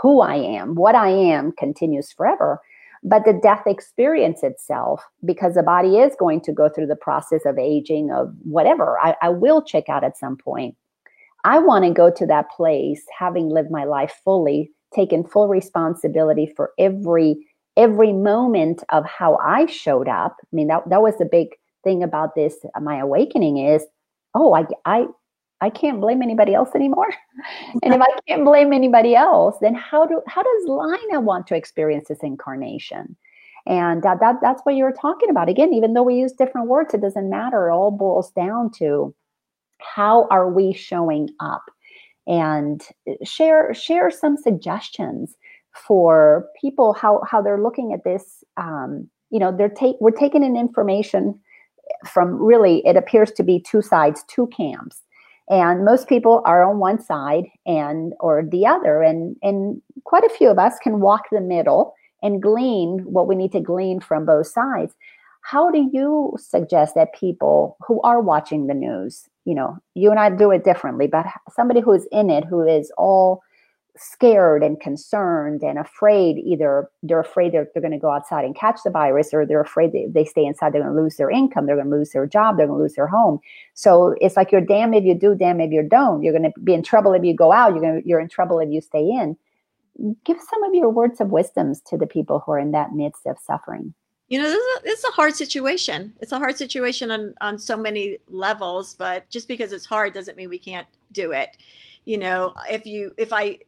who 0.00 0.20
I 0.20 0.36
am, 0.36 0.74
what 0.74 0.94
I 0.94 1.08
am 1.10 1.52
continues 1.52 2.12
forever 2.12 2.60
but 3.04 3.24
the 3.26 3.38
death 3.42 3.66
experience 3.66 4.42
itself 4.42 5.04
because 5.24 5.54
the 5.54 5.62
body 5.62 5.98
is 5.98 6.16
going 6.18 6.40
to 6.40 6.52
go 6.52 6.70
through 6.70 6.86
the 6.86 6.96
process 6.96 7.42
of 7.44 7.58
aging 7.58 8.10
of 8.10 8.34
whatever 8.42 8.98
I, 8.98 9.14
I 9.20 9.28
will 9.28 9.62
check 9.62 9.88
out 9.88 10.02
at 10.02 10.16
some 10.16 10.36
point 10.36 10.74
i 11.44 11.58
want 11.58 11.84
to 11.84 11.90
go 11.90 12.10
to 12.10 12.26
that 12.26 12.50
place 12.50 13.04
having 13.16 13.48
lived 13.48 13.70
my 13.70 13.84
life 13.84 14.20
fully 14.24 14.72
taken 14.94 15.22
full 15.22 15.48
responsibility 15.48 16.50
for 16.56 16.72
every 16.78 17.46
every 17.76 18.12
moment 18.12 18.82
of 18.90 19.04
how 19.04 19.36
i 19.36 19.66
showed 19.66 20.08
up 20.08 20.36
i 20.40 20.56
mean 20.56 20.68
that, 20.68 20.88
that 20.88 21.02
was 21.02 21.16
the 21.18 21.24
big 21.24 21.48
thing 21.82 22.02
about 22.02 22.34
this 22.34 22.56
uh, 22.74 22.80
my 22.80 22.98
awakening 22.98 23.58
is 23.58 23.84
oh 24.34 24.54
i 24.54 24.64
i 24.84 25.06
I 25.60 25.70
can't 25.70 25.98
blame 25.98 26.20
anybody 26.20 26.52
else 26.52 26.74
anymore. 26.74 27.08
and 27.82 27.94
if 27.94 28.00
I 28.00 28.06
can't 28.28 28.44
blame 28.44 28.72
anybody 28.72 29.14
else, 29.14 29.56
then 29.62 29.74
how 29.74 30.04
do 30.04 30.20
how 30.26 30.42
does 30.42 30.64
Lina 30.66 31.20
want 31.20 31.46
to 31.46 31.56
experience 31.56 32.08
this 32.08 32.22
incarnation? 32.22 33.16
And 33.66 34.02
that, 34.02 34.20
that 34.20 34.36
that's 34.42 34.60
what 34.64 34.74
you 34.74 34.84
were 34.84 34.92
talking 34.92 35.30
about. 35.30 35.48
Again, 35.48 35.72
even 35.72 35.94
though 35.94 36.02
we 36.02 36.16
use 36.16 36.32
different 36.32 36.68
words, 36.68 36.92
it 36.92 37.00
doesn't 37.00 37.30
matter. 37.30 37.68
It 37.68 37.72
all 37.72 37.90
boils 37.90 38.30
down 38.32 38.72
to 38.72 39.14
how 39.78 40.28
are 40.30 40.50
we 40.50 40.74
showing 40.74 41.30
up 41.40 41.62
and 42.26 42.82
uh, 43.08 43.24
share 43.24 43.72
share 43.72 44.10
some 44.10 44.36
suggestions 44.36 45.34
for 45.74 46.46
people 46.60 46.92
how 46.92 47.20
how 47.28 47.42
they're 47.42 47.62
looking 47.62 47.92
at 47.92 48.04
this 48.04 48.44
um, 48.56 49.08
you 49.30 49.38
know 49.38 49.54
they're 49.56 49.68
take 49.68 49.96
we're 50.00 50.10
taking 50.10 50.44
in 50.44 50.56
information 50.56 51.38
from 52.06 52.34
really 52.34 52.82
it 52.86 52.96
appears 52.96 53.30
to 53.32 53.42
be 53.42 53.60
two 53.60 53.82
sides 53.82 54.24
two 54.28 54.46
camps 54.48 55.02
and 55.50 55.84
most 55.84 56.08
people 56.08 56.42
are 56.46 56.62
on 56.62 56.78
one 56.78 57.00
side 57.00 57.44
and 57.66 58.14
or 58.20 58.42
the 58.50 58.66
other 58.66 59.02
and 59.02 59.36
and 59.42 59.80
quite 60.04 60.24
a 60.24 60.34
few 60.36 60.48
of 60.48 60.58
us 60.58 60.74
can 60.82 61.00
walk 61.00 61.24
the 61.30 61.40
middle 61.40 61.94
and 62.22 62.42
glean 62.42 63.00
what 63.04 63.28
we 63.28 63.34
need 63.34 63.52
to 63.52 63.60
glean 63.60 64.00
from 64.00 64.24
both 64.24 64.46
sides. 64.46 64.94
How 65.42 65.70
do 65.70 65.90
you 65.92 66.32
suggest 66.38 66.94
that 66.94 67.12
people 67.12 67.76
who 67.86 68.00
are 68.00 68.22
watching 68.22 68.66
the 68.66 68.72
news 68.72 69.28
you 69.44 69.54
know 69.54 69.76
you 69.94 70.10
and 70.10 70.18
i 70.18 70.30
do 70.30 70.50
it 70.50 70.64
differently 70.64 71.06
but 71.06 71.26
somebody 71.50 71.80
who 71.80 71.92
is 71.92 72.06
in 72.10 72.30
it 72.30 72.44
who 72.44 72.66
is 72.66 72.90
all 72.96 73.42
scared 73.96 74.62
and 74.62 74.80
concerned 74.80 75.62
and 75.62 75.78
afraid 75.78 76.36
either 76.38 76.90
they're 77.04 77.20
afraid 77.20 77.52
they're, 77.52 77.68
they're 77.72 77.80
going 77.80 77.92
to 77.92 77.98
go 77.98 78.10
outside 78.10 78.44
and 78.44 78.56
catch 78.56 78.80
the 78.84 78.90
virus 78.90 79.32
or 79.32 79.46
they're 79.46 79.60
afraid 79.60 79.92
they, 79.92 80.06
they 80.06 80.24
stay 80.24 80.44
inside 80.44 80.72
they're 80.72 80.82
going 80.82 80.94
to 80.94 81.00
lose 81.00 81.16
their 81.16 81.30
income 81.30 81.66
they're 81.66 81.76
going 81.76 81.90
to 81.90 81.96
lose 81.96 82.10
their 82.10 82.26
job 82.26 82.56
they're 82.56 82.66
going 82.66 82.78
to 82.78 82.82
lose 82.82 82.94
their 82.94 83.06
home. 83.06 83.38
So 83.74 84.16
it's 84.20 84.36
like 84.36 84.50
you're 84.50 84.60
damn 84.60 84.94
if 84.94 85.04
you 85.04 85.14
do 85.14 85.36
damn 85.36 85.60
if 85.60 85.70
you 85.70 85.82
don't. 85.82 86.22
You're 86.22 86.32
going 86.32 86.52
to 86.52 86.60
be 86.60 86.74
in 86.74 86.82
trouble 86.82 87.12
if 87.12 87.22
you 87.22 87.34
go 87.34 87.52
out 87.52 87.72
you're 87.72 87.80
going 87.80 88.02
to, 88.02 88.08
you're 88.08 88.20
in 88.20 88.28
trouble 88.28 88.58
if 88.58 88.68
you 88.70 88.80
stay 88.80 89.08
in. 89.08 89.36
Give 90.24 90.38
some 90.50 90.64
of 90.64 90.74
your 90.74 90.88
words 90.88 91.20
of 91.20 91.28
wisdoms 91.28 91.80
to 91.82 91.96
the 91.96 92.06
people 92.06 92.40
who 92.40 92.52
are 92.52 92.58
in 92.58 92.72
that 92.72 92.92
midst 92.92 93.26
of 93.26 93.38
suffering. 93.38 93.94
You 94.26 94.38
know 94.38 94.48
this 94.48 94.56
is, 94.56 94.78
a, 94.78 94.82
this 94.82 94.98
is 94.98 95.04
a 95.04 95.12
hard 95.12 95.36
situation. 95.36 96.14
It's 96.20 96.32
a 96.32 96.38
hard 96.38 96.56
situation 96.56 97.12
on 97.12 97.34
on 97.40 97.58
so 97.60 97.76
many 97.76 98.18
levels 98.28 98.94
but 98.94 99.30
just 99.30 99.46
because 99.46 99.72
it's 99.72 99.86
hard 99.86 100.14
doesn't 100.14 100.36
mean 100.36 100.48
we 100.48 100.58
can't 100.58 100.88
do 101.12 101.30
it. 101.30 101.56
You 102.06 102.18
know 102.18 102.54
if 102.68 102.86
you 102.86 103.12
if 103.16 103.32
i 103.32 103.58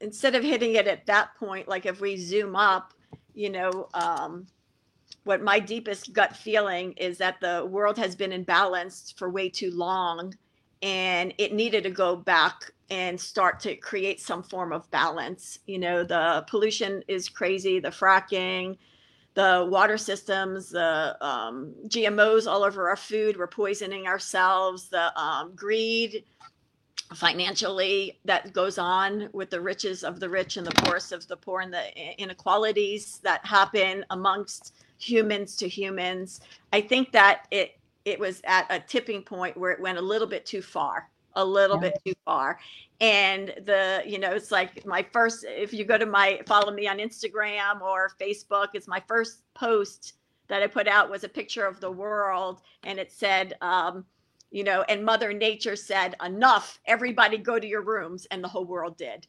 instead 0.00 0.34
of 0.34 0.42
hitting 0.42 0.74
it 0.74 0.86
at 0.86 1.06
that 1.06 1.34
point 1.36 1.68
like 1.68 1.86
if 1.86 2.00
we 2.00 2.16
zoom 2.16 2.56
up 2.56 2.92
you 3.34 3.50
know 3.50 3.88
um 3.94 4.46
what 5.24 5.42
my 5.42 5.58
deepest 5.58 6.12
gut 6.12 6.36
feeling 6.36 6.92
is 6.92 7.18
that 7.18 7.40
the 7.40 7.66
world 7.66 7.96
has 7.96 8.14
been 8.14 8.30
imbalanced 8.30 9.16
for 9.16 9.30
way 9.30 9.48
too 9.48 9.70
long 9.70 10.34
and 10.82 11.32
it 11.38 11.54
needed 11.54 11.82
to 11.82 11.90
go 11.90 12.14
back 12.14 12.70
and 12.90 13.18
start 13.18 13.58
to 13.60 13.74
create 13.76 14.20
some 14.20 14.42
form 14.42 14.72
of 14.72 14.90
balance. 14.90 15.58
You 15.66 15.78
know, 15.78 16.04
the 16.04 16.44
pollution 16.48 17.02
is 17.08 17.30
crazy, 17.30 17.80
the 17.80 17.88
fracking, 17.88 18.76
the 19.32 19.66
water 19.68 19.96
systems, 19.96 20.70
the 20.70 21.16
um, 21.24 21.74
GMOs 21.88 22.46
all 22.46 22.62
over 22.62 22.90
our 22.90 22.96
food, 22.96 23.36
we're 23.36 23.46
poisoning 23.46 24.06
ourselves, 24.06 24.88
the 24.90 25.18
um, 25.18 25.52
greed 25.56 26.24
financially 27.14 28.18
that 28.24 28.52
goes 28.52 28.78
on 28.78 29.28
with 29.32 29.50
the 29.50 29.60
riches 29.60 30.04
of 30.04 30.20
the 30.20 30.28
rich 30.28 30.56
and 30.56 30.66
the 30.66 30.74
poorest 30.82 31.12
of 31.12 31.26
the 31.28 31.36
poor 31.36 31.60
and 31.60 31.72
the 31.72 32.20
inequalities 32.20 33.20
that 33.22 33.44
happen 33.44 34.04
amongst 34.10 34.74
humans 34.98 35.56
to 35.56 35.68
humans. 35.68 36.40
I 36.72 36.80
think 36.80 37.12
that 37.12 37.46
it 37.50 37.78
it 38.04 38.18
was 38.18 38.42
at 38.44 38.66
a 38.70 38.80
tipping 38.80 39.22
point 39.22 39.56
where 39.56 39.70
it 39.70 39.80
went 39.80 39.98
a 39.98 40.02
little 40.02 40.26
bit 40.26 40.44
too 40.44 40.62
far 40.62 41.08
a 41.36 41.44
little 41.44 41.76
yeah. 41.76 41.90
bit 41.90 42.02
too 42.04 42.14
far 42.24 42.58
and 43.00 43.48
the 43.64 44.02
you 44.06 44.18
know 44.18 44.32
it's 44.32 44.50
like 44.50 44.84
my 44.86 45.04
first 45.12 45.44
if 45.48 45.72
you 45.72 45.84
go 45.84 45.98
to 45.98 46.06
my 46.06 46.40
follow 46.46 46.72
me 46.72 46.86
on 46.86 46.98
instagram 46.98 47.80
or 47.80 48.12
facebook 48.20 48.68
it's 48.74 48.86
my 48.86 49.02
first 49.08 49.42
post 49.54 50.14
that 50.48 50.62
i 50.62 50.66
put 50.66 50.86
out 50.86 51.10
was 51.10 51.24
a 51.24 51.28
picture 51.28 51.66
of 51.66 51.80
the 51.80 51.90
world 51.90 52.60
and 52.84 52.98
it 52.98 53.10
said 53.10 53.54
um, 53.60 54.04
you 54.54 54.64
know 54.64 54.82
and 54.88 55.04
mother 55.04 55.32
nature 55.32 55.76
said 55.76 56.14
enough. 56.24 56.78
Everybody 56.86 57.38
go 57.38 57.58
to 57.58 57.66
your 57.66 57.82
rooms. 57.82 58.26
And 58.30 58.42
the 58.42 58.48
whole 58.48 58.64
world 58.64 58.96
did. 58.96 59.26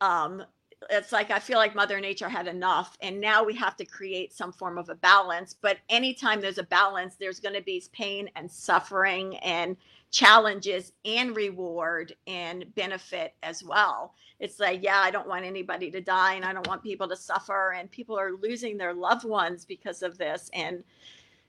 Um, 0.00 0.44
it's 0.90 1.12
like 1.12 1.30
I 1.30 1.38
feel 1.38 1.58
like 1.58 1.74
Mother 1.74 2.00
Nature 2.00 2.28
had 2.28 2.46
enough, 2.46 2.96
and 3.02 3.20
now 3.20 3.42
we 3.42 3.54
have 3.54 3.76
to 3.76 3.84
create 3.84 4.32
some 4.32 4.52
form 4.52 4.78
of 4.78 4.88
a 4.88 4.94
balance. 4.94 5.54
But 5.60 5.78
anytime 5.88 6.40
there's 6.40 6.58
a 6.58 6.62
balance, 6.62 7.16
there's 7.16 7.40
going 7.40 7.54
to 7.54 7.62
be 7.62 7.82
pain 7.92 8.30
and 8.36 8.50
suffering 8.50 9.36
and 9.38 9.76
challenges 10.10 10.92
and 11.04 11.34
reward 11.36 12.14
and 12.26 12.72
benefit 12.74 13.34
as 13.42 13.64
well. 13.64 14.14
It's 14.38 14.60
like, 14.60 14.82
yeah, 14.82 14.98
I 14.98 15.10
don't 15.10 15.28
want 15.28 15.44
anybody 15.44 15.90
to 15.90 16.00
die, 16.00 16.34
and 16.34 16.44
I 16.44 16.52
don't 16.52 16.68
want 16.68 16.82
people 16.84 17.08
to 17.08 17.16
suffer, 17.16 17.74
and 17.76 17.90
people 17.90 18.18
are 18.18 18.32
losing 18.40 18.76
their 18.76 18.94
loved 18.94 19.24
ones 19.24 19.64
because 19.64 20.02
of 20.02 20.16
this, 20.16 20.48
and 20.54 20.84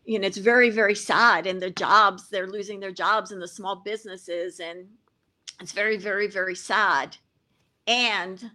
you 0.10 0.20
know 0.20 0.28
it's 0.28 0.38
very 0.38 0.70
very 0.70 0.96
sad 0.96 1.46
and 1.46 1.62
the 1.62 1.70
jobs 1.70 2.30
they're 2.30 2.48
losing 2.48 2.80
their 2.80 2.92
jobs 2.92 3.32
in 3.32 3.40
the 3.40 3.48
small 3.48 3.76
businesses 3.86 4.60
and 4.60 4.88
it's 5.62 5.72
very 5.72 5.98
very 5.98 6.28
very 6.28 6.56
sad 6.56 7.16
and 7.88 8.52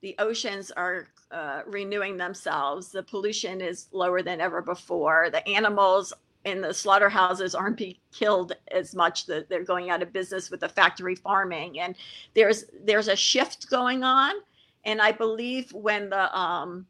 the 0.00 0.14
oceans 0.18 0.70
are 0.70 1.08
uh, 1.30 1.62
renewing 1.66 2.16
themselves. 2.16 2.90
The 2.90 3.02
pollution 3.02 3.60
is 3.60 3.88
lower 3.92 4.22
than 4.22 4.40
ever 4.40 4.62
before. 4.62 5.28
The 5.30 5.46
animals 5.46 6.12
in 6.44 6.60
the 6.60 6.72
slaughterhouses 6.72 7.54
aren't 7.54 7.76
being 7.76 7.96
killed 8.12 8.54
as 8.70 8.94
much 8.94 9.26
that 9.26 9.48
they're 9.48 9.64
going 9.64 9.90
out 9.90 10.02
of 10.02 10.12
business 10.12 10.50
with 10.50 10.60
the 10.60 10.68
factory 10.68 11.16
farming 11.16 11.80
and 11.80 11.96
there's 12.34 12.64
there's 12.84 13.08
a 13.08 13.16
shift 13.16 13.68
going 13.68 14.04
on 14.04 14.34
and 14.84 15.02
i 15.02 15.10
believe 15.10 15.70
when 15.72 16.08
the 16.08 16.38
um 16.38 16.86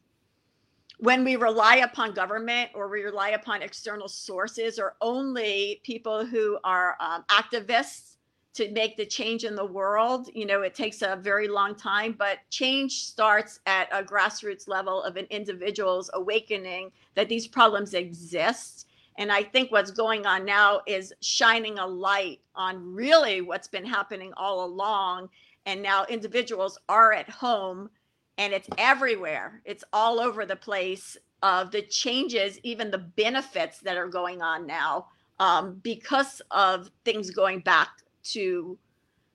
when 0.98 1.24
we 1.24 1.36
rely 1.36 1.76
upon 1.76 2.12
government 2.12 2.70
or 2.74 2.88
we 2.88 3.02
rely 3.02 3.30
upon 3.30 3.62
external 3.62 4.08
sources 4.08 4.78
or 4.78 4.96
only 5.00 5.80
people 5.84 6.26
who 6.26 6.58
are 6.64 6.96
um, 7.00 7.24
activists 7.30 8.16
to 8.54 8.68
make 8.72 8.96
the 8.96 9.06
change 9.06 9.44
in 9.44 9.54
the 9.54 9.64
world 9.64 10.28
you 10.34 10.44
know 10.44 10.62
it 10.62 10.74
takes 10.74 11.02
a 11.02 11.16
very 11.22 11.46
long 11.46 11.74
time 11.76 12.14
but 12.18 12.38
change 12.50 13.04
starts 13.04 13.60
at 13.66 13.88
a 13.92 14.02
grassroots 14.02 14.66
level 14.66 15.02
of 15.02 15.16
an 15.16 15.26
individual's 15.30 16.10
awakening 16.14 16.90
that 17.14 17.28
these 17.28 17.46
problems 17.46 17.94
exist. 17.94 18.86
And 19.18 19.30
i 19.30 19.42
think 19.42 19.70
what's 19.70 19.92
going 19.92 20.26
on 20.26 20.44
now 20.44 20.80
is 20.86 21.12
shining 21.20 21.78
a 21.78 21.86
light 21.86 22.40
on 22.56 22.94
really 22.94 23.40
what's 23.40 23.68
been 23.68 23.86
happening 23.86 24.32
all 24.36 24.64
along. 24.64 25.28
And 25.66 25.82
now 25.82 26.06
individuals 26.06 26.78
are 26.88 27.12
at 27.12 27.28
home 27.28 27.90
and 28.38 28.52
it's 28.52 28.68
everywhere. 28.78 29.60
It's 29.64 29.84
all 29.92 30.20
over 30.20 30.46
the 30.46 30.56
place 30.56 31.16
of 31.42 31.70
the 31.70 31.82
changes 31.82 32.58
even 32.62 32.90
the 32.90 32.98
benefits 32.98 33.78
that 33.80 33.96
are 33.96 34.08
going 34.08 34.42
on 34.42 34.66
now 34.66 35.06
um, 35.38 35.78
because 35.82 36.42
of 36.50 36.90
things 37.04 37.30
going 37.30 37.60
back 37.60 37.88
to 38.24 38.76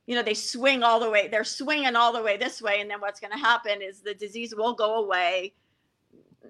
you 0.06 0.16
know 0.16 0.22
they 0.22 0.34
swing 0.34 0.84
all 0.84 1.00
the 1.00 1.10
way 1.10 1.30
they're 1.30 1.46
swinging 1.46 1.96
all 1.96 2.12
the 2.12 2.22
way 2.22 2.36
this 2.36 2.62
way 2.62 2.82
and 2.82 2.92
then 2.92 3.00
what's 3.00 3.22
going 3.22 3.32
to 3.32 3.38
happen 3.38 3.82
is 3.82 4.02
the 4.02 4.14
disease 4.14 4.54
will 4.56 4.74
go 4.74 5.04
away. 5.04 5.54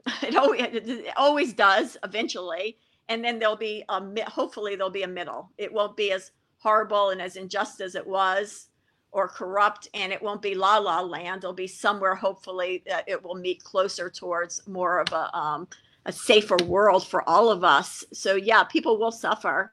It 0.23 0.35
always, 0.35 0.61
it 0.61 1.13
always 1.15 1.53
does 1.53 1.97
eventually 2.03 2.77
and 3.09 3.23
then 3.23 3.37
there'll 3.37 3.55
be 3.55 3.83
a 3.89 4.01
hopefully 4.29 4.75
there'll 4.75 4.89
be 4.89 5.03
a 5.03 5.07
middle. 5.07 5.51
It 5.57 5.71
won't 5.71 5.95
be 5.95 6.11
as 6.11 6.31
horrible 6.57 7.11
and 7.11 7.21
as 7.21 7.35
unjust 7.35 7.79
as 7.79 7.93
it 7.95 8.05
was 8.05 8.69
or 9.13 9.27
corrupt 9.27 9.87
and 9.93 10.11
it 10.11 10.21
won't 10.21 10.41
be 10.41 10.55
la 10.55 10.77
la 10.77 11.01
land. 11.01 11.43
It'll 11.43 11.53
be 11.53 11.67
somewhere 11.67 12.15
hopefully 12.15 12.83
that 12.87 13.07
it 13.07 13.23
will 13.23 13.35
meet 13.35 13.63
closer 13.63 14.09
towards 14.09 14.67
more 14.67 14.99
of 14.99 15.11
a 15.13 15.35
um, 15.37 15.67
a 16.05 16.11
safer 16.11 16.57
world 16.65 17.07
for 17.07 17.27
all 17.29 17.49
of 17.49 17.63
us. 17.63 18.03
So 18.11 18.35
yeah 18.35 18.63
people 18.63 18.97
will 18.97 19.11
suffer 19.11 19.71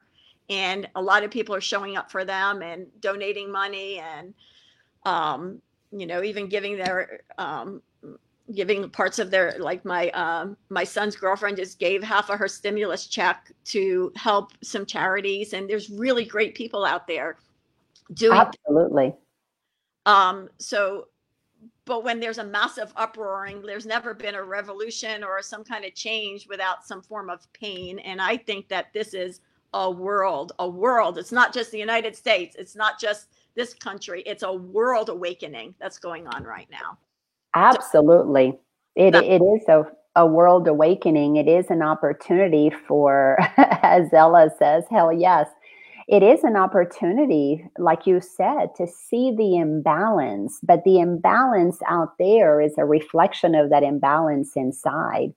and 0.51 0.88
a 0.97 1.01
lot 1.01 1.22
of 1.22 1.30
people 1.30 1.55
are 1.55 1.61
showing 1.61 1.97
up 1.97 2.11
for 2.11 2.24
them 2.24 2.61
and 2.61 2.86
donating 3.01 3.51
money 3.51 3.99
and 3.99 4.34
um, 5.05 5.62
you 5.93 6.07
know 6.07 6.22
even 6.22 6.49
giving 6.49 6.76
their 6.76 7.20
um, 7.38 7.80
giving 8.55 8.91
parts 8.91 9.18
of 9.18 9.30
their 9.30 9.57
like 9.59 9.84
my 9.84 10.11
um, 10.11 10.57
my 10.68 10.84
son's 10.84 11.16
girlfriend 11.16 11.57
just 11.57 11.78
gave 11.78 12.03
half 12.03 12.28
of 12.28 12.38
her 12.38 12.49
stimulus 12.49 13.07
check 13.07 13.53
to 13.64 14.12
help 14.16 14.53
some 14.62 14.84
charities 14.84 15.53
and 15.53 15.70
there's 15.70 15.88
really 15.88 16.24
great 16.24 16.55
people 16.55 16.84
out 16.84 17.07
there 17.07 17.38
doing 18.14 18.36
absolutely 18.36 19.14
um 20.07 20.48
so 20.59 21.09
but 21.84 22.05
when 22.05 22.20
there's 22.20 22.38
a 22.38 22.44
massive 22.44 22.92
uproaring 22.96 23.62
there's 23.62 23.86
never 23.86 24.14
been 24.14 24.34
a 24.34 24.42
revolution 24.42 25.22
or 25.22 25.42
some 25.42 25.64
kind 25.64 25.84
of 25.84 25.94
change 25.94 26.46
without 26.48 26.86
some 26.86 27.03
form 27.03 27.28
of 27.28 27.51
pain 27.53 27.98
and 28.01 28.20
i 28.20 28.36
think 28.36 28.68
that 28.68 28.92
this 28.92 29.14
is 29.14 29.40
a 29.74 29.90
world, 29.90 30.53
a 30.59 30.68
world. 30.68 31.18
It's 31.18 31.32
not 31.32 31.53
just 31.53 31.70
the 31.70 31.78
United 31.78 32.16
States. 32.16 32.57
It's 32.59 32.74
not 32.74 32.98
just 33.01 33.28
this 33.55 33.74
country. 33.74 34.22
It's 34.26 34.42
a 34.42 34.53
world 34.53 35.09
awakening 35.09 35.74
that's 35.78 35.98
going 35.98 36.26
on 36.26 36.44
right 36.44 36.68
now. 36.70 36.98
Absolutely. 37.55 38.59
It, 38.96 39.14
it 39.14 39.42
is 39.42 39.68
a, 39.68 39.84
a 40.16 40.26
world 40.26 40.66
awakening. 40.68 41.36
It 41.36 41.48
is 41.48 41.66
an 41.70 41.82
opportunity 41.82 42.70
for, 42.70 43.36
as 43.57 44.12
Ella 44.12 44.51
says, 44.59 44.84
hell 44.90 45.12
yes. 45.12 45.48
It 46.11 46.22
is 46.24 46.42
an 46.42 46.56
opportunity, 46.56 47.64
like 47.78 48.06
you 48.06 48.20
said, 48.20 48.74
to 48.76 48.86
see 48.86 49.32
the 49.36 49.56
imbalance, 49.56 50.58
but 50.62 50.82
the 50.84 50.98
imbalance 50.98 51.78
out 51.88 52.18
there 52.18 52.61
is 52.61 52.74
a 52.76 52.84
reflection 52.84 53.54
of 53.54 53.70
that 53.70 53.84
imbalance 53.84 54.56
inside. 54.56 55.32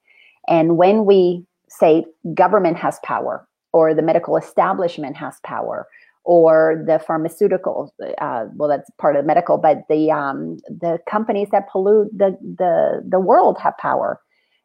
And 0.48 0.76
when 0.76 1.06
we 1.06 1.46
say 1.70 2.06
government 2.34 2.78
has 2.78 3.00
power, 3.04 3.48
or 3.74 3.94
the 3.94 4.02
medical 4.02 4.38
establishment 4.38 5.18
has 5.18 5.40
power 5.44 5.88
or 6.24 6.82
the 6.86 7.04
pharmaceuticals. 7.06 7.90
Uh, 8.20 8.46
well, 8.56 8.70
that's 8.70 8.90
part 8.98 9.18
of 9.18 9.26
medical, 9.26 9.58
but 9.58 9.84
the 9.90 10.10
um, 10.10 10.58
the 10.70 11.00
companies 11.10 11.50
that 11.52 11.68
pollute 11.70 12.10
the 12.18 12.38
the 12.42 13.04
the 13.06 13.20
world 13.20 13.58
have 13.60 13.78
power. 13.78 14.22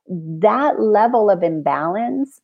That 0.06 0.80
level 0.80 1.30
of 1.30 1.42
imbalance, 1.42 2.40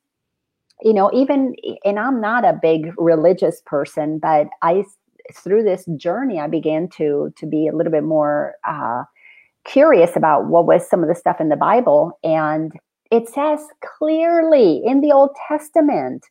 you 0.84 0.92
know, 0.92 1.10
even 1.12 1.56
and 1.84 1.98
I'm 1.98 2.20
not 2.20 2.44
a 2.44 2.58
big 2.60 2.92
religious 2.98 3.62
person, 3.64 4.18
but 4.18 4.48
I 4.62 4.84
through 5.32 5.64
this 5.64 5.86
journey 5.96 6.38
I 6.38 6.46
began 6.46 6.88
to 6.96 7.32
to 7.36 7.46
be 7.46 7.66
a 7.66 7.74
little 7.74 7.90
bit 7.90 8.04
more 8.04 8.54
uh, 8.68 9.04
curious 9.64 10.14
about 10.14 10.46
what 10.46 10.66
was 10.66 10.88
some 10.88 11.02
of 11.02 11.08
the 11.08 11.14
stuff 11.14 11.40
in 11.40 11.48
the 11.48 11.56
Bible, 11.56 12.18
and 12.22 12.72
it 13.10 13.28
says 13.28 13.60
clearly 13.98 14.82
in 14.84 15.00
the 15.00 15.10
Old 15.10 15.30
Testament 15.48 16.26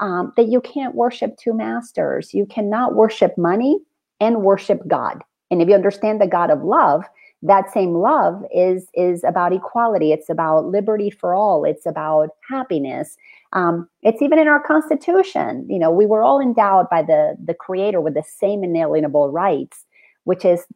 um, 0.00 0.32
that 0.36 0.48
you 0.48 0.60
can't 0.60 0.94
worship 0.94 1.36
two 1.38 1.54
masters. 1.54 2.34
You 2.34 2.44
cannot 2.44 2.94
worship 2.94 3.38
money 3.38 3.78
and 4.20 4.42
worship 4.42 4.80
God. 4.86 5.22
And 5.50 5.62
if 5.62 5.68
you 5.68 5.74
understand 5.74 6.20
the 6.20 6.26
God 6.26 6.50
of 6.50 6.62
love, 6.62 7.04
that 7.44 7.72
same 7.72 7.94
love 7.94 8.42
is 8.54 8.88
is 8.94 9.22
about 9.22 9.52
equality. 9.52 10.12
It's 10.12 10.30
about 10.30 10.66
liberty 10.66 11.10
for 11.10 11.34
all. 11.34 11.64
It's 11.64 11.86
about 11.86 12.30
happiness. 12.50 13.16
Um, 13.54 13.88
it's 14.02 14.20
even 14.20 14.38
in 14.38 14.48
our 14.48 14.60
Constitution. 14.60 15.66
You 15.68 15.78
know, 15.78 15.90
we 15.90 16.06
were 16.06 16.22
all 16.22 16.40
endowed 16.40 16.90
by 16.90 17.02
the 17.02 17.36
the 17.42 17.54
Creator 17.54 18.00
with 18.00 18.14
the 18.14 18.24
same 18.24 18.64
inalienable 18.64 19.30
rights, 19.30 19.84
which 20.24 20.44
is 20.44 20.66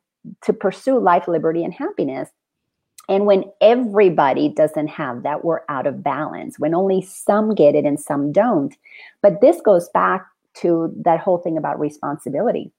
to 0.42 0.52
pursue 0.52 0.98
life, 0.98 1.28
liberty, 1.28 1.64
and 1.64 1.74
happiness. 1.74 2.30
And 3.08 3.24
when 3.24 3.44
everybody 3.60 4.50
doesn't 4.50 4.88
have 4.88 5.22
that, 5.22 5.44
we're 5.44 5.62
out 5.68 5.86
of 5.86 6.04
balance. 6.04 6.58
When 6.58 6.74
only 6.74 7.02
some 7.02 7.54
get 7.54 7.74
it 7.74 7.84
and 7.84 7.98
some 7.98 8.32
don't. 8.32 8.74
But 9.22 9.40
this 9.40 9.60
goes 9.62 9.88
back 9.88 10.26
to 10.56 10.92
that 11.04 11.20
whole 11.20 11.38
thing 11.38 11.56
about 11.56 11.80
responsibility. 11.80 12.70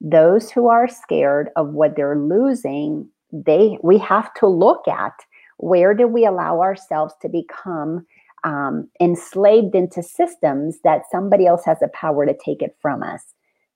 Those 0.00 0.50
who 0.50 0.68
are 0.68 0.88
scared 0.88 1.50
of 1.56 1.72
what 1.72 1.94
they're 1.94 2.18
losing, 2.18 3.08
they 3.32 3.78
we 3.82 3.98
have 3.98 4.32
to 4.34 4.46
look 4.46 4.88
at 4.88 5.12
where 5.58 5.94
do 5.94 6.08
we 6.08 6.24
allow 6.24 6.60
ourselves 6.60 7.14
to 7.20 7.28
become 7.28 8.06
um, 8.44 8.88
enslaved 9.00 9.74
into 9.74 10.02
systems 10.02 10.78
that 10.84 11.02
somebody 11.10 11.46
else 11.46 11.64
has 11.64 11.78
the 11.80 11.88
power 11.88 12.26
to 12.26 12.36
take 12.44 12.62
it 12.62 12.76
from 12.80 13.02
us. 13.02 13.22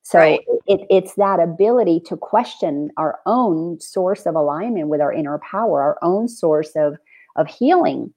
So 0.03 0.19
right. 0.19 0.41
it, 0.67 0.83
it's 0.91 1.15
that 1.15 1.41
ability 1.41 2.01
to 2.07 2.17
question 2.17 2.91
our 2.99 3.21
own 3.25 3.81
source 3.81 4.27
of 4.27 4.35
alignment 4.35 4.89
with 4.89 5.01
our 5.01 5.13
inner 5.13 5.39
power, 5.39 5.83
our 5.83 5.99
own 6.03 6.29
source 6.29 6.73
of 6.77 6.97
of 7.37 7.49
healing. 7.49 8.13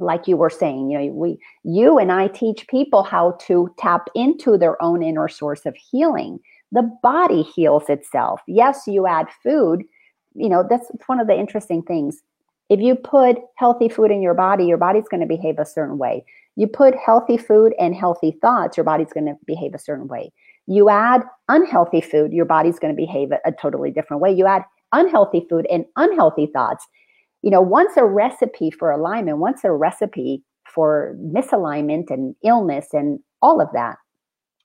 Like 0.00 0.26
you 0.26 0.36
were 0.36 0.50
saying, 0.50 0.90
you 0.90 0.98
know, 0.98 1.06
we 1.12 1.38
you 1.64 1.98
and 1.98 2.10
I 2.10 2.28
teach 2.28 2.66
people 2.68 3.02
how 3.02 3.32
to 3.42 3.68
tap 3.78 4.08
into 4.14 4.56
their 4.56 4.82
own 4.82 5.02
inner 5.02 5.28
source 5.28 5.66
of 5.66 5.76
healing. 5.76 6.40
The 6.72 6.90
body 7.02 7.42
heals 7.42 7.88
itself. 7.88 8.40
Yes, 8.46 8.86
you 8.86 9.06
add 9.06 9.26
food. 9.42 9.84
You 10.34 10.48
know, 10.48 10.64
that's 10.68 10.90
one 11.06 11.20
of 11.20 11.26
the 11.26 11.38
interesting 11.38 11.82
things. 11.82 12.22
If 12.68 12.80
you 12.80 12.94
put 12.94 13.38
healthy 13.56 13.88
food 13.88 14.10
in 14.10 14.20
your 14.20 14.34
body, 14.34 14.66
your 14.66 14.76
body's 14.76 15.08
going 15.08 15.20
to 15.20 15.26
behave 15.26 15.58
a 15.58 15.64
certain 15.64 15.98
way. 15.98 16.24
You 16.56 16.66
put 16.66 16.94
healthy 16.94 17.36
food 17.36 17.74
and 17.78 17.94
healthy 17.94 18.36
thoughts, 18.42 18.76
your 18.76 18.84
body's 18.84 19.12
going 19.12 19.26
to 19.26 19.36
behave 19.46 19.74
a 19.74 19.78
certain 19.78 20.08
way 20.08 20.32
you 20.68 20.90
add 20.90 21.22
unhealthy 21.48 22.02
food, 22.02 22.32
your 22.32 22.44
body's 22.44 22.78
going 22.78 22.94
to 22.94 22.96
behave 22.96 23.30
a, 23.32 23.52
totally 23.52 23.90
different 23.90 24.20
way. 24.20 24.30
You 24.30 24.46
add 24.46 24.64
unhealthy 24.92 25.46
food 25.48 25.66
and 25.72 25.86
unhealthy 25.96 26.46
thoughts. 26.46 26.86
You 27.40 27.50
know, 27.50 27.62
once 27.62 27.96
a 27.96 28.04
recipe 28.04 28.70
for 28.70 28.90
alignment, 28.90 29.38
once 29.38 29.64
a 29.64 29.72
recipe 29.72 30.44
for 30.66 31.16
misalignment 31.18 32.10
and 32.10 32.34
illness 32.44 32.88
and 32.92 33.18
all 33.40 33.62
of 33.62 33.68
that. 33.72 33.96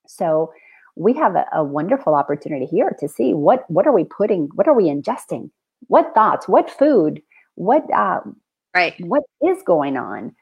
So 0.06 0.52
we 0.94 1.14
have 1.14 1.36
a, 1.36 1.46
a, 1.54 1.64
wonderful 1.64 2.14
opportunity 2.14 2.66
here 2.66 2.94
to 3.00 3.08
see 3.08 3.32
what 3.32 3.64
what 3.68 3.86
are 3.86 3.92
we 3.94 4.04
putting, 4.04 4.50
what 4.54 4.68
are 4.68 4.74
we 4.74 4.84
ingesting, 4.84 5.48
what 5.86 6.12
thoughts, 6.14 6.46
what 6.46 6.70
food, 6.70 7.22
what 7.54 7.90
um, 7.92 8.36
right, 8.74 8.94
what 9.00 9.22
is 9.42 9.62
going 9.64 9.96
on. 9.96 10.34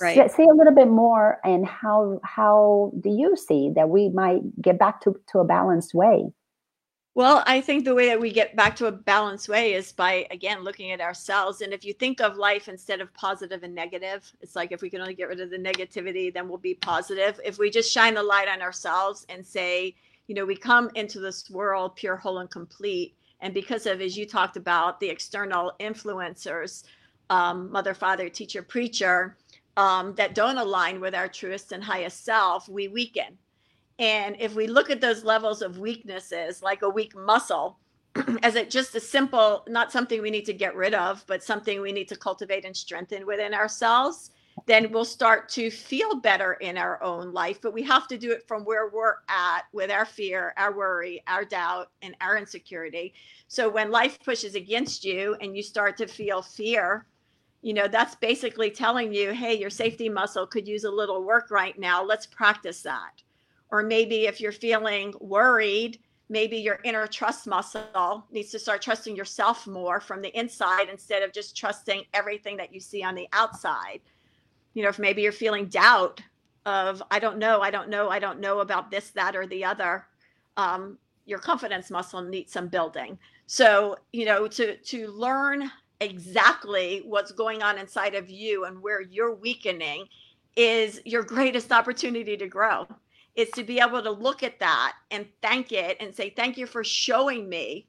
Right. 0.00 0.30
Say, 0.30 0.44
a 0.44 0.54
little 0.54 0.74
bit 0.74 0.88
more 0.88 1.40
and 1.44 1.66
how 1.66 2.20
how 2.24 2.92
do 3.00 3.10
you 3.10 3.36
see 3.36 3.70
that 3.74 3.90
we 3.90 4.08
might 4.08 4.40
get 4.62 4.78
back 4.78 5.02
to, 5.02 5.20
to 5.32 5.40
a 5.40 5.44
balanced 5.44 5.92
way? 5.92 6.32
Well, 7.14 7.42
I 7.44 7.60
think 7.60 7.84
the 7.84 7.94
way 7.94 8.06
that 8.06 8.20
we 8.20 8.32
get 8.32 8.54
back 8.56 8.76
to 8.76 8.86
a 8.86 8.92
balanced 8.92 9.48
way 9.48 9.74
is 9.74 9.92
by 9.92 10.26
again 10.30 10.62
looking 10.62 10.92
at 10.92 11.00
ourselves. 11.00 11.60
And 11.60 11.72
if 11.72 11.84
you 11.84 11.92
think 11.92 12.20
of 12.20 12.36
life 12.36 12.68
instead 12.68 13.00
of 13.00 13.12
positive 13.12 13.62
and 13.62 13.74
negative, 13.74 14.32
it's 14.40 14.56
like 14.56 14.72
if 14.72 14.80
we 14.80 14.88
can 14.88 15.00
only 15.00 15.14
get 15.14 15.28
rid 15.28 15.40
of 15.40 15.50
the 15.50 15.58
negativity, 15.58 16.32
then 16.32 16.48
we'll 16.48 16.58
be 16.58 16.74
positive. 16.74 17.38
If 17.44 17.58
we 17.58 17.68
just 17.68 17.92
shine 17.92 18.14
the 18.14 18.22
light 18.22 18.48
on 18.48 18.62
ourselves 18.62 19.26
and 19.28 19.44
say, 19.44 19.96
you 20.28 20.34
know, 20.34 20.46
we 20.46 20.56
come 20.56 20.88
into 20.94 21.18
this 21.18 21.50
world 21.50 21.96
pure, 21.96 22.16
whole, 22.16 22.38
and 22.38 22.48
complete. 22.48 23.16
And 23.40 23.54
because 23.54 23.86
of, 23.86 24.00
as 24.00 24.16
you 24.16 24.26
talked 24.26 24.56
about, 24.56 25.00
the 25.00 25.08
external 25.08 25.72
influencers, 25.80 26.84
um, 27.30 27.70
mother, 27.70 27.94
father, 27.94 28.28
teacher, 28.28 28.62
preacher, 28.62 29.36
um, 29.76 30.14
that 30.16 30.34
don't 30.34 30.58
align 30.58 31.00
with 31.00 31.14
our 31.14 31.28
truest 31.28 31.72
and 31.72 31.82
highest 31.82 32.24
self, 32.24 32.68
we 32.68 32.88
weaken. 32.88 33.38
And 33.98 34.36
if 34.38 34.54
we 34.54 34.66
look 34.66 34.90
at 34.90 35.00
those 35.00 35.24
levels 35.24 35.62
of 35.62 35.78
weaknesses, 35.78 36.62
like 36.62 36.82
a 36.82 36.88
weak 36.88 37.14
muscle, 37.16 37.78
as 38.42 38.56
it 38.56 38.70
just 38.70 38.94
a 38.94 39.00
simple, 39.00 39.64
not 39.68 39.92
something 39.92 40.20
we 40.20 40.30
need 40.30 40.46
to 40.46 40.52
get 40.52 40.74
rid 40.74 40.94
of, 40.94 41.24
but 41.26 41.44
something 41.44 41.80
we 41.80 41.92
need 41.92 42.08
to 42.08 42.16
cultivate 42.16 42.64
and 42.64 42.76
strengthen 42.76 43.26
within 43.26 43.54
ourselves, 43.54 44.30
then 44.66 44.92
we'll 44.92 45.04
start 45.04 45.48
to 45.50 45.70
feel 45.70 46.16
better 46.16 46.54
in 46.54 46.76
our 46.76 47.02
own 47.02 47.32
life. 47.32 47.60
But 47.60 47.72
we 47.72 47.82
have 47.84 48.06
to 48.08 48.18
do 48.18 48.30
it 48.30 48.46
from 48.46 48.64
where 48.64 48.88
we're 48.88 49.16
at 49.28 49.62
with 49.72 49.90
our 49.90 50.04
fear, 50.04 50.54
our 50.56 50.76
worry, 50.76 51.22
our 51.26 51.44
doubt, 51.44 51.90
and 52.02 52.14
our 52.20 52.36
insecurity. 52.36 53.14
So 53.48 53.68
when 53.68 53.90
life 53.90 54.18
pushes 54.24 54.54
against 54.54 55.04
you 55.04 55.36
and 55.40 55.56
you 55.56 55.62
start 55.62 55.96
to 55.98 56.06
feel 56.06 56.42
fear, 56.42 57.06
you 57.62 57.74
know 57.74 57.86
that's 57.86 58.14
basically 58.14 58.70
telling 58.70 59.12
you 59.12 59.32
hey 59.32 59.54
your 59.54 59.70
safety 59.70 60.08
muscle 60.08 60.46
could 60.46 60.66
use 60.66 60.84
a 60.84 60.90
little 60.90 61.24
work 61.24 61.50
right 61.50 61.78
now 61.78 62.02
let's 62.02 62.26
practice 62.26 62.82
that 62.82 63.22
or 63.70 63.82
maybe 63.82 64.26
if 64.26 64.40
you're 64.40 64.52
feeling 64.52 65.12
worried 65.20 65.98
maybe 66.28 66.56
your 66.56 66.78
inner 66.84 67.06
trust 67.06 67.46
muscle 67.46 68.24
needs 68.30 68.50
to 68.50 68.58
start 68.58 68.80
trusting 68.80 69.14
yourself 69.14 69.66
more 69.66 70.00
from 70.00 70.22
the 70.22 70.38
inside 70.38 70.88
instead 70.88 71.22
of 71.22 71.32
just 71.32 71.56
trusting 71.56 72.02
everything 72.14 72.56
that 72.56 72.72
you 72.72 72.80
see 72.80 73.02
on 73.02 73.14
the 73.14 73.28
outside 73.32 74.00
you 74.74 74.82
know 74.82 74.88
if 74.88 74.98
maybe 74.98 75.22
you're 75.22 75.32
feeling 75.32 75.66
doubt 75.66 76.20
of 76.66 77.02
i 77.10 77.18
don't 77.18 77.38
know 77.38 77.60
i 77.60 77.70
don't 77.70 77.88
know 77.88 78.08
i 78.08 78.18
don't 78.18 78.40
know 78.40 78.60
about 78.60 78.90
this 78.90 79.10
that 79.10 79.34
or 79.34 79.46
the 79.46 79.64
other 79.64 80.06
um, 80.56 80.98
your 81.26 81.38
confidence 81.38 81.90
muscle 81.90 82.20
needs 82.22 82.52
some 82.52 82.68
building. 82.68 83.18
So 83.46 83.96
you 84.12 84.24
know 84.24 84.46
to 84.48 84.76
to 84.76 85.08
learn 85.08 85.70
exactly 86.00 87.02
what's 87.04 87.32
going 87.32 87.62
on 87.62 87.78
inside 87.78 88.14
of 88.14 88.30
you 88.30 88.64
and 88.64 88.80
where 88.80 89.00
you're 89.00 89.34
weakening 89.34 90.06
is 90.56 91.00
your 91.04 91.22
greatest 91.22 91.72
opportunity 91.72 92.36
to 92.36 92.48
grow 92.48 92.86
is 93.36 93.50
to 93.50 93.62
be 93.62 93.78
able 93.78 94.02
to 94.02 94.10
look 94.10 94.42
at 94.42 94.58
that 94.58 94.94
and 95.10 95.26
thank 95.42 95.72
it 95.72 95.96
and 96.00 96.14
say 96.14 96.30
thank 96.30 96.56
you 96.56 96.66
for 96.66 96.82
showing 96.82 97.48
me 97.48 97.86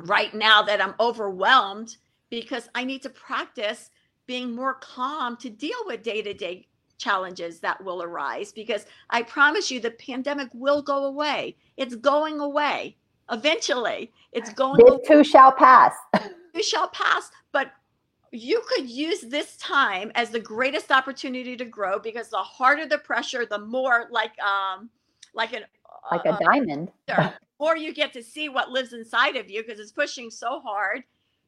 right 0.00 0.34
now 0.34 0.62
that 0.62 0.82
i'm 0.82 0.94
overwhelmed 1.00 1.96
because 2.28 2.68
i 2.74 2.84
need 2.84 3.02
to 3.02 3.08
practice 3.08 3.90
being 4.30 4.54
more 4.54 4.74
calm 4.74 5.36
to 5.36 5.50
deal 5.50 5.82
with 5.86 6.02
day-to-day 6.02 6.66
challenges 6.98 7.60
that 7.60 7.82
will 7.82 8.02
arise 8.02 8.52
because 8.52 8.84
i 9.08 9.22
promise 9.22 9.70
you 9.70 9.80
the 9.80 9.90
pandemic 9.92 10.48
will 10.52 10.82
go 10.82 11.06
away 11.06 11.56
it's 11.78 11.94
going 11.96 12.40
away 12.40 12.94
eventually 13.30 14.12
it's 14.32 14.52
going 14.52 14.78
this 14.84 15.08
too 15.08 15.24
shall 15.24 15.50
pass 15.50 15.94
you 16.54 16.62
shall 16.62 16.88
pass. 16.88 17.30
But 17.52 17.72
you 18.32 18.62
could 18.68 18.88
use 18.88 19.20
this 19.22 19.56
time 19.56 20.12
as 20.14 20.30
the 20.30 20.40
greatest 20.40 20.90
opportunity 20.90 21.56
to 21.56 21.64
grow 21.64 21.98
because 21.98 22.28
the 22.28 22.38
harder 22.38 22.86
the 22.86 22.98
pressure, 22.98 23.46
the 23.46 23.58
more 23.58 24.06
like 24.10 24.38
um 24.40 24.90
like 25.34 25.52
an 25.52 25.64
like 26.10 26.24
a 26.24 26.34
uh, 26.34 26.38
diamond. 26.38 26.90
or 27.58 27.76
you 27.76 27.92
get 27.92 28.12
to 28.12 28.22
see 28.22 28.48
what 28.48 28.70
lives 28.70 28.92
inside 28.92 29.36
of 29.36 29.50
you 29.50 29.62
because 29.62 29.80
it's 29.80 29.92
pushing 29.92 30.30
so 30.30 30.60
hard. 30.60 31.02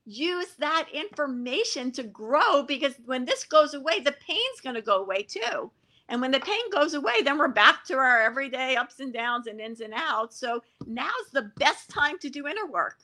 Use 0.05 0.55
that 0.59 0.88
information 0.92 1.92
to 1.92 2.03
grow 2.03 2.64
because 2.64 2.94
when 3.05 3.24
this 3.24 3.44
goes 3.44 3.74
away, 3.74 4.00
the 4.00 4.12
pain's 4.12 4.61
going 4.62 4.74
to 4.74 4.82
go 4.82 5.00
away 5.00 5.22
too. 5.22 5.70
And 6.09 6.20
when 6.20 6.32
the 6.32 6.40
pain 6.40 6.70
goes 6.70 6.94
away, 6.94 7.22
then 7.22 7.38
we're 7.38 7.48
back 7.48 7.84
to 7.86 7.94
our 7.94 8.20
everyday 8.20 8.76
ups 8.76 9.00
and 9.00 9.12
downs 9.12 9.46
and 9.46 9.61
ins 9.61 9.80
and 9.80 9.94
outs. 9.94 10.36
So 10.36 10.62
now's 10.86 11.30
the 11.32 11.53
best 11.57 11.88
time 11.88 12.18
to 12.18 12.28
do 12.28 12.46
inner 12.46 12.66
work. 12.66 12.98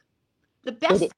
The 0.64 0.72
best 0.72 1.08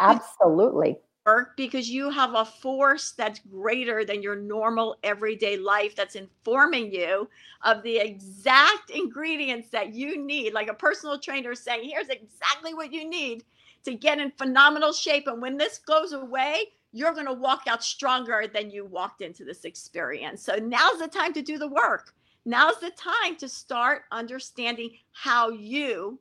Absolutely. 0.00 0.98
Work 1.26 1.56
because 1.56 1.88
you 1.88 2.10
have 2.10 2.34
a 2.34 2.44
force 2.44 3.12
that's 3.12 3.38
greater 3.40 4.04
than 4.04 4.22
your 4.22 4.34
normal 4.34 4.96
everyday 5.04 5.56
life 5.56 5.94
that's 5.94 6.16
informing 6.16 6.92
you 6.92 7.28
of 7.62 7.82
the 7.82 7.98
exact 7.98 8.90
ingredients 8.90 9.68
that 9.70 9.94
you 9.94 10.20
need. 10.24 10.52
Like 10.52 10.68
a 10.68 10.74
personal 10.74 11.20
trainer 11.20 11.54
saying, 11.54 11.88
here's 11.88 12.08
exactly 12.08 12.74
what 12.74 12.92
you 12.92 13.08
need 13.08 13.44
to 13.84 13.94
get 13.94 14.18
in 14.18 14.30
phenomenal 14.32 14.92
shape. 14.92 15.26
And 15.26 15.40
when 15.42 15.56
this 15.56 15.78
goes 15.78 16.12
away, 16.12 16.64
you're 16.92 17.14
going 17.14 17.26
to 17.26 17.32
walk 17.32 17.62
out 17.66 17.82
stronger 17.82 18.44
than 18.52 18.70
you 18.70 18.84
walked 18.84 19.22
into 19.22 19.44
this 19.44 19.64
experience. 19.64 20.42
So 20.42 20.56
now's 20.56 20.98
the 20.98 21.08
time 21.08 21.32
to 21.34 21.42
do 21.42 21.58
the 21.58 21.68
work. 21.68 22.14
now's 22.44 22.78
the 22.80 22.90
time 22.90 23.36
to 23.36 23.48
start 23.48 24.02
understanding 24.10 24.90
how 25.12 25.50
you, 25.50 26.18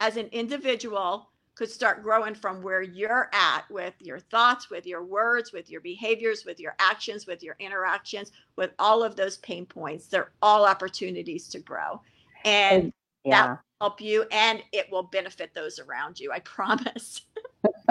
as 0.00 0.16
an 0.16 0.28
individual, 0.32 1.30
could 1.54 1.70
start 1.70 2.02
growing 2.02 2.34
from 2.34 2.62
where 2.62 2.82
you're 2.82 3.30
at 3.32 3.64
with 3.70 3.94
your 4.00 4.18
thoughts, 4.18 4.68
with 4.68 4.86
your 4.86 5.02
words, 5.02 5.52
with 5.52 5.70
your 5.70 5.80
behaviors, 5.80 6.44
with 6.44 6.60
your 6.60 6.74
actions, 6.78 7.26
with 7.26 7.42
your 7.42 7.56
interactions, 7.58 8.30
with 8.56 8.72
all 8.78 9.02
of 9.02 9.16
those 9.16 9.38
pain 9.38 9.64
points. 9.64 10.06
They're 10.06 10.32
all 10.42 10.66
opportunities 10.66 11.48
to 11.48 11.58
grow. 11.58 12.02
And 12.44 12.92
yeah. 13.26 13.42
that 13.42 13.48
will 13.50 13.88
help 13.88 14.00
you 14.00 14.24
and 14.30 14.62
it 14.72 14.86
will 14.90 15.04
benefit 15.04 15.52
those 15.54 15.78
around 15.78 16.18
you. 16.18 16.32
I 16.32 16.38
promise. 16.44 17.22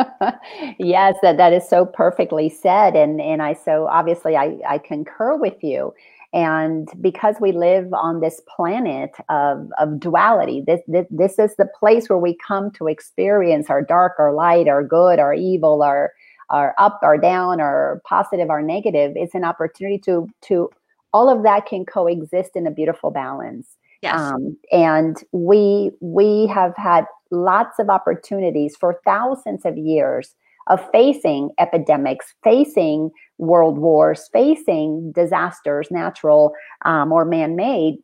yes, 0.80 1.16
that, 1.22 1.38
that 1.38 1.54
is 1.54 1.68
so 1.68 1.86
perfectly 1.86 2.50
said. 2.50 2.96
And 2.96 3.20
and 3.22 3.42
I 3.42 3.54
so 3.54 3.88
obviously 3.88 4.36
I, 4.36 4.58
I 4.68 4.78
concur 4.78 5.36
with 5.38 5.64
you. 5.64 5.94
And 6.36 6.90
because 7.00 7.38
we 7.40 7.54
live 7.54 7.94
on 7.94 8.20
this 8.20 8.42
planet 8.54 9.12
of, 9.30 9.70
of 9.80 10.02
duality, 10.02 10.62
this, 10.68 10.82
this, 10.86 11.06
this 11.10 11.40
is 11.40 11.56
the 11.56 11.70
place 11.80 12.10
where 12.10 12.20
we 12.20 12.36
come 12.46 12.72
to 12.72 12.88
experience 12.88 13.70
our 13.70 13.82
dark, 13.82 14.16
our 14.20 14.34
light, 14.34 14.68
our 14.68 14.84
good, 14.84 15.18
our 15.18 15.34
evil, 15.34 15.82
our, 15.82 16.12
our 16.50 16.76
up, 16.78 17.00
our 17.04 17.18
down, 17.18 17.62
our 17.62 18.02
positive, 18.06 18.50
our 18.50 18.62
negative. 18.62 19.14
It's 19.16 19.34
an 19.34 19.46
opportunity 19.46 19.98
to, 20.00 20.28
to 20.42 20.70
all 21.14 21.30
of 21.30 21.44
that 21.44 21.68
can 21.68 21.86
coexist 21.86 22.58
in 22.58 22.68
a 22.68 22.72
beautiful 22.72 23.12
balance. 23.12 23.78
Yes. 24.02 24.20
Um, 24.20 24.58
and 24.72 25.18
we 25.32 25.92
we 26.02 26.48
have 26.48 26.74
had 26.78 27.06
lots 27.32 27.80
of 27.80 27.90
opportunities 27.90 28.76
for 28.80 29.00
thousands 29.06 29.66
of 29.66 29.78
years 29.78 30.36
of 30.68 30.80
facing 30.92 31.52
epidemics, 31.60 32.34
facing 32.44 33.12
world 33.38 33.78
wars, 33.78 34.30
facing 34.34 35.12
disasters, 35.12 35.90
natural 35.92 36.54
um, 36.86 37.12
or 37.12 37.24
man 37.24 37.56
made. 37.56 37.98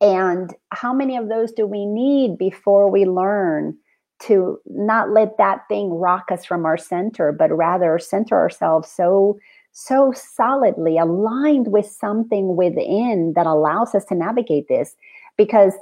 And 0.00 0.54
how 0.70 0.92
many 0.92 1.16
of 1.16 1.28
those 1.28 1.52
do 1.52 1.66
we 1.66 1.86
need 1.86 2.38
before 2.38 2.90
we 2.90 3.04
learn 3.04 3.76
to 4.22 4.58
not 4.66 5.10
let 5.10 5.38
that 5.38 5.60
thing 5.68 5.90
rock 5.90 6.30
us 6.30 6.44
from 6.44 6.66
our 6.66 6.76
center, 6.76 7.32
but 7.32 7.50
rather 7.50 7.98
center 7.98 8.36
ourselves 8.36 8.90
so 8.90 9.38
so 9.72 10.12
solidly 10.14 10.98
aligned 10.98 11.68
with 11.68 11.86
something 11.86 12.56
within 12.56 13.32
that 13.36 13.46
allows 13.46 13.94
us 13.94 14.04
to 14.06 14.14
navigate 14.14 14.68
this 14.68 14.94
because 15.36 15.74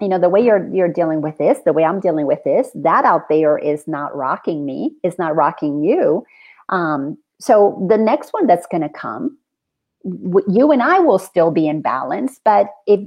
you 0.00 0.08
know 0.08 0.18
the 0.18 0.28
way 0.28 0.40
you're 0.40 0.68
you're 0.74 0.92
dealing 0.92 1.22
with 1.22 1.38
this 1.38 1.58
the 1.64 1.72
way 1.72 1.82
i'm 1.82 2.00
dealing 2.00 2.26
with 2.26 2.42
this 2.44 2.70
that 2.74 3.04
out 3.04 3.28
there 3.28 3.56
is 3.58 3.88
not 3.88 4.14
rocking 4.14 4.64
me 4.64 4.92
is 5.02 5.18
not 5.18 5.34
rocking 5.34 5.82
you. 5.82 6.24
Um, 6.68 7.16
so 7.40 7.86
the 7.88 7.98
next 7.98 8.32
one 8.32 8.46
that's 8.46 8.66
going 8.66 8.82
to 8.82 8.88
come 8.88 9.38
w- 10.04 10.46
you 10.48 10.70
and 10.72 10.82
i 10.82 10.98
will 10.98 11.18
still 11.18 11.50
be 11.50 11.66
in 11.66 11.80
balance 11.80 12.40
but 12.44 12.68
if 12.86 13.00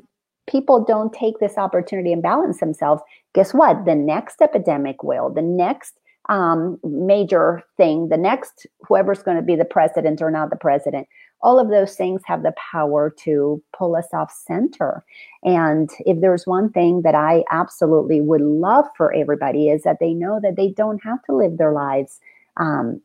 people 0.48 0.84
don't 0.84 1.14
take 1.14 1.38
this 1.40 1.58
opportunity 1.58 2.12
and 2.12 2.24
balance 2.24 2.60
themselves 2.60 3.02
guess 3.34 3.54
what? 3.54 3.86
The 3.86 3.96
next 3.96 4.42
epidemic 4.42 5.04
will. 5.04 5.30
The 5.30 5.42
next 5.42 5.99
um, 6.30 6.80
major 6.84 7.62
thing 7.76 8.10
the 8.10 8.18
next 8.18 8.66
whoever's 8.88 9.24
going 9.24 9.38
to 9.38 9.44
be 9.44 9.56
the 9.56 9.66
president 9.66 10.22
or 10.22 10.32
not 10.32 10.50
the 10.50 10.56
president 10.56 11.08
all 11.42 11.60
of 11.60 11.70
those 11.70 11.96
things 11.96 12.22
have 12.26 12.44
the 12.44 12.54
power 12.72 13.14
to 13.24 13.62
pull 13.78 13.96
us 13.96 14.08
off 14.14 14.32
center. 14.32 15.04
And 15.44 15.90
if 16.00 16.20
there's 16.20 16.46
one 16.46 16.70
thing 16.72 17.02
that 17.04 17.16
I 17.16 17.44
absolutely 17.50 18.20
would 18.20 18.42
love 18.42 18.86
for 18.98 19.14
everybody 19.14 19.70
is 19.70 19.84
that 19.84 19.98
they 20.00 20.14
know 20.14 20.40
that 20.44 20.58
they 20.58 20.70
don't 20.72 21.02
have 21.04 21.24
to 21.24 21.36
live 21.36 21.58
their 21.58 21.72
lives 21.72 22.20
um, 22.58 23.02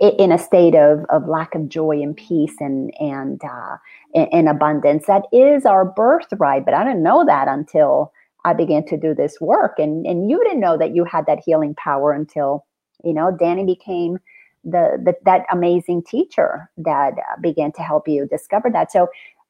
in 0.00 0.32
a 0.32 0.38
state 0.38 0.74
of, 0.74 1.04
of 1.10 1.28
lack 1.28 1.54
of 1.54 1.68
joy 1.68 2.02
and 2.02 2.16
peace 2.16 2.54
and 2.60 2.92
and 2.98 3.42
uh, 3.44 3.76
in 4.14 4.48
abundance. 4.48 5.06
That 5.06 5.24
is 5.32 5.64
our 5.64 5.84
birthright, 5.84 6.64
but 6.64 6.74
I 6.74 6.82
didn't 6.82 7.02
know 7.02 7.24
that 7.26 7.46
until 7.46 8.12
I 8.46 8.52
began 8.52 8.86
to 8.86 8.96
do 8.96 9.14
this 9.14 9.40
work. 9.40 9.74
And 9.78 10.06
and 10.06 10.30
you 10.30 10.42
didn't 10.44 10.60
know 10.60 10.78
that 10.78 10.94
you 10.94 11.04
had 11.04 11.26
that 11.26 11.40
healing 11.44 11.74
power 11.74 12.12
until 12.12 12.64
you 13.04 13.12
know 13.12 13.30
Danny 13.36 13.64
became 13.64 14.18
the, 14.64 14.98
the 15.04 15.14
that 15.24 15.44
amazing 15.50 16.04
teacher 16.04 16.70
that 16.78 17.14
uh, 17.18 17.40
began 17.40 17.72
to 17.72 17.82
help 17.82 18.08
you 18.08 18.26
discover 18.26 18.70
that. 18.70 18.92
So 18.92 19.08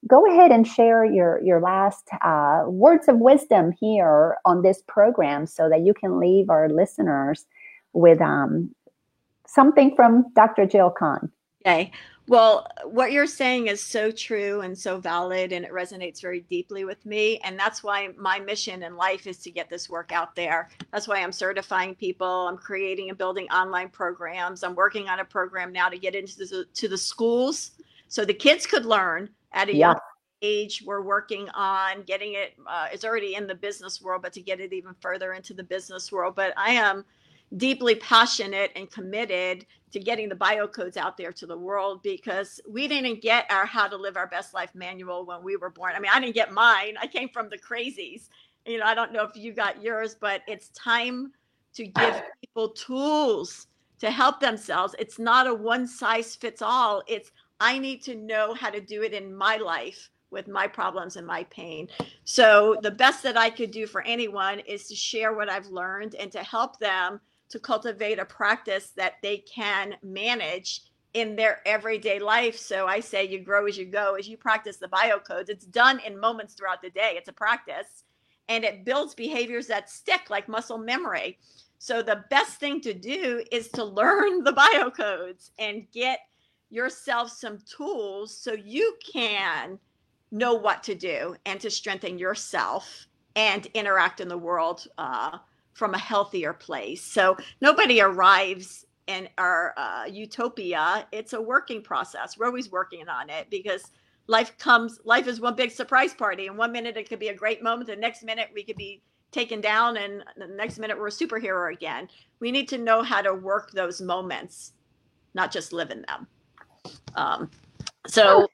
go 0.08 0.26
ahead 0.32 0.50
and 0.50 0.66
share 0.66 1.04
your 1.04 1.42
your 1.44 1.60
last 1.60 2.08
uh, 2.22 2.64
words 2.66 3.06
of 3.06 3.18
wisdom 3.18 3.72
here 3.78 4.38
on 4.46 4.62
this 4.62 4.82
program 4.88 5.46
so 5.46 5.68
that 5.68 5.82
you 5.82 5.92
can 5.92 6.18
leave 6.18 6.48
our 6.48 6.70
listeners 6.70 7.44
with 7.92 8.20
um, 8.22 8.74
something 9.46 9.94
from 9.94 10.24
Dr. 10.34 10.66
Jill 10.66 10.90
Kahn. 10.90 11.30
Okay. 11.66 11.90
Well, 12.28 12.66
what 12.84 13.12
you're 13.12 13.26
saying 13.26 13.68
is 13.68 13.80
so 13.80 14.10
true 14.10 14.60
and 14.60 14.76
so 14.76 14.98
valid, 14.98 15.52
and 15.52 15.64
it 15.64 15.72
resonates 15.72 16.20
very 16.20 16.40
deeply 16.40 16.84
with 16.84 17.04
me. 17.06 17.38
And 17.38 17.58
that's 17.58 17.84
why 17.84 18.08
my 18.16 18.40
mission 18.40 18.82
in 18.82 18.96
life 18.96 19.28
is 19.28 19.38
to 19.38 19.50
get 19.50 19.70
this 19.70 19.88
work 19.88 20.10
out 20.10 20.34
there. 20.34 20.68
That's 20.92 21.06
why 21.06 21.22
I'm 21.22 21.30
certifying 21.30 21.94
people. 21.94 22.48
I'm 22.48 22.56
creating 22.56 23.10
and 23.10 23.18
building 23.18 23.48
online 23.50 23.90
programs. 23.90 24.64
I'm 24.64 24.74
working 24.74 25.08
on 25.08 25.20
a 25.20 25.24
program 25.24 25.72
now 25.72 25.88
to 25.88 25.98
get 25.98 26.16
into 26.16 26.36
the, 26.36 26.66
to 26.74 26.88
the 26.88 26.98
schools 26.98 27.72
so 28.08 28.24
the 28.24 28.34
kids 28.34 28.66
could 28.66 28.86
learn 28.86 29.28
at 29.52 29.68
a 29.68 29.72
yeah. 29.72 29.88
young 29.88 30.00
age. 30.42 30.82
We're 30.84 31.02
working 31.02 31.48
on 31.50 32.02
getting 32.02 32.34
it. 32.34 32.54
Uh, 32.66 32.88
it's 32.92 33.04
already 33.04 33.36
in 33.36 33.46
the 33.46 33.54
business 33.54 34.02
world, 34.02 34.22
but 34.22 34.32
to 34.32 34.40
get 34.40 34.60
it 34.60 34.72
even 34.72 34.94
further 35.00 35.32
into 35.32 35.54
the 35.54 35.64
business 35.64 36.10
world. 36.10 36.34
But 36.34 36.54
I 36.56 36.70
am 36.70 37.04
deeply 37.56 37.94
passionate 37.94 38.72
and 38.74 38.90
committed 38.90 39.66
to 39.92 40.00
getting 40.00 40.28
the 40.28 40.34
biocodes 40.34 40.96
out 40.96 41.16
there 41.16 41.32
to 41.32 41.46
the 41.46 41.56
world 41.56 42.02
because 42.02 42.60
we 42.68 42.88
didn't 42.88 43.22
get 43.22 43.50
our 43.50 43.64
how 43.64 43.86
to 43.86 43.96
live 43.96 44.16
our 44.16 44.26
best 44.26 44.52
life 44.52 44.74
manual 44.74 45.24
when 45.24 45.42
we 45.42 45.56
were 45.56 45.70
born. 45.70 45.94
I 45.94 46.00
mean, 46.00 46.10
I 46.12 46.20
didn't 46.20 46.34
get 46.34 46.52
mine. 46.52 46.96
I 47.00 47.06
came 47.06 47.28
from 47.28 47.48
the 47.48 47.58
crazies. 47.58 48.28
You 48.66 48.78
know, 48.78 48.84
I 48.84 48.94
don't 48.94 49.12
know 49.12 49.22
if 49.22 49.36
you 49.36 49.52
got 49.52 49.82
yours, 49.82 50.16
but 50.18 50.42
it's 50.48 50.68
time 50.70 51.32
to 51.74 51.86
give 51.86 52.22
people 52.40 52.70
tools 52.70 53.68
to 54.00 54.10
help 54.10 54.40
themselves. 54.40 54.94
It's 54.98 55.18
not 55.18 55.46
a 55.46 55.54
one 55.54 55.86
size 55.86 56.34
fits 56.34 56.62
all. 56.62 57.02
It's 57.06 57.30
I 57.60 57.78
need 57.78 58.02
to 58.02 58.14
know 58.14 58.54
how 58.54 58.70
to 58.70 58.80
do 58.80 59.02
it 59.02 59.14
in 59.14 59.34
my 59.34 59.56
life 59.56 60.10
with 60.30 60.48
my 60.48 60.66
problems 60.66 61.16
and 61.16 61.26
my 61.26 61.44
pain. 61.44 61.88
So 62.24 62.76
the 62.82 62.90
best 62.90 63.22
that 63.22 63.38
I 63.38 63.48
could 63.48 63.70
do 63.70 63.86
for 63.86 64.02
anyone 64.02 64.58
is 64.60 64.88
to 64.88 64.94
share 64.94 65.32
what 65.32 65.48
I've 65.48 65.68
learned 65.68 66.16
and 66.16 66.30
to 66.32 66.42
help 66.42 66.78
them 66.78 67.20
to 67.48 67.58
cultivate 67.58 68.18
a 68.18 68.24
practice 68.24 68.90
that 68.96 69.14
they 69.22 69.38
can 69.38 69.94
manage 70.02 70.82
in 71.14 71.34
their 71.34 71.60
everyday 71.66 72.18
life. 72.18 72.58
So 72.58 72.86
I 72.86 73.00
say 73.00 73.26
you 73.26 73.40
grow 73.40 73.66
as 73.66 73.78
you 73.78 73.86
go, 73.86 74.14
as 74.14 74.28
you 74.28 74.36
practice 74.36 74.76
the 74.76 74.88
bio 74.88 75.18
codes. 75.18 75.48
It's 75.48 75.64
done 75.64 76.00
in 76.00 76.20
moments 76.20 76.54
throughout 76.54 76.82
the 76.82 76.90
day. 76.90 77.12
It's 77.14 77.28
a 77.28 77.32
practice 77.32 78.04
and 78.48 78.64
it 78.64 78.84
builds 78.84 79.14
behaviors 79.14 79.66
that 79.68 79.90
stick 79.90 80.30
like 80.30 80.48
muscle 80.48 80.78
memory. 80.78 81.38
So 81.78 82.02
the 82.02 82.24
best 82.30 82.58
thing 82.58 82.80
to 82.82 82.94
do 82.94 83.42
is 83.50 83.68
to 83.70 83.84
learn 83.84 84.44
the 84.44 84.52
bio 84.52 84.90
codes 84.90 85.50
and 85.58 85.86
get 85.92 86.20
yourself 86.70 87.30
some 87.30 87.58
tools 87.64 88.36
so 88.36 88.52
you 88.52 88.96
can 89.12 89.78
know 90.32 90.54
what 90.54 90.82
to 90.82 90.94
do 90.94 91.36
and 91.46 91.60
to 91.60 91.70
strengthen 91.70 92.18
yourself 92.18 93.06
and 93.36 93.66
interact 93.74 94.20
in 94.20 94.28
the 94.28 94.36
world 94.36 94.86
uh, 94.98 95.38
from 95.76 95.92
a 95.92 95.98
healthier 95.98 96.54
place. 96.54 97.02
So 97.02 97.36
nobody 97.60 98.00
arrives 98.00 98.86
in 99.06 99.28
our 99.36 99.74
uh, 99.76 100.04
utopia. 100.10 101.06
It's 101.12 101.34
a 101.34 101.40
working 101.40 101.82
process. 101.82 102.38
We're 102.38 102.46
always 102.46 102.72
working 102.72 103.08
on 103.08 103.28
it 103.28 103.50
because 103.50 103.92
life 104.26 104.56
comes, 104.56 104.98
life 105.04 105.28
is 105.28 105.38
one 105.38 105.54
big 105.54 105.70
surprise 105.70 106.14
party. 106.14 106.46
And 106.46 106.56
one 106.56 106.72
minute 106.72 106.96
it 106.96 107.08
could 107.08 107.18
be 107.18 107.28
a 107.28 107.34
great 107.34 107.62
moment. 107.62 107.88
The 107.88 107.96
next 107.96 108.24
minute 108.24 108.48
we 108.54 108.64
could 108.64 108.76
be 108.76 109.02
taken 109.32 109.60
down. 109.60 109.98
And 109.98 110.24
the 110.38 110.46
next 110.46 110.78
minute 110.78 110.98
we're 110.98 111.08
a 111.08 111.10
superhero 111.10 111.70
again. 111.70 112.08
We 112.40 112.50
need 112.50 112.68
to 112.70 112.78
know 112.78 113.02
how 113.02 113.20
to 113.20 113.34
work 113.34 113.70
those 113.72 114.00
moments, 114.00 114.72
not 115.34 115.52
just 115.52 115.74
live 115.74 115.90
in 115.90 116.06
them. 116.08 116.26
Um, 117.16 117.50
so 118.06 118.48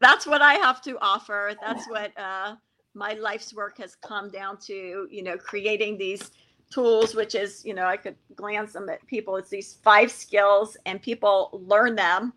that's 0.00 0.26
what 0.26 0.42
I 0.42 0.54
have 0.54 0.82
to 0.82 0.98
offer. 1.00 1.54
That's 1.62 1.86
what, 1.88 2.10
uh, 2.18 2.56
my 2.94 3.14
life's 3.14 3.54
work 3.54 3.78
has 3.78 3.94
come 3.94 4.30
down 4.30 4.58
to 4.58 5.06
you 5.10 5.22
know 5.22 5.36
creating 5.36 5.96
these 5.96 6.30
tools 6.70 7.14
which 7.14 7.34
is 7.34 7.64
you 7.64 7.74
know 7.74 7.86
i 7.86 7.96
could 7.96 8.16
glance 8.34 8.72
them 8.72 8.88
at 8.88 9.04
people. 9.06 9.36
It's 9.36 9.50
these 9.50 9.78
five 9.82 10.10
skills 10.10 10.76
and 10.86 11.02
people 11.02 11.50
learn 11.66 11.94
them 11.94 12.32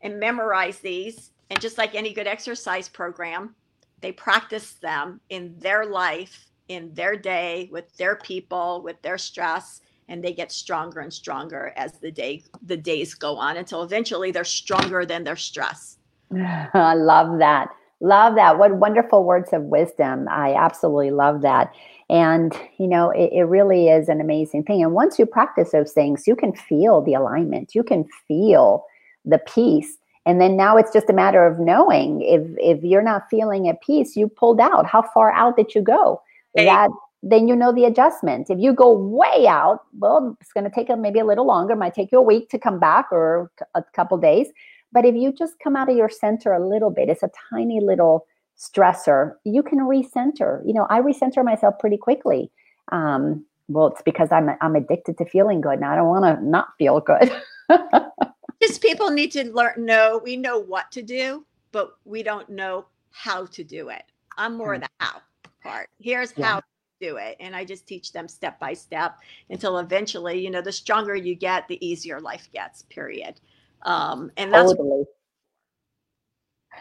and 0.00 0.18
memorize 0.20 0.78
these. 0.80 1.30
And 1.50 1.60
just 1.60 1.78
like 1.78 1.94
any 1.94 2.12
good 2.12 2.26
exercise 2.26 2.88
program 2.88 3.54
they 4.00 4.12
practice 4.12 4.74
them 4.74 5.20
in 5.30 5.54
their 5.58 5.86
life 5.86 6.50
in 6.68 6.92
their 6.92 7.16
day 7.16 7.68
with 7.72 7.96
their 7.96 8.16
people 8.16 8.82
with 8.82 9.00
their 9.02 9.16
stress 9.18 9.80
and 10.08 10.22
they 10.22 10.32
get 10.32 10.52
stronger 10.52 11.00
and 11.00 11.12
stronger 11.12 11.72
as 11.76 11.92
the 12.00 12.10
day 12.10 12.42
the 12.66 12.76
days 12.76 13.14
go 13.14 13.36
on 13.36 13.56
until 13.56 13.82
eventually 13.82 14.30
they're 14.30 14.44
stronger 14.44 15.06
than 15.06 15.24
their 15.24 15.36
stress. 15.36 15.98
I 16.34 16.94
love 16.94 17.38
that 17.38 17.74
Love 18.04 18.34
that. 18.34 18.58
What 18.58 18.76
wonderful 18.76 19.24
words 19.24 19.54
of 19.54 19.62
wisdom. 19.62 20.28
I 20.30 20.52
absolutely 20.52 21.10
love 21.10 21.40
that. 21.40 21.72
And, 22.10 22.54
you 22.76 22.86
know, 22.86 23.08
it, 23.08 23.30
it, 23.32 23.44
really 23.44 23.88
is 23.88 24.10
an 24.10 24.20
amazing 24.20 24.64
thing. 24.64 24.82
And 24.82 24.92
once 24.92 25.18
you 25.18 25.24
practice 25.24 25.72
those 25.72 25.92
things, 25.92 26.26
you 26.26 26.36
can 26.36 26.54
feel 26.54 27.00
the 27.00 27.14
alignment, 27.14 27.74
you 27.74 27.82
can 27.82 28.04
feel 28.28 28.84
the 29.24 29.38
peace. 29.38 29.96
And 30.26 30.38
then 30.38 30.54
now 30.54 30.76
it's 30.76 30.92
just 30.92 31.08
a 31.08 31.14
matter 31.14 31.46
of 31.46 31.58
knowing 31.58 32.20
if 32.20 32.42
if 32.58 32.84
you're 32.84 33.02
not 33.02 33.22
feeling 33.30 33.68
at 33.68 33.80
peace, 33.80 34.16
you 34.16 34.28
pulled 34.28 34.60
out. 34.60 34.84
How 34.84 35.00
far 35.00 35.32
out 35.32 35.56
did 35.56 35.74
you 35.74 35.80
go? 35.80 36.20
Hey. 36.54 36.66
That 36.66 36.90
then 37.22 37.48
you 37.48 37.56
know 37.56 37.72
the 37.72 37.86
adjustment. 37.86 38.50
If 38.50 38.58
you 38.58 38.74
go 38.74 38.92
way 38.92 39.46
out, 39.48 39.80
well, 39.98 40.36
it's 40.42 40.52
going 40.52 40.64
to 40.64 40.70
take 40.70 40.90
a, 40.90 40.96
maybe 40.96 41.20
a 41.20 41.24
little 41.24 41.46
longer. 41.46 41.72
It 41.72 41.76
might 41.76 41.94
take 41.94 42.12
you 42.12 42.18
a 42.18 42.22
week 42.22 42.50
to 42.50 42.58
come 42.58 42.78
back 42.78 43.06
or 43.10 43.50
a 43.74 43.82
couple 43.94 44.18
days. 44.18 44.48
But 44.94 45.04
if 45.04 45.14
you 45.16 45.32
just 45.32 45.58
come 45.62 45.74
out 45.76 45.90
of 45.90 45.96
your 45.96 46.08
center 46.08 46.52
a 46.52 46.66
little 46.66 46.88
bit, 46.90 47.08
it's 47.10 47.24
a 47.24 47.30
tiny 47.50 47.80
little 47.80 48.26
stressor. 48.56 49.34
You 49.44 49.62
can 49.62 49.80
recenter. 49.80 50.62
You 50.64 50.72
know, 50.72 50.86
I 50.88 51.00
recenter 51.00 51.44
myself 51.44 51.74
pretty 51.80 51.96
quickly. 51.98 52.50
Um, 52.92 53.44
well, 53.68 53.88
it's 53.88 54.02
because 54.02 54.30
I'm 54.30 54.50
I'm 54.60 54.76
addicted 54.76 55.18
to 55.18 55.24
feeling 55.24 55.60
good, 55.60 55.74
and 55.74 55.84
I 55.84 55.96
don't 55.96 56.08
want 56.08 56.24
to 56.38 56.46
not 56.46 56.68
feel 56.78 57.00
good. 57.00 57.30
Just 58.62 58.80
people 58.80 59.10
need 59.10 59.32
to 59.32 59.44
learn. 59.52 59.72
Know 59.84 60.20
we 60.22 60.36
know 60.36 60.58
what 60.60 60.90
to 60.92 61.02
do, 61.02 61.44
but 61.72 61.96
we 62.04 62.22
don't 62.22 62.48
know 62.48 62.86
how 63.10 63.46
to 63.46 63.64
do 63.64 63.88
it. 63.88 64.04
I'm 64.38 64.56
more 64.56 64.78
the 64.78 64.88
how 65.00 65.20
part. 65.62 65.88
Here's 65.98 66.32
Yeah. 66.36 66.46
how 66.46 66.56
to 66.60 66.66
do 67.00 67.16
it, 67.16 67.36
and 67.40 67.56
I 67.56 67.64
just 67.64 67.86
teach 67.86 68.12
them 68.12 68.28
step 68.28 68.60
by 68.60 68.74
step 68.74 69.16
until 69.50 69.78
eventually, 69.78 70.38
you 70.40 70.50
know, 70.50 70.60
the 70.60 70.72
stronger 70.72 71.16
you 71.16 71.34
get, 71.34 71.66
the 71.68 71.84
easier 71.84 72.20
life 72.20 72.48
gets. 72.52 72.82
Period. 72.82 73.40
Um, 73.84 74.30
and 74.36 74.52
that's 74.52 74.70
totally. 74.72 75.04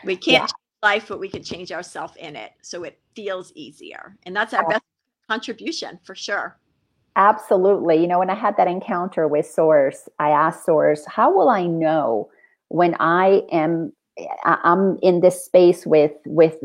we 0.04 0.16
can't 0.16 0.34
Yeah. 0.34 0.40
change 0.42 0.52
life, 0.82 1.08
but 1.08 1.20
we 1.20 1.30
can 1.30 1.44
change 1.44 1.72
ourselves 1.72 2.16
in 2.18 2.36
it, 2.36 2.52
so 2.62 2.84
it 2.84 3.00
feels 3.16 3.52
easier, 3.56 4.18
and 4.26 4.36
that's 4.36 4.54
our 4.54 4.68
best 4.68 4.84
contribution 5.30 6.00
for 6.04 6.16
sure. 6.16 6.60
Absolutely. 7.16 7.98
You 7.98 8.08
know, 8.08 8.20
when 8.20 8.30
I 8.30 8.36
had 8.36 8.58
that 8.58 8.68
encounter 8.68 9.28
with 9.28 9.46
Source, 9.46 10.10
I 10.20 10.30
asked 10.30 10.66
Source, 10.66 11.06
how 11.06 11.32
will 11.34 11.50
I 11.50 11.68
know 11.68 12.30
when 12.70 12.96
I 13.00 13.44
am 13.52 13.94
I'm 14.46 14.98
in 15.02 15.22
this 15.22 15.44
space 15.44 15.86
with 15.86 16.12
with 16.26 16.56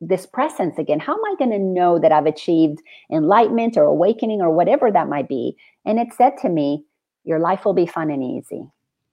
this 0.00 0.26
presence 0.26 0.78
again? 0.78 1.00
How 1.00 1.14
am 1.14 1.24
I 1.24 1.34
going 1.38 1.50
to 1.50 1.58
know 1.58 1.98
that 1.98 2.12
I've 2.12 2.26
achieved 2.26 2.80
enlightenment 3.12 3.76
or 3.76 3.84
awakening 3.84 4.40
or 4.40 4.50
whatever 4.50 4.90
that 4.90 5.08
might 5.08 5.28
be? 5.28 5.56
And 5.84 5.98
it 5.98 6.08
said 6.16 6.34
to 6.42 6.48
me, 6.48 6.84
your 7.24 7.38
life 7.38 7.64
will 7.64 7.74
be 7.74 7.86
fun 7.86 8.10
and 8.10 8.22
easy. 8.22 8.62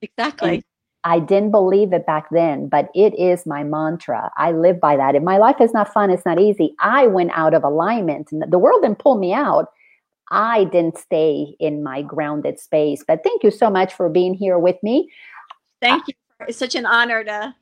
Exactly. 0.01 0.63
I 1.03 1.19
didn't 1.19 1.51
believe 1.51 1.93
it 1.93 2.07
back 2.07 2.27
then, 2.31 2.67
but 2.67 2.89
it 2.95 3.13
is 3.13 3.45
my 3.45 3.63
mantra. 3.63 4.31
I 4.37 4.51
live 4.51 4.79
by 4.79 4.97
that. 4.97 5.13
If 5.13 5.21
my 5.21 5.37
life 5.37 5.61
is 5.61 5.71
not 5.71 5.93
fun, 5.93 6.09
it's 6.09 6.25
not 6.25 6.39
easy. 6.39 6.73
I 6.79 7.05
went 7.05 7.31
out 7.35 7.53
of 7.53 7.63
alignment 7.63 8.31
and 8.31 8.43
the 8.51 8.57
world 8.57 8.81
didn't 8.81 8.97
pull 8.97 9.17
me 9.17 9.31
out. 9.31 9.67
I 10.31 10.63
didn't 10.63 10.97
stay 10.97 11.55
in 11.59 11.83
my 11.83 12.01
grounded 12.01 12.59
space. 12.59 13.03
But 13.07 13.21
thank 13.23 13.43
you 13.43 13.51
so 13.51 13.69
much 13.69 13.93
for 13.93 14.09
being 14.09 14.33
here 14.33 14.57
with 14.57 14.81
me. 14.81 15.11
Thank 15.79 16.07
you. 16.07 16.15
It's 16.47 16.57
such 16.57 16.73
an 16.73 16.87
honor 16.87 17.23
to 17.23 17.55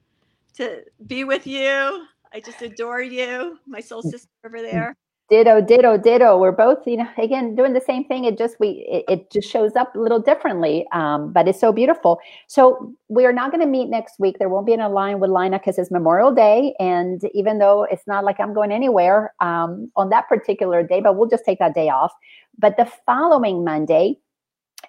to 0.55 0.83
be 1.05 1.25
with 1.25 1.45
you. 1.45 2.05
I 2.33 2.39
just 2.39 2.61
adore 2.61 3.01
you, 3.01 3.59
my 3.67 3.79
soul 3.79 4.01
mm. 4.01 4.09
sister 4.09 4.29
over 4.45 4.61
there. 4.61 4.95
Ditto, 5.33 5.61
ditto, 5.61 5.97
ditto. 5.97 6.37
We're 6.37 6.51
both, 6.51 6.85
you 6.85 6.97
know, 6.97 7.07
again 7.17 7.55
doing 7.55 7.73
the 7.73 7.81
same 7.81 8.03
thing. 8.03 8.25
It 8.25 8.37
just 8.37 8.59
we 8.59 8.85
it, 8.87 9.03
it 9.09 9.31
just 9.31 9.49
shows 9.49 9.75
up 9.75 9.95
a 9.95 9.99
little 9.99 10.19
differently, 10.19 10.85
um, 10.91 11.33
but 11.33 11.47
it's 11.47 11.59
so 11.59 11.73
beautiful. 11.73 12.19
So 12.45 12.93
we 13.09 13.25
are 13.25 13.33
not 13.33 13.49
going 13.49 13.61
to 13.61 13.67
meet 13.67 13.89
next 13.89 14.19
week. 14.19 14.37
There 14.37 14.47
won't 14.47 14.67
be 14.67 14.75
an 14.75 14.79
align 14.79 15.19
with 15.19 15.31
Lina 15.31 15.57
because 15.57 15.79
it's 15.79 15.89
Memorial 15.89 16.31
Day, 16.31 16.75
and 16.79 17.19
even 17.33 17.57
though 17.57 17.87
it's 17.89 18.05
not 18.05 18.23
like 18.23 18.39
I'm 18.39 18.53
going 18.53 18.71
anywhere 18.71 19.33
um, 19.39 19.89
on 19.95 20.09
that 20.09 20.29
particular 20.29 20.83
day, 20.83 21.01
but 21.01 21.17
we'll 21.17 21.29
just 21.29 21.45
take 21.45 21.57
that 21.57 21.73
day 21.73 21.89
off. 21.89 22.13
But 22.59 22.77
the 22.77 22.85
following 23.03 23.63
Monday 23.63 24.19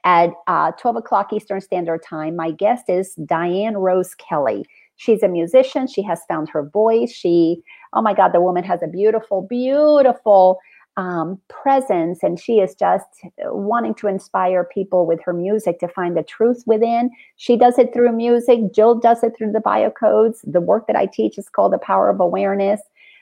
at 0.05 0.29
uh, 0.47 0.73
12 0.73 0.97
o'clock 0.97 1.33
Eastern 1.33 1.63
Standard 1.63 2.03
Time, 2.03 2.37
my 2.37 2.51
guest 2.51 2.91
is 2.91 3.15
Diane 3.25 3.79
Rose 3.79 4.15
Kelly. 4.17 4.67
She's 4.97 5.23
a 5.23 5.29
musician. 5.29 5.87
She 5.87 6.03
has 6.03 6.21
found 6.29 6.49
her 6.51 6.69
voice. 6.69 7.11
She, 7.11 7.63
oh 7.95 8.03
my 8.03 8.15
God, 8.15 8.33
the 8.33 8.41
woman 8.41 8.65
has 8.65 8.83
a 8.83 8.89
beautiful, 8.89 9.43
beautiful 9.43 10.59
um, 10.97 11.41
presence, 11.49 12.23
and 12.23 12.39
she 12.39 12.61
is 12.61 12.75
just 12.75 13.07
wanting 13.41 13.95
to 13.97 14.07
inspire 14.07 14.65
people 14.65 15.07
with 15.07 15.21
her 15.25 15.33
music 15.33 15.81
to 15.81 15.89
find 15.89 16.17
the 16.17 16.23
truth 16.23 16.63
within. 16.67 17.11
She 17.37 17.57
does 17.57 17.79
it 17.79 17.93
through 17.93 18.13
music. 18.13 18.73
Jill 18.73 18.95
does 18.95 19.25
it 19.25 19.37
through 19.37 19.53
the 19.53 19.61
biocodes. 19.61 20.39
The 20.45 20.61
work 20.61 20.87
that 20.87 20.97
I 20.97 21.07
teach 21.07 21.37
is 21.39 21.49
called 21.49 21.73
the 21.73 21.79
power 21.79 22.11
of 22.11 22.21
awareness 22.21 22.81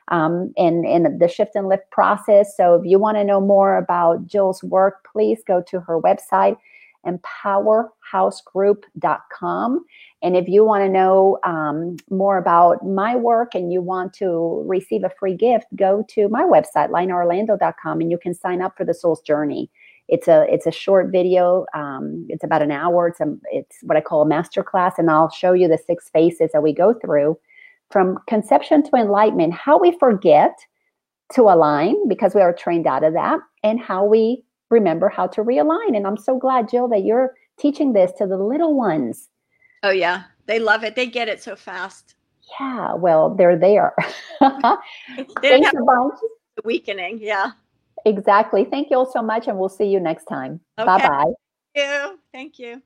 um, 0.09 0.53
and, 0.59 0.85
and 0.85 1.21
the 1.21 1.29
shift 1.29 1.55
and 1.55 1.69
lift 1.69 1.91
process. 1.91 2.55
So 2.57 2.75
if 2.75 2.85
you 2.85 2.99
want 2.99 3.17
to 3.17 3.25
know 3.25 3.41
more 3.41 3.79
about 3.79 4.27
Jill's 4.27 4.63
work, 4.63 5.07
please 5.11 5.43
go 5.47 5.63
to 5.69 5.81
her 5.81 5.99
website, 5.99 6.57
empowerhousegroup.com. 7.07 9.85
And 10.23 10.37
if 10.37 10.49
you 10.49 10.65
want 10.65 10.85
to 10.85 10.89
know 10.89 11.39
um, 11.45 11.97
more 12.11 12.39
about 12.39 12.87
my 12.87 13.17
work 13.17 13.55
and 13.55 13.73
you 13.73 13.83
want 13.83 14.13
to 14.15 14.65
receive 14.67 15.05
a 15.05 15.11
free 15.19 15.35
gift, 15.35 15.67
go 15.77 16.05
to 16.11 16.29
my 16.29 16.43
website, 16.43 16.91
linaorlando.com, 16.91 18.01
and 18.01 18.11
you 18.11 18.19
can 18.19 18.35
sign 18.35 18.63
up 18.63 18.77
for 18.77 18.85
the 18.85 18.95
Soul's 18.95 19.23
Journey. 19.23 19.71
It's 20.09 20.29
a 20.29 20.47
it's 20.53 20.67
a 20.67 20.73
short 20.73 21.11
video. 21.11 21.65
Um, 21.75 22.27
it's 22.29 22.45
about 22.45 22.63
an 22.63 22.71
hour. 22.71 23.09
It's 23.09 23.21
a, 23.21 23.35
it's 23.51 23.79
what 23.83 23.97
I 23.97 24.01
call 24.01 24.23
a 24.23 24.27
master 24.27 24.63
class, 24.63 24.95
and 24.99 25.11
I'll 25.11 25.31
show 25.31 25.53
you 25.53 25.69
the 25.69 25.79
six 25.79 26.11
phases 26.11 26.51
that 26.53 26.63
we 26.63 26.75
go 26.75 26.93
through 26.93 27.39
from 27.91 28.19
conception 28.27 28.83
to 28.83 28.97
enlightenment. 28.97 29.55
How 29.55 29.79
we 29.79 29.97
forget 29.99 30.59
to 31.35 31.43
align 31.43 32.09
because 32.09 32.35
we 32.35 32.43
are 32.43 32.53
trained 32.53 32.87
out 32.87 33.05
of 33.05 33.15
that, 33.15 33.41
and 33.63 33.81
how 33.81 34.05
we 34.05 34.45
remember 34.73 35.09
how 35.09 35.27
to 35.29 35.45
realign. 35.45 35.97
And 35.97 36.07
I'm 36.07 36.17
so 36.17 36.39
glad, 36.39 36.69
Jill, 36.69 36.89
that 36.89 37.05
you're 37.05 37.35
teaching 37.59 37.93
this 37.93 38.11
to 38.19 38.27
the 38.27 38.37
little 38.37 38.75
ones. 38.75 39.29
Oh 39.85 39.91
yeah, 39.91 40.25
they 40.47 40.59
love 40.59 40.83
it. 40.83 40.97
They 40.97 41.07
get 41.07 41.29
it 41.29 41.43
so 41.43 41.55
fast. 41.55 42.15
Yeah, 42.59 42.95
well, 42.95 43.35
they're 43.35 43.59
there. 43.59 43.95
Thanks 44.41 45.73
a 45.73 45.85
bunch. 45.85 46.15
the 46.57 46.63
weakening. 46.65 47.19
Yeah. 47.21 47.53
Exactly. 48.05 48.65
Thank 48.65 48.91
you 48.91 48.97
all 48.97 49.11
so 49.11 49.23
much, 49.23 49.47
and 49.47 49.59
we'll 49.59 49.69
see 49.69 49.87
you 49.87 50.01
next 50.01 50.25
time. 50.25 50.61
Okay. 50.79 50.87
Bye 50.87 51.09
bye. 51.09 51.33
Thank 51.75 51.77
you. 51.77 52.19
Thank 52.33 52.59
you. 52.59 52.83